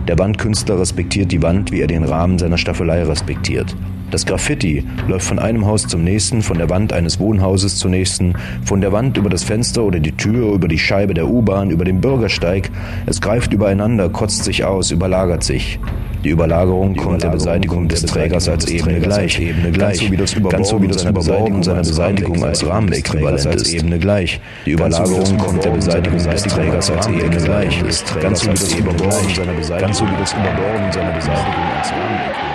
Der 0.09 0.19
Wandkünstler 0.19 0.81
respektiert 0.81 1.31
die 1.31 1.41
Wand, 1.41 1.71
wie 1.71 1.81
er 1.81 1.87
den 1.87 2.03
Rahmen 2.03 2.41
seiner 2.41 2.59
Staffelei 2.59 3.05
respektiert. 3.05 3.77
Das 4.11 4.27
Graffiti 4.27 4.85
läuft 5.07 5.27
von 5.27 5.39
einem 5.39 5.65
Haus 5.67 5.87
zum 5.87 6.03
nächsten, 6.03 6.43
von 6.43 6.59
der 6.59 6.69
Wand 6.69 6.93
eines 6.93 7.21
Wohnhauses 7.21 7.77
zur 7.77 7.93
nächsten, 7.93 8.35
von 8.65 8.81
der 8.81 8.91
Wand 8.91 9.17
über 9.17 9.31
das 9.31 9.45
Fenster 9.45 9.85
oder 9.85 10.01
die 10.01 10.17
Tür, 10.17 10.53
über 10.53 10.67
die 10.67 10.79
Scheibe 10.79 11.15
der 11.15 11.29
U-Bahn, 11.29 11.71
über 11.71 11.85
den 11.85 12.01
Bürgersteig. 12.01 12.69
Es 13.07 13.21
greift 13.21 13.53
übereinander, 13.53 14.09
kotzt 14.09 14.43
sich 14.43 14.65
aus, 14.65 14.91
überlagert 14.91 15.45
sich. 15.45 15.79
Die 16.25 16.29
Überlagerung 16.29 16.95
kommt 16.97 17.23
der 17.23 17.31
Beseitigung 17.31 17.89
des 17.89 18.05
Trägers 18.05 18.47
als 18.49 18.67
Ebene 18.67 19.01
gleich, 19.01 19.41
ganz 19.81 19.99
so 19.99 20.11
wie 20.11 20.17
das 20.17 20.35
Überborgen 20.35 20.93
seiner 20.93 21.13
Beseitigung 21.13 21.63
seiner 21.63 21.81
Beseitigung 21.81 22.45
als 22.45 22.67
Rahmenäquivalent 22.67 23.55
ist. 23.55 23.73
Ebene 23.73 23.99
gleich. 23.99 24.41
Die 24.67 24.73
Überlagerung 24.73 25.39
kommt 25.39 25.65
der 25.65 25.71
Beseitigung 25.71 26.19
des 26.19 26.43
Trägers 26.43 26.91
als 26.91 27.07
Ebene 27.07 27.37
gleich, 27.37 27.83
ganz 28.21 28.41
so 28.41 28.51
wie 28.51 28.55
das 28.55 28.75
Überborgen 28.75 29.35
seiner 29.35 29.53
Beseitigung 29.53 29.95
seiner 29.95 31.13
Beseitigung 31.13 31.65
als 31.79 31.91
Rahmenäquivalent. 31.91 32.51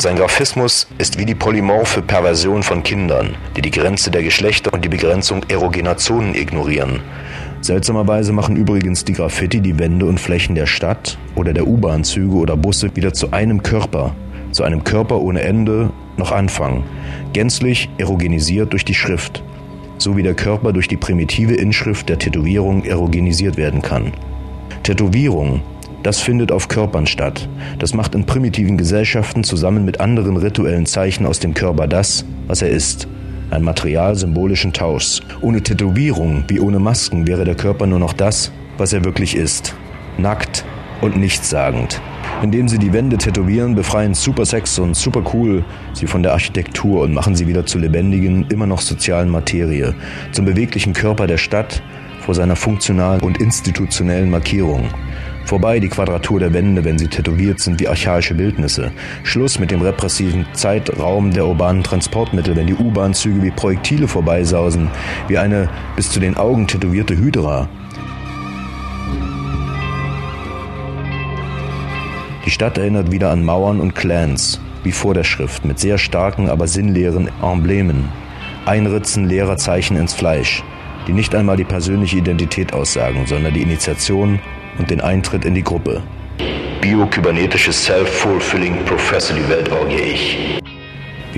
Sein 0.00 0.14
Graphismus 0.14 0.86
ist 0.98 1.18
wie 1.18 1.26
die 1.26 1.34
polymorphe 1.34 2.02
Perversion 2.02 2.62
von 2.62 2.84
Kindern, 2.84 3.34
die 3.56 3.62
die 3.62 3.72
Grenze 3.72 4.12
der 4.12 4.22
Geschlechter 4.22 4.72
und 4.72 4.84
die 4.84 4.88
Begrenzung 4.88 5.42
erogener 5.48 5.96
Zonen 5.96 6.36
ignorieren. 6.36 7.00
Seltsamerweise 7.60 8.32
machen 8.32 8.56
übrigens 8.56 9.04
die 9.04 9.12
Graffiti 9.12 9.60
die 9.60 9.78
Wände 9.78 10.06
und 10.06 10.20
Flächen 10.20 10.54
der 10.54 10.66
Stadt 10.66 11.18
oder 11.34 11.52
der 11.52 11.66
U-Bahn-Züge 11.66 12.34
oder 12.34 12.56
Busse 12.56 12.94
wieder 12.94 13.12
zu 13.12 13.32
einem 13.32 13.62
Körper, 13.62 14.14
zu 14.52 14.62
einem 14.62 14.84
Körper 14.84 15.20
ohne 15.20 15.42
Ende 15.42 15.90
noch 16.16 16.32
Anfang, 16.32 16.84
gänzlich 17.32 17.88
erogenisiert 17.98 18.72
durch 18.72 18.84
die 18.84 18.94
Schrift, 18.94 19.42
so 19.98 20.16
wie 20.16 20.22
der 20.22 20.34
Körper 20.34 20.72
durch 20.72 20.88
die 20.88 20.96
primitive 20.96 21.54
Inschrift 21.54 22.08
der 22.08 22.18
Tätowierung 22.18 22.84
erogenisiert 22.84 23.56
werden 23.56 23.82
kann. 23.82 24.12
Tätowierung 24.82 25.60
das 26.02 26.20
findet 26.20 26.52
auf 26.52 26.68
Körpern 26.68 27.06
statt. 27.06 27.48
Das 27.78 27.92
macht 27.92 28.14
in 28.14 28.24
primitiven 28.24 28.76
Gesellschaften 28.76 29.42
zusammen 29.42 29.84
mit 29.84 30.00
anderen 30.00 30.36
rituellen 30.36 30.86
Zeichen 30.86 31.26
aus 31.26 31.40
dem 31.40 31.54
Körper 31.54 31.86
das, 31.88 32.24
was 32.46 32.62
er 32.62 32.70
ist. 32.70 33.08
Ein 33.50 33.62
Material 33.62 34.14
symbolischen 34.14 34.74
Tauschs. 34.74 35.22
Ohne 35.40 35.62
Tätowierung 35.62 36.44
wie 36.48 36.60
ohne 36.60 36.78
Masken 36.78 37.26
wäre 37.26 37.46
der 37.46 37.54
Körper 37.54 37.86
nur 37.86 37.98
noch 37.98 38.12
das, 38.12 38.52
was 38.76 38.92
er 38.92 39.04
wirklich 39.04 39.34
ist. 39.34 39.74
Nackt 40.18 40.66
und 41.00 41.16
nichtssagend. 41.16 42.00
Indem 42.42 42.68
sie 42.68 42.78
die 42.78 42.92
Wände 42.92 43.16
tätowieren, 43.16 43.74
befreien 43.74 44.12
Supersex 44.12 44.78
und 44.78 44.94
Supercool 44.94 45.64
sie 45.94 46.06
von 46.06 46.22
der 46.22 46.32
Architektur 46.32 47.00
und 47.02 47.14
machen 47.14 47.34
sie 47.36 47.46
wieder 47.46 47.64
zu 47.64 47.78
lebendigen, 47.78 48.46
immer 48.50 48.66
noch 48.66 48.82
sozialen 48.82 49.30
Materie, 49.30 49.94
zum 50.32 50.44
beweglichen 50.44 50.92
Körper 50.92 51.26
der 51.26 51.38
Stadt 51.38 51.82
vor 52.20 52.34
seiner 52.34 52.54
funktionalen 52.54 53.22
und 53.22 53.40
institutionellen 53.40 54.28
Markierung. 54.28 54.90
Vorbei 55.48 55.80
die 55.80 55.88
Quadratur 55.88 56.40
der 56.40 56.52
Wände, 56.52 56.84
wenn 56.84 56.98
sie 56.98 57.08
tätowiert 57.08 57.58
sind 57.58 57.80
wie 57.80 57.88
archaische 57.88 58.34
Bildnisse. 58.34 58.92
Schluss 59.22 59.58
mit 59.58 59.70
dem 59.70 59.80
repressiven 59.80 60.44
Zeitraum 60.52 61.30
der 61.30 61.46
urbanen 61.46 61.82
Transportmittel, 61.82 62.54
wenn 62.54 62.66
die 62.66 62.74
U-Bahn-Züge 62.74 63.42
wie 63.42 63.50
Projektile 63.50 64.08
vorbeisausen, 64.08 64.90
wie 65.26 65.38
eine 65.38 65.70
bis 65.96 66.10
zu 66.10 66.20
den 66.20 66.36
Augen 66.36 66.66
tätowierte 66.66 67.16
Hydra. 67.16 67.66
Die 72.44 72.50
Stadt 72.50 72.76
erinnert 72.76 73.10
wieder 73.10 73.30
an 73.30 73.42
Mauern 73.42 73.80
und 73.80 73.94
Clans, 73.94 74.60
wie 74.84 74.92
vor 74.92 75.14
der 75.14 75.24
Schrift, 75.24 75.64
mit 75.64 75.78
sehr 75.78 75.96
starken, 75.96 76.50
aber 76.50 76.66
sinnleeren 76.66 77.30
Emblemen. 77.42 78.10
Einritzen 78.66 79.26
leerer 79.26 79.56
Zeichen 79.56 79.96
ins 79.96 80.12
Fleisch, 80.12 80.62
die 81.06 81.14
nicht 81.14 81.34
einmal 81.34 81.56
die 81.56 81.64
persönliche 81.64 82.18
Identität 82.18 82.74
aussagen, 82.74 83.24
sondern 83.24 83.54
die 83.54 83.62
Initiation 83.62 84.40
und 84.78 84.90
den 84.90 85.00
Eintritt 85.00 85.44
in 85.44 85.54
die 85.54 85.62
Gruppe. 85.62 86.02
Biokybernetisches 86.80 87.84
Self-Fulfilling 87.84 88.84
Prophecy, 88.84 89.34
die 89.34 89.48
Weltorgie 89.48 89.96
Ich. 89.96 90.67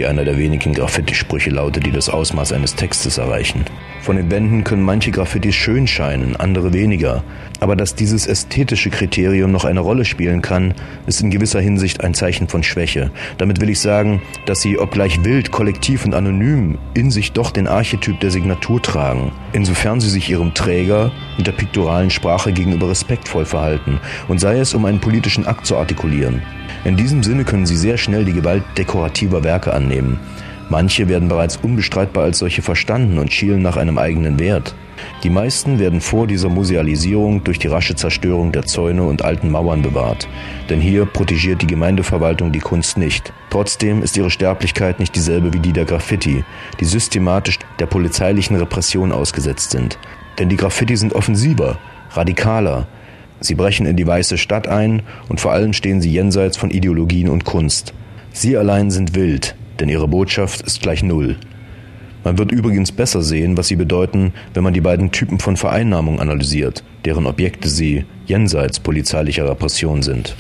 Wie 0.01 0.07
einer 0.07 0.25
der 0.25 0.39
wenigen 0.39 0.73
Graffiti-Sprüche 0.73 1.51
lautet, 1.51 1.85
die 1.85 1.91
das 1.91 2.09
Ausmaß 2.09 2.55
eines 2.55 2.75
Textes 2.75 3.19
erreichen. 3.19 3.67
Von 4.01 4.17
den 4.17 4.31
Wänden 4.31 4.65
können 4.65 4.83
manche 4.83 5.11
Graffitis 5.11 5.55
schön 5.55 5.87
scheinen, 5.87 6.37
andere 6.37 6.73
weniger. 6.73 7.23
Aber 7.61 7.77
dass 7.77 7.97
dieses 7.97 8.27
ästhetische 8.27 8.89
Kriterium 8.89 9.53
noch 9.53 9.67
eine 9.67 9.81
Rolle 9.81 10.07
spielen 10.07 10.41
kann, 10.41 10.73
ist 11.07 11.21
in 11.21 11.31
gewisser 11.31 11.61
Hinsicht 11.61 12.03
ein 12.03 12.15
Zeichen 12.15 12.49
von 12.49 12.63
Schwäche. 12.63 13.11
Damit 13.37 13.61
will 13.61 13.69
ich 13.69 13.79
sagen, 13.79 14.23
dass 14.47 14.63
sie, 14.63 14.79
obgleich 14.79 15.23
wild, 15.23 15.51
kollektiv 15.51 16.07
und 16.07 16.15
anonym, 16.15 16.79
in 16.95 17.11
sich 17.11 17.33
doch 17.33 17.51
den 17.51 17.69
Archetyp 17.69 18.19
der 18.21 18.31
Signatur 18.31 18.81
tragen, 18.81 19.33
insofern 19.53 20.01
sie 20.01 20.09
sich 20.09 20.31
ihrem 20.31 20.55
Träger 20.55 21.13
mit 21.37 21.47
der 21.47 21.53
piktoralen 21.53 22.09
Sprache 22.09 22.55
gegenüber 22.55 22.89
respektvoll 22.89 23.45
verhalten 23.45 24.01
und 24.29 24.41
sei 24.41 24.61
es, 24.61 24.73
um 24.73 24.87
einen 24.87 25.01
politischen 25.01 25.47
Akt 25.47 25.67
zu 25.67 25.77
artikulieren. 25.77 26.41
In 26.85 26.97
diesem 26.97 27.23
Sinne 27.23 27.45
können 27.45 27.67
sie 27.67 27.77
sehr 27.77 27.99
schnell 27.99 28.25
die 28.25 28.33
Gewalt 28.33 28.65
dekorativer 28.77 29.45
Werke 29.45 29.73
annehmen. 29.73 30.19
Manche 30.71 31.09
werden 31.09 31.29
bereits 31.29 31.57
unbestreitbar 31.57 32.25
als 32.25 32.39
solche 32.39 32.63
verstanden 32.63 33.19
und 33.19 33.33
schielen 33.33 33.61
nach 33.61 33.77
einem 33.77 33.99
eigenen 33.99 34.39
Wert. 34.39 34.75
Die 35.25 35.31
meisten 35.31 35.79
werden 35.79 36.01
vor 36.01 36.27
dieser 36.27 36.49
Musealisierung 36.49 37.43
durch 37.43 37.59
die 37.59 37.67
rasche 37.67 37.97
Zerstörung 37.97 38.53
der 38.53 38.65
Zäune 38.65 39.03
und 39.03 39.23
alten 39.23 39.51
Mauern 39.51 39.83
bewahrt. 39.83 40.29
Denn 40.69 40.81
hier 40.81 41.07
protegiert 41.07 41.61
die 41.61 41.67
Gemeindeverwaltung 41.67 42.53
die 42.53 42.61
Kunst 42.61 42.99
nicht. 42.99 43.33
Trotzdem 43.51 44.03
ist 44.03 44.17
ihre 44.17 44.31
Sterblichkeit 44.31 45.01
nicht 45.01 45.17
dieselbe 45.17 45.53
wie 45.53 45.59
die 45.59 45.73
der 45.73 45.87
Graffiti, 45.87 46.45
die 46.79 46.85
systematisch 46.85 47.59
der 47.81 47.87
polizeilichen 47.87 48.57
Repression 48.57 49.11
ausgesetzt 49.11 49.73
sind. 49.73 49.99
Denn 50.39 50.49
die 50.49 50.57
Graffiti 50.57 50.97
sind 50.97 51.15
offensiver, 51.15 51.79
radikaler. 52.13 52.87
Sie 53.41 53.55
brechen 53.55 53.87
in 53.87 53.97
die 53.97 54.07
weiße 54.07 54.39
Stadt 54.39 54.69
ein 54.69 55.03
und 55.29 55.41
vor 55.41 55.53
allem 55.53 55.73
stehen 55.73 56.01
sie 56.01 56.11
jenseits 56.11 56.57
von 56.57 56.71
Ideologien 56.71 57.29
und 57.29 57.45
Kunst. 57.45 57.95
Sie 58.33 58.57
allein 58.57 58.91
sind 58.91 59.15
wild, 59.15 59.57
denn 59.81 59.89
ihre 59.89 60.09
Botschaft 60.09 60.61
ist 60.61 60.83
gleich 60.83 61.03
Null. 61.03 61.37
Man 62.23 62.37
wird 62.37 62.53
übrigens 62.53 62.93
besser 62.93 63.23
sehen, 63.23 63.57
was 63.57 63.69
sie 63.69 63.77
bedeuten, 63.77 64.35
wenn 64.53 64.63
man 64.63 64.75
die 64.75 64.83
beiden 64.83 65.11
Typen 65.11 65.39
von 65.39 65.57
Vereinnahmung 65.57 66.21
analysiert, 66.21 66.85
deren 67.07 67.27
Objekte 67.27 67.69
sie 67.69 68.05
jenseits 68.27 68.79
polizeilicher 68.79 69.49
Repression 69.49 70.03
sind. 70.03 70.37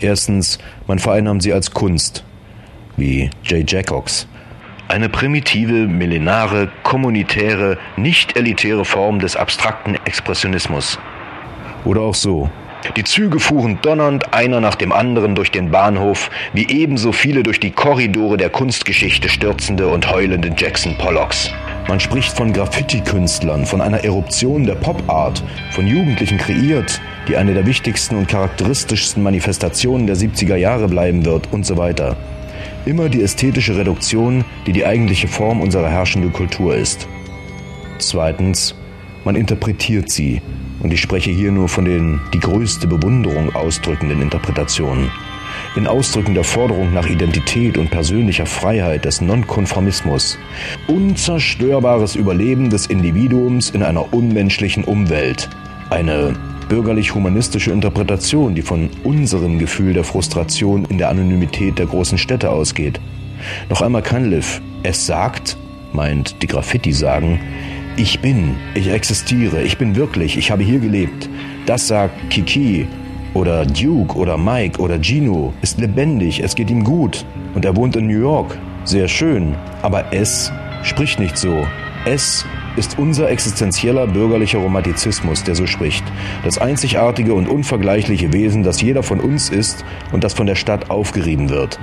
Erstens, 0.00 0.58
man 0.86 0.98
vereinnahmt 0.98 1.42
sie 1.42 1.52
als 1.52 1.72
Kunst, 1.72 2.24
wie 2.96 3.28
J. 3.44 3.70
Jackox. 3.70 4.26
Eine 4.88 5.10
primitive, 5.10 5.86
millenare, 5.86 6.70
kommunitäre, 6.82 7.76
nicht 7.98 8.38
elitäre 8.38 8.86
Form 8.86 9.18
des 9.18 9.36
abstrakten 9.36 9.96
Expressionismus. 10.06 10.98
Oder 11.84 12.02
auch 12.02 12.14
so, 12.14 12.50
die 12.96 13.04
Züge 13.04 13.40
fuhren 13.40 13.78
donnernd 13.82 14.32
einer 14.34 14.60
nach 14.60 14.76
dem 14.76 14.92
anderen 14.92 15.34
durch 15.34 15.50
den 15.50 15.70
Bahnhof, 15.70 16.30
wie 16.52 16.68
ebenso 16.68 17.12
viele 17.12 17.42
durch 17.42 17.60
die 17.60 17.72
Korridore 17.72 18.36
der 18.36 18.50
Kunstgeschichte 18.50 19.28
stürzende 19.28 19.88
und 19.88 20.10
heulende 20.10 20.50
Jackson 20.56 20.96
Pollocks. 20.96 21.50
Man 21.88 22.00
spricht 22.00 22.36
von 22.36 22.52
Graffiti-Künstlern, 22.52 23.66
von 23.66 23.80
einer 23.80 24.04
Eruption 24.04 24.64
der 24.64 24.74
Pop-Art, 24.74 25.42
von 25.72 25.86
Jugendlichen 25.86 26.38
kreiert, 26.38 27.00
die 27.26 27.36
eine 27.36 27.54
der 27.54 27.66
wichtigsten 27.66 28.16
und 28.16 28.28
charakteristischsten 28.28 29.22
Manifestationen 29.22 30.06
der 30.06 30.16
70er 30.16 30.56
Jahre 30.56 30.86
bleiben 30.86 31.24
wird 31.24 31.52
und 31.52 31.66
so 31.66 31.76
weiter. 31.76 32.16
Immer 32.86 33.08
die 33.08 33.22
ästhetische 33.22 33.76
Reduktion, 33.76 34.44
die 34.66 34.72
die 34.72 34.86
eigentliche 34.86 35.28
Form 35.28 35.60
unserer 35.60 35.88
herrschenden 35.88 36.32
Kultur 36.32 36.74
ist. 36.74 37.08
Zweitens, 37.98 38.74
man 39.24 39.34
interpretiert 39.34 40.10
sie, 40.10 40.42
und 40.80 40.92
ich 40.92 41.00
spreche 41.00 41.30
hier 41.30 41.52
nur 41.52 41.68
von 41.68 41.84
den 41.84 42.20
die 42.32 42.40
größte 42.40 42.86
Bewunderung 42.86 43.54
ausdrückenden 43.54 44.22
Interpretationen. 44.22 45.10
In 45.76 45.86
Ausdrücken 45.86 46.34
der 46.34 46.44
Forderung 46.44 46.92
nach 46.92 47.08
Identität 47.08 47.78
und 47.78 47.90
persönlicher 47.90 48.46
Freiheit 48.46 49.04
des 49.04 49.20
Nonkonformismus. 49.20 50.38
Unzerstörbares 50.86 52.16
Überleben 52.16 52.70
des 52.70 52.86
Individuums 52.86 53.70
in 53.70 53.82
einer 53.82 54.12
unmenschlichen 54.12 54.84
Umwelt. 54.84 55.48
Eine 55.90 56.34
bürgerlich-humanistische 56.68 57.70
Interpretation, 57.70 58.54
die 58.54 58.62
von 58.62 58.90
unserem 59.04 59.58
Gefühl 59.58 59.94
der 59.94 60.04
Frustration 60.04 60.84
in 60.84 60.98
der 60.98 61.08
Anonymität 61.08 61.78
der 61.78 61.86
großen 61.86 62.18
Städte 62.18 62.50
ausgeht. 62.50 63.00
Noch 63.70 63.82
einmal 63.82 64.02
Cunliffe, 64.02 64.60
es 64.82 65.06
sagt, 65.06 65.56
meint 65.92 66.42
die 66.42 66.46
Graffiti 66.46 66.92
sagen, 66.92 67.40
ich 67.98 68.20
bin, 68.20 68.54
ich 68.74 68.88
existiere, 68.88 69.60
ich 69.62 69.76
bin 69.76 69.96
wirklich, 69.96 70.38
ich 70.38 70.52
habe 70.52 70.62
hier 70.62 70.78
gelebt. 70.78 71.28
Das 71.66 71.88
sagt 71.88 72.30
Kiki 72.30 72.86
oder 73.34 73.66
Duke 73.66 74.16
oder 74.16 74.38
Mike 74.38 74.80
oder 74.80 75.02
Gino, 75.02 75.52
ist 75.62 75.80
lebendig, 75.80 76.40
es 76.40 76.54
geht 76.54 76.70
ihm 76.70 76.84
gut 76.84 77.26
und 77.54 77.64
er 77.64 77.74
wohnt 77.74 77.96
in 77.96 78.06
New 78.06 78.20
York. 78.20 78.56
Sehr 78.84 79.08
schön, 79.08 79.56
aber 79.82 80.12
es 80.12 80.52
spricht 80.84 81.18
nicht 81.18 81.36
so. 81.36 81.66
Es 82.06 82.46
ist 82.76 82.96
unser 83.00 83.28
existenzieller 83.28 84.06
bürgerlicher 84.06 84.58
Romantizismus, 84.58 85.42
der 85.42 85.56
so 85.56 85.66
spricht. 85.66 86.04
Das 86.44 86.58
einzigartige 86.58 87.34
und 87.34 87.48
unvergleichliche 87.48 88.32
Wesen, 88.32 88.62
das 88.62 88.80
jeder 88.80 89.02
von 89.02 89.18
uns 89.18 89.50
ist 89.50 89.84
und 90.12 90.22
das 90.22 90.34
von 90.34 90.46
der 90.46 90.54
Stadt 90.54 90.88
aufgerieben 90.88 91.48
wird. 91.50 91.80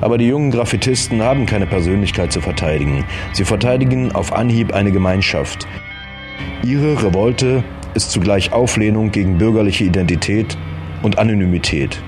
Aber 0.00 0.18
die 0.18 0.26
jungen 0.26 0.50
Graffitisten 0.50 1.22
haben 1.22 1.46
keine 1.46 1.66
Persönlichkeit 1.66 2.32
zu 2.32 2.40
verteidigen. 2.40 3.04
Sie 3.32 3.44
verteidigen 3.44 4.12
auf 4.12 4.32
Anhieb 4.32 4.74
eine 4.74 4.92
Gemeinschaft. 4.92 5.66
Ihre 6.62 7.02
Revolte 7.02 7.64
ist 7.94 8.10
zugleich 8.10 8.52
Auflehnung 8.52 9.10
gegen 9.10 9.38
bürgerliche 9.38 9.84
Identität 9.84 10.56
und 11.02 11.18
Anonymität. 11.18 12.02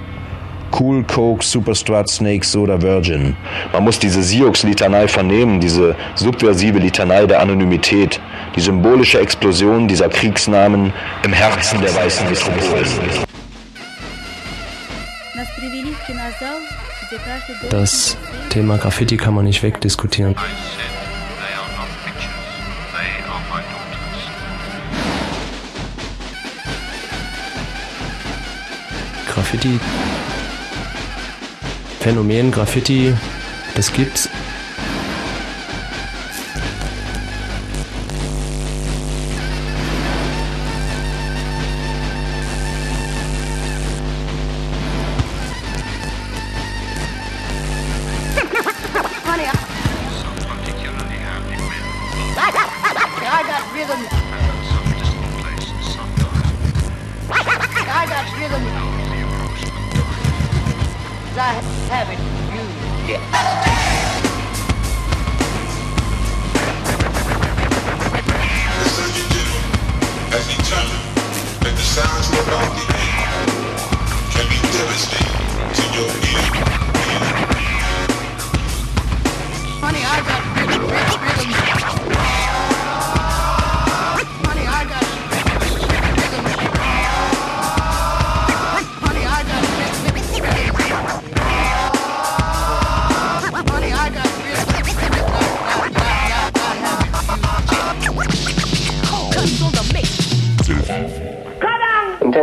Cool, 0.78 1.02
Coke, 1.04 1.42
Superstrat, 1.42 2.10
Snake, 2.10 2.44
Soda, 2.44 2.82
Virgin. 2.82 3.34
Man 3.72 3.84
muss 3.84 3.98
diese 3.98 4.22
Sioux-Litanei 4.22 5.08
vernehmen, 5.08 5.60
diese 5.60 5.96
subversive 6.14 6.78
Litanei 6.78 7.24
der 7.26 7.40
Anonymität, 7.40 8.20
die 8.54 8.60
symbolische 8.60 9.18
Explosion 9.18 9.88
dieser 9.88 10.10
Kriegsnamen 10.10 10.92
im 11.24 11.32
Herzen 11.32 11.80
der 11.80 11.94
weißen 11.94 12.28
Metropolen. 12.28 12.86
Das 17.70 18.16
Thema 18.50 18.76
Graffiti 18.76 19.16
kann 19.16 19.34
man 19.34 19.44
nicht 19.44 19.62
wegdiskutieren. 19.62 20.34
Graffiti, 29.26 29.80
Phänomen 32.00 32.50
Graffiti, 32.50 33.14
das 33.74 33.92
gibt's. 33.92 34.28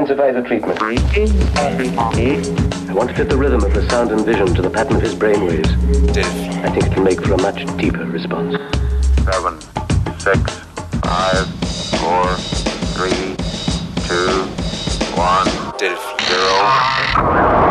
Intensify 0.08 0.32
the 0.34 0.44
treatment. 0.44 0.80
I 2.88 2.94
want 2.94 3.10
to 3.10 3.16
fit 3.16 3.28
the 3.28 3.36
rhythm 3.36 3.64
of 3.64 3.74
the 3.74 3.90
sound 3.90 4.12
and 4.12 4.24
vision 4.24 4.54
to 4.54 4.62
the 4.62 4.70
pattern 4.70 4.98
of 4.98 5.02
his 5.02 5.16
brainwaves. 5.16 5.68
I 6.64 6.70
think 6.70 6.86
it 6.86 6.96
will 6.96 7.06
make 7.06 7.26
for 7.26 7.34
a 7.34 7.42
much 7.42 7.66
deeper 7.78 8.06
response. 8.06 8.54
Seven, 9.24 9.60
six, 10.20 10.60
five, 11.02 11.50
four, 11.98 12.36
three, 12.94 13.34
two, 14.06 14.46
one, 15.18 15.50
zero. 16.30 17.65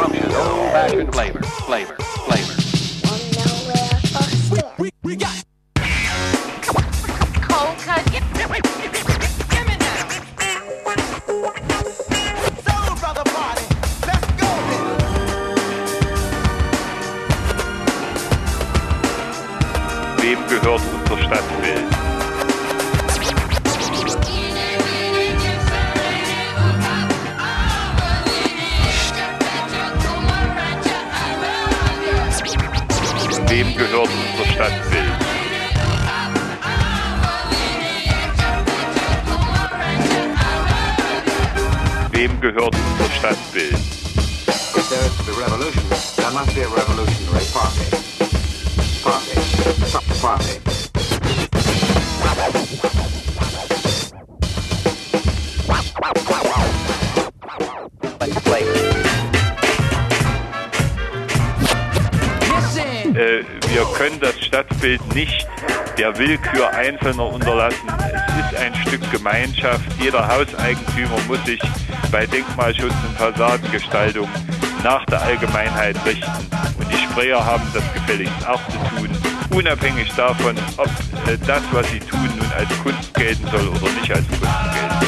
from 0.00 0.14
his 0.14 0.34
old-fashioned 0.34 1.12
flavor. 1.12 1.42
Flavor. 1.42 1.99
Äh, 63.20 63.44
wir 63.68 63.84
können 63.96 64.18
das 64.20 64.38
Stadtbild 64.40 65.14
nicht 65.14 65.46
der 65.98 66.16
Willkür 66.16 66.70
Einzelner 66.70 67.26
unterlassen. 67.26 67.86
Es 67.98 68.46
ist 68.46 68.58
ein 68.58 68.74
Stück 68.86 69.10
Gemeinschaft. 69.10 69.84
Jeder 70.00 70.26
Hauseigentümer 70.26 71.18
muss 71.28 71.44
sich 71.44 71.60
bei 72.10 72.24
Denkmalschutz 72.24 72.94
und 73.06 73.18
Fassadengestaltung 73.18 74.26
nach 74.82 75.04
der 75.04 75.20
Allgemeinheit 75.20 75.96
richten. 76.06 76.30
Und 76.78 76.90
die 76.90 76.96
Sprayer 76.96 77.44
haben 77.44 77.64
das 77.74 77.84
gefälligst 77.92 78.48
auch 78.48 78.62
zu 78.68 78.78
tun, 78.96 79.09
unabhängig 79.54 80.12
davon, 80.16 80.56
ob 80.76 80.86
äh, 81.28 81.36
das, 81.46 81.62
was 81.72 81.90
sie 81.90 82.00
tun, 82.00 82.28
nun 82.36 82.52
als 82.56 82.68
Kunst 82.82 83.14
gelten 83.14 83.46
soll 83.50 83.68
oder 83.68 83.90
nicht 83.92 84.12
als 84.12 84.26
Kunst 84.28 84.42
gelten 84.42 84.99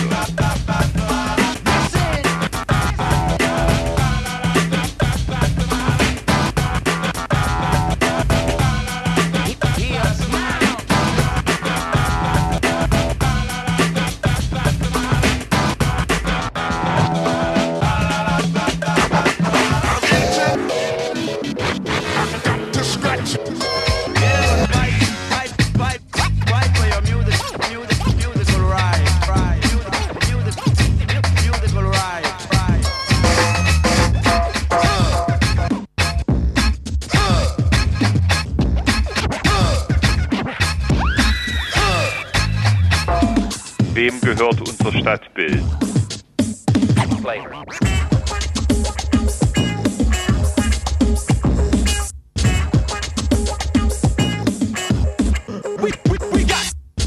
gehört 44.35 44.61
unser 44.61 44.93
Stadtbild? 44.93 45.63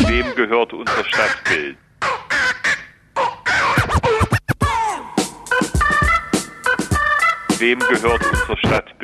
Wem 0.08 0.36
gehört 0.36 0.74
unser 0.74 1.04
Stadtbild? 1.06 1.78
Wem 7.58 7.80
gehört 7.80 8.22
unser 8.32 8.58
Stadtbild? 8.58 8.95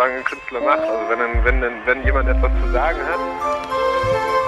Sozusagen 0.00 0.16
ein 0.16 0.24
Künstler 0.24 0.60
macht. 0.60 0.80
Also 0.80 1.08
wenn, 1.10 1.44
wenn, 1.44 1.86
wenn 1.86 2.04
jemand 2.04 2.28
etwas 2.28 2.50
zu 2.62 2.72
sagen 2.72 2.98
hat, 3.06 4.39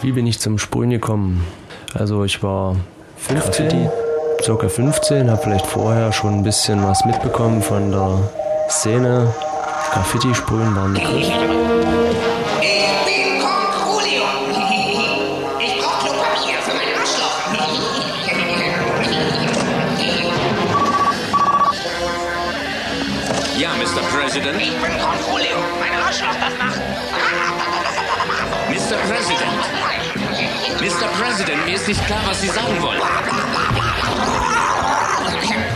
Wie 0.00 0.12
bin 0.12 0.26
ich 0.26 0.38
zum 0.38 0.58
Sprühen 0.58 0.90
gekommen? 0.90 1.44
Also 1.94 2.24
ich 2.24 2.42
war 2.42 2.76
15, 3.18 3.88
circa 4.42 4.68
15, 4.68 5.30
habe 5.30 5.42
vielleicht 5.42 5.66
vorher 5.66 6.12
schon 6.12 6.34
ein 6.34 6.42
bisschen 6.42 6.82
was 6.82 7.04
mitbekommen 7.04 7.62
von 7.62 7.90
der 7.90 8.18
Szene. 8.68 9.32
Graffiti-Sprühen 9.92 10.76
war 10.76 10.84
ein 10.84 11.75
ist 31.88 31.98
nicht 31.98 32.06
klar, 32.06 32.20
was 32.26 32.40
Sie 32.40 32.48
sagen 32.48 32.82
wollen. 32.82 33.00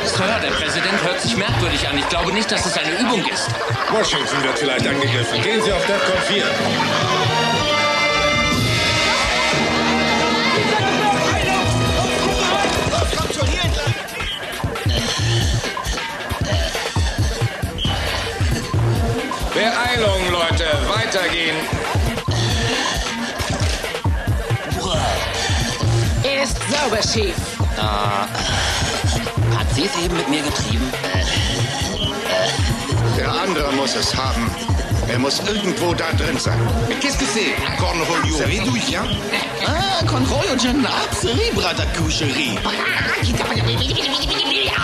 Sir, 0.05 0.41
der 0.43 0.51
Präsident 0.51 1.05
hört 1.05 1.21
sich 1.21 1.37
merkwürdig 1.37 1.89
an. 1.89 1.97
Ich 1.99 2.09
glaube 2.09 2.33
nicht, 2.33 2.51
dass 2.51 2.67
es 2.67 2.77
eine 2.77 2.99
Übung 2.99 3.25
ist. 3.27 3.49
Washington 3.93 4.43
wird 4.43 4.59
vielleicht 4.59 4.89
angegriffen. 4.89 5.41
Gehen 5.43 5.63
Sie 5.63 5.73
auf 5.73 5.87
DEFCON 5.87 6.21
4. 6.27 6.45
Beeilung, 19.55 20.33
Leute, 20.33 20.67
weitergehen. 20.89 21.57
Sauber, 26.71 27.01
Chief. 27.01 27.35
Ah, 27.79 28.27
hat 29.59 29.67
sie 29.75 29.85
es 29.87 30.05
eben 30.05 30.17
mit 30.17 30.29
mir 30.29 30.43
getrieben? 30.43 30.91
Der 33.17 33.31
andere 33.33 33.73
muss 33.73 33.95
es 33.97 34.15
haben. 34.17 34.51
Er 35.09 35.19
muss 35.19 35.41
irgendwo 35.41 35.93
da 35.93 36.13
drin 36.13 36.39
sein. 36.39 36.59
Qu'est-ce 37.01 37.19
que 37.19 37.25
c'est 37.27 37.53
Cornholio. 37.79 38.37
Vient 38.47 38.65
Ah, 39.67 40.05
Cornholio 40.07 40.57
Jannab, 40.57 41.09
Cerebra 41.21 41.75
da 41.75 41.85
coucherie. 41.97 42.57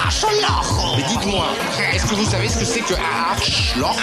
Arschloch. 0.04 0.96
Mais 0.96 1.04
dites-moi, 1.08 1.46
est-ce 1.94 2.06
que 2.06 2.14
vous 2.16 2.28
savez 2.30 2.48
ce 2.48 2.58
que 2.58 2.64
c'est 2.64 2.80
que 2.80 2.94
Arschloch 3.30 3.96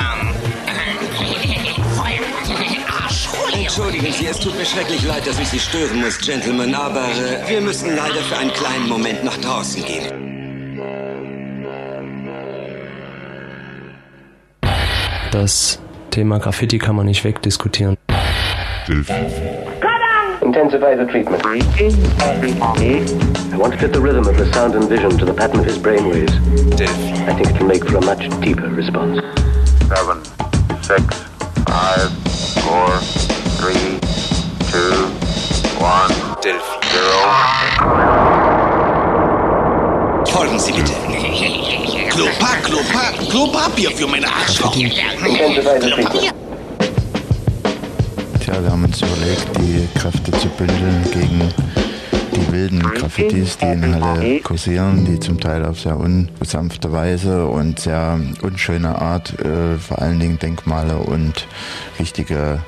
Entschuldigen 3.76 4.14
Sie, 4.14 4.28
es 4.28 4.38
tut 4.38 4.56
mir 4.56 4.66
schrecklich 4.66 5.04
leid, 5.04 5.26
dass 5.26 5.40
ich 5.40 5.48
Sie 5.48 5.58
stören 5.58 6.00
muss, 6.00 6.20
Gentlemen, 6.20 6.76
aber 6.76 7.06
äh, 7.06 7.50
wir 7.50 7.60
müssen 7.60 7.96
leider 7.96 8.22
für 8.22 8.38
einen 8.38 8.54
kleinen 8.54 8.88
Moment 8.88 9.24
nach 9.24 9.36
draußen 9.38 9.84
gehen. 9.84 10.14
Das 15.32 15.80
Thema 16.12 16.38
Graffiti 16.38 16.78
kann 16.78 16.96
man 16.96 17.08
nicht 17.08 17.24
wegdiskutieren. 17.24 17.98
Intensify 20.42 20.96
the 20.96 21.08
treatment. 21.10 21.44
I 21.44 21.64
want 23.58 23.74
to 23.74 23.80
fit 23.80 23.92
the 23.92 24.00
rhythm 24.00 24.28
of 24.28 24.38
the 24.38 24.46
sound 24.54 24.76
and 24.76 24.88
vision 24.88 25.18
to 25.18 25.26
the 25.26 25.34
pattern 25.34 25.62
of 25.62 25.66
his 25.66 25.80
brainwaves. 25.80 26.32
I 27.28 27.34
think 27.34 27.50
it 27.50 27.58
can 27.58 27.66
make 27.66 27.84
for 27.84 27.98
a 27.98 28.06
much 28.06 28.30
deeper 28.40 28.70
response. 28.70 29.20
Seven, 29.88 30.22
six, 30.84 31.24
five, 31.66 32.12
four, 32.62 33.23
two, 34.74 35.06
one, 35.78 36.10
zero. 36.42 36.64
Folgen 40.26 40.60
Sie 40.60 40.72
bitte. 40.72 40.94
Klopa, 42.10 42.56
Klopa, 42.64 43.12
Klopapier 43.30 43.92
für 43.92 44.08
meine 44.08 44.28
Arschloch. 44.28 44.74
Tja, 44.74 44.94
wir 48.64 48.72
haben 48.72 48.86
uns 48.86 49.00
überlegt, 49.00 49.48
die 49.60 49.88
Kräfte 50.00 50.32
zu 50.32 50.48
bündeln 50.50 51.04
gegen 51.14 51.54
die 52.36 52.52
wilden 52.52 52.82
Graffitis, 52.82 53.58
die 53.60 53.66
in 53.66 54.04
Halle 54.04 54.40
kursieren, 54.40 55.06
die 55.06 55.20
zum 55.20 55.40
Teil 55.40 55.66
auf 55.66 55.80
sehr 55.80 55.98
unsanfte 55.98 56.92
Weise 56.92 57.46
und 57.46 57.80
sehr 57.80 58.20
unschöne 58.42 59.00
Art 59.00 59.40
äh, 59.40 59.78
vor 59.78 60.02
allen 60.02 60.20
Dingen 60.20 60.40
Denkmale 60.40 60.98
und 60.98 61.48
wichtige 62.00 62.60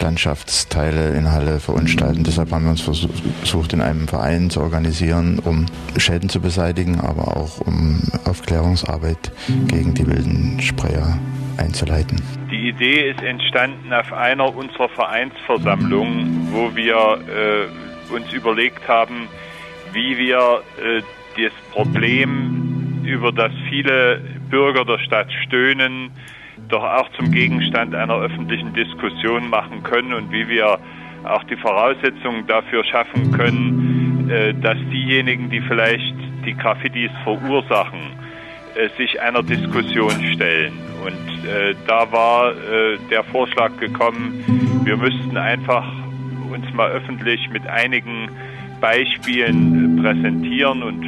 Landschaftsteile 0.00 1.10
in 1.16 1.30
Halle 1.30 1.60
verunstalten. 1.60 2.24
Deshalb 2.24 2.50
haben 2.52 2.64
wir 2.64 2.70
uns 2.70 2.80
versucht, 2.80 3.72
in 3.72 3.80
einem 3.80 4.08
Verein 4.08 4.50
zu 4.50 4.60
organisieren, 4.60 5.38
um 5.38 5.66
Schäden 5.96 6.28
zu 6.28 6.40
beseitigen, 6.40 7.00
aber 7.00 7.36
auch 7.36 7.60
um 7.60 8.02
Aufklärungsarbeit 8.24 9.32
gegen 9.68 9.94
die 9.94 10.06
wilden 10.06 10.60
Sprayer 10.60 11.18
einzuleiten. 11.56 12.20
Die 12.50 12.68
Idee 12.68 13.10
ist 13.10 13.22
entstanden 13.22 13.92
auf 13.92 14.12
einer 14.12 14.54
unserer 14.54 14.88
Vereinsversammlungen, 14.88 16.48
wo 16.52 16.74
wir 16.74 17.18
äh, 17.28 18.14
uns 18.14 18.32
überlegt 18.32 18.86
haben, 18.88 19.28
wie 19.92 20.18
wir 20.18 20.62
äh, 20.82 21.02
das 21.36 21.52
Problem, 21.72 23.02
über 23.04 23.32
das 23.32 23.52
viele 23.68 24.20
Bürger 24.50 24.84
der 24.84 24.98
Stadt 24.98 25.30
stöhnen, 25.46 26.10
doch 26.68 26.82
auch 26.82 27.08
zum 27.16 27.30
Gegenstand 27.30 27.94
einer 27.94 28.16
öffentlichen 28.16 28.72
Diskussion 28.74 29.48
machen 29.48 29.82
können 29.82 30.12
und 30.12 30.32
wie 30.32 30.48
wir 30.48 30.78
auch 31.24 31.44
die 31.44 31.56
Voraussetzungen 31.56 32.46
dafür 32.46 32.84
schaffen 32.84 33.32
können, 33.32 34.28
äh, 34.30 34.54
dass 34.54 34.76
diejenigen, 34.92 35.50
die 35.50 35.60
vielleicht 35.60 36.14
die 36.44 36.54
Graffitis 36.54 37.10
verursachen, 37.24 38.00
äh, 38.74 38.88
sich 38.96 39.20
einer 39.20 39.42
Diskussion 39.42 40.12
stellen. 40.32 40.72
Und 41.04 41.48
äh, 41.48 41.74
da 41.86 42.10
war 42.10 42.52
der 43.10 43.24
Vorschlag 43.24 43.76
gekommen, 43.78 44.82
wir 44.84 44.96
müssten 44.96 45.36
einfach 45.36 45.84
uns 46.50 46.72
mal 46.72 46.90
öffentlich 46.90 47.40
mit 47.50 47.66
einigen 47.66 48.30
Beispielen 48.80 50.00
präsentieren 50.00 50.82
und 50.82 51.02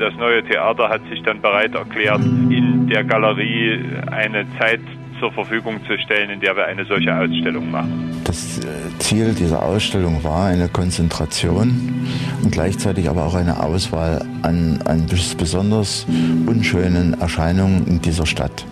das 0.00 0.14
neue 0.14 0.42
Theater 0.42 0.88
hat 0.88 1.02
sich 1.10 1.22
dann 1.22 1.40
bereit 1.40 1.74
erklärt, 1.74 2.20
in 2.20 2.88
der 2.88 3.04
Galerie 3.04 3.78
eine 4.10 4.46
Zeit 4.58 4.80
zur 5.20 5.30
Verfügung 5.32 5.78
zu 5.86 5.98
stellen, 5.98 6.30
in 6.30 6.40
der 6.40 6.56
wir 6.56 6.64
eine 6.64 6.84
solche 6.86 7.14
Ausstellung 7.14 7.70
machen. 7.70 8.22
Das 8.24 8.58
äh, 8.58 8.98
Ziel 8.98 9.34
dieser 9.34 9.62
Ausstellung 9.62 10.24
war 10.24 10.46
eine 10.46 10.68
Konzentration 10.68 12.06
und 12.42 12.50
gleichzeitig 12.50 13.08
aber 13.10 13.26
auch 13.26 13.34
eine 13.34 13.62
Auswahl 13.62 14.24
an, 14.42 14.80
an 14.86 15.06
besonders 15.36 16.06
unschönen 16.46 17.20
Erscheinungen 17.20 17.86
in 17.86 18.00
dieser 18.00 18.26
Stadt. 18.26 18.64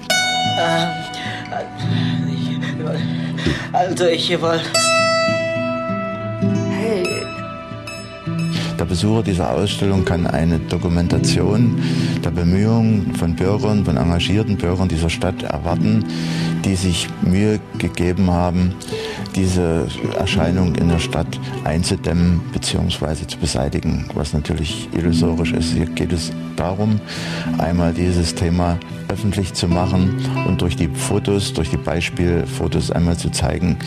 Also 3.73 4.07
ich 4.07 4.41
wollte. 4.41 4.88
Der 8.79 8.85
Besucher 8.85 9.25
dieser 9.25 9.51
Ausstellung 9.51 10.05
kann 10.05 10.27
eine 10.29 10.61
Dokumentation 10.61 11.83
der 12.25 12.31
Bemühungen 12.31 13.13
von 13.17 13.35
Bürgern, 13.35 13.85
von 13.85 13.97
engagierten 13.97 14.57
Bürgern 14.57 14.89
dieser 14.89 15.11
Stadt 15.11 15.43
erwarten, 15.43 16.05
die 16.65 16.77
sich 16.77 17.09
Mühe 17.23 17.59
gegeben 17.79 18.31
haben, 18.31 18.75
diese 19.39 19.87
Erscheinung 20.19 20.75
in 20.75 20.89
der 20.89 20.99
Stadt 20.99 21.39
einzudämmen 21.63 22.41
bzw. 22.53 23.27
zu 23.27 23.39
beseitigen, 23.39 24.07
was 24.15 24.33
natürlich 24.33 24.89
illusorisch 24.93 25.53
ist. 25.53 25.73
Hier 25.75 25.87
geht 25.87 26.13
es 26.13 26.33
darum, 26.57 27.01
einmal 27.59 27.93
dieses 27.93 28.35
Thema 28.35 28.79
öffentlich 29.09 29.55
zu 29.55 29.69
machen 29.69 30.17
und 30.47 30.61
durch 30.61 30.75
die 30.75 30.89
Fotos, 30.89 31.53
durch 31.53 31.71
die 31.71 31.77
Beispielfotos 31.77 32.91
einmal 32.91 33.17
zu 33.17 33.31
zeigen, 33.31 33.79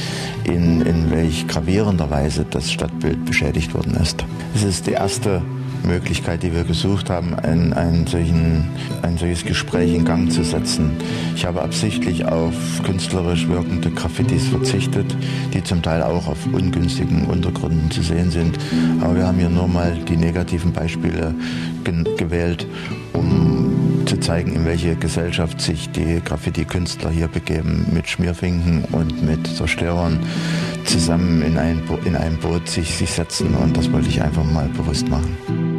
in, 0.46 0.82
in 0.82 1.12
welch 1.12 1.46
gravierender 1.48 2.10
Weise 2.10 2.46
das 2.50 2.72
Stadtbild 2.72 3.26
beschädigt 3.26 3.74
worden 3.74 3.96
ist. 4.02 4.24
Es 4.56 4.64
ist 4.64 4.88
die 4.88 4.94
erste 4.94 5.42
Möglichkeit, 5.84 6.44
die 6.44 6.54
wir 6.54 6.64
gesucht 6.64 7.10
haben, 7.10 7.34
ein, 7.36 7.74
ein, 7.74 8.08
solchen, 8.08 8.70
ein 9.02 9.18
solches 9.18 9.46
Gespräch 9.46 9.94
in 9.94 10.06
Gang 10.06 10.32
zu 10.32 10.44
setzen. 10.44 10.92
Ich 11.36 11.46
habe 11.46 11.62
absichtlich 11.62 12.26
auf 12.26 12.54
künstlerisch 12.84 13.48
wirkende 13.48 13.92
Graffitis 13.92 14.48
verzichtet, 14.48 15.16
die 15.54 15.64
zum 15.64 15.82
Teil 15.82 16.04
auch 16.04 16.28
auf 16.28 16.38
ungünstigen 16.52 17.26
Untergründen 17.26 17.90
zu 17.92 18.02
sehen 18.02 18.32
sind. 18.32 18.58
Aber 19.02 19.16
wir 19.16 19.28
haben 19.28 19.38
hier 19.38 19.50
nur 19.50 19.68
mal 19.68 19.98
die 20.08 20.18
negativen 20.18 20.72
Beispiele 20.72 21.34
gewählt, 22.18 22.68
um 23.14 24.06
zu 24.06 24.20
zeigen, 24.20 24.54
in 24.54 24.66
welche 24.66 24.96
Gesellschaft 24.96 25.62
sich 25.62 25.90
die 25.90 26.22
Graffiti-Künstler 26.24 27.12
hier 27.12 27.28
begeben, 27.28 27.86
mit 27.94 28.10
Schmierfinken 28.10 28.84
und 28.92 29.24
mit 29.24 29.48
Zerstörern 29.48 30.20
zusammen 30.86 31.42
in 31.42 31.58
ein, 31.58 31.82
Bo 31.86 31.98
in 32.06 32.16
ein 32.16 32.38
Boot 32.38 32.68
sich, 32.68 32.96
sich 32.96 33.12
setzen. 33.12 33.56
Und 33.56 33.78
das 33.78 33.92
wollte 33.92 34.10
ich 34.10 34.22
einfach 34.22 34.44
mal 34.44 34.68
bewusst 34.70 35.08
machen. 35.08 35.71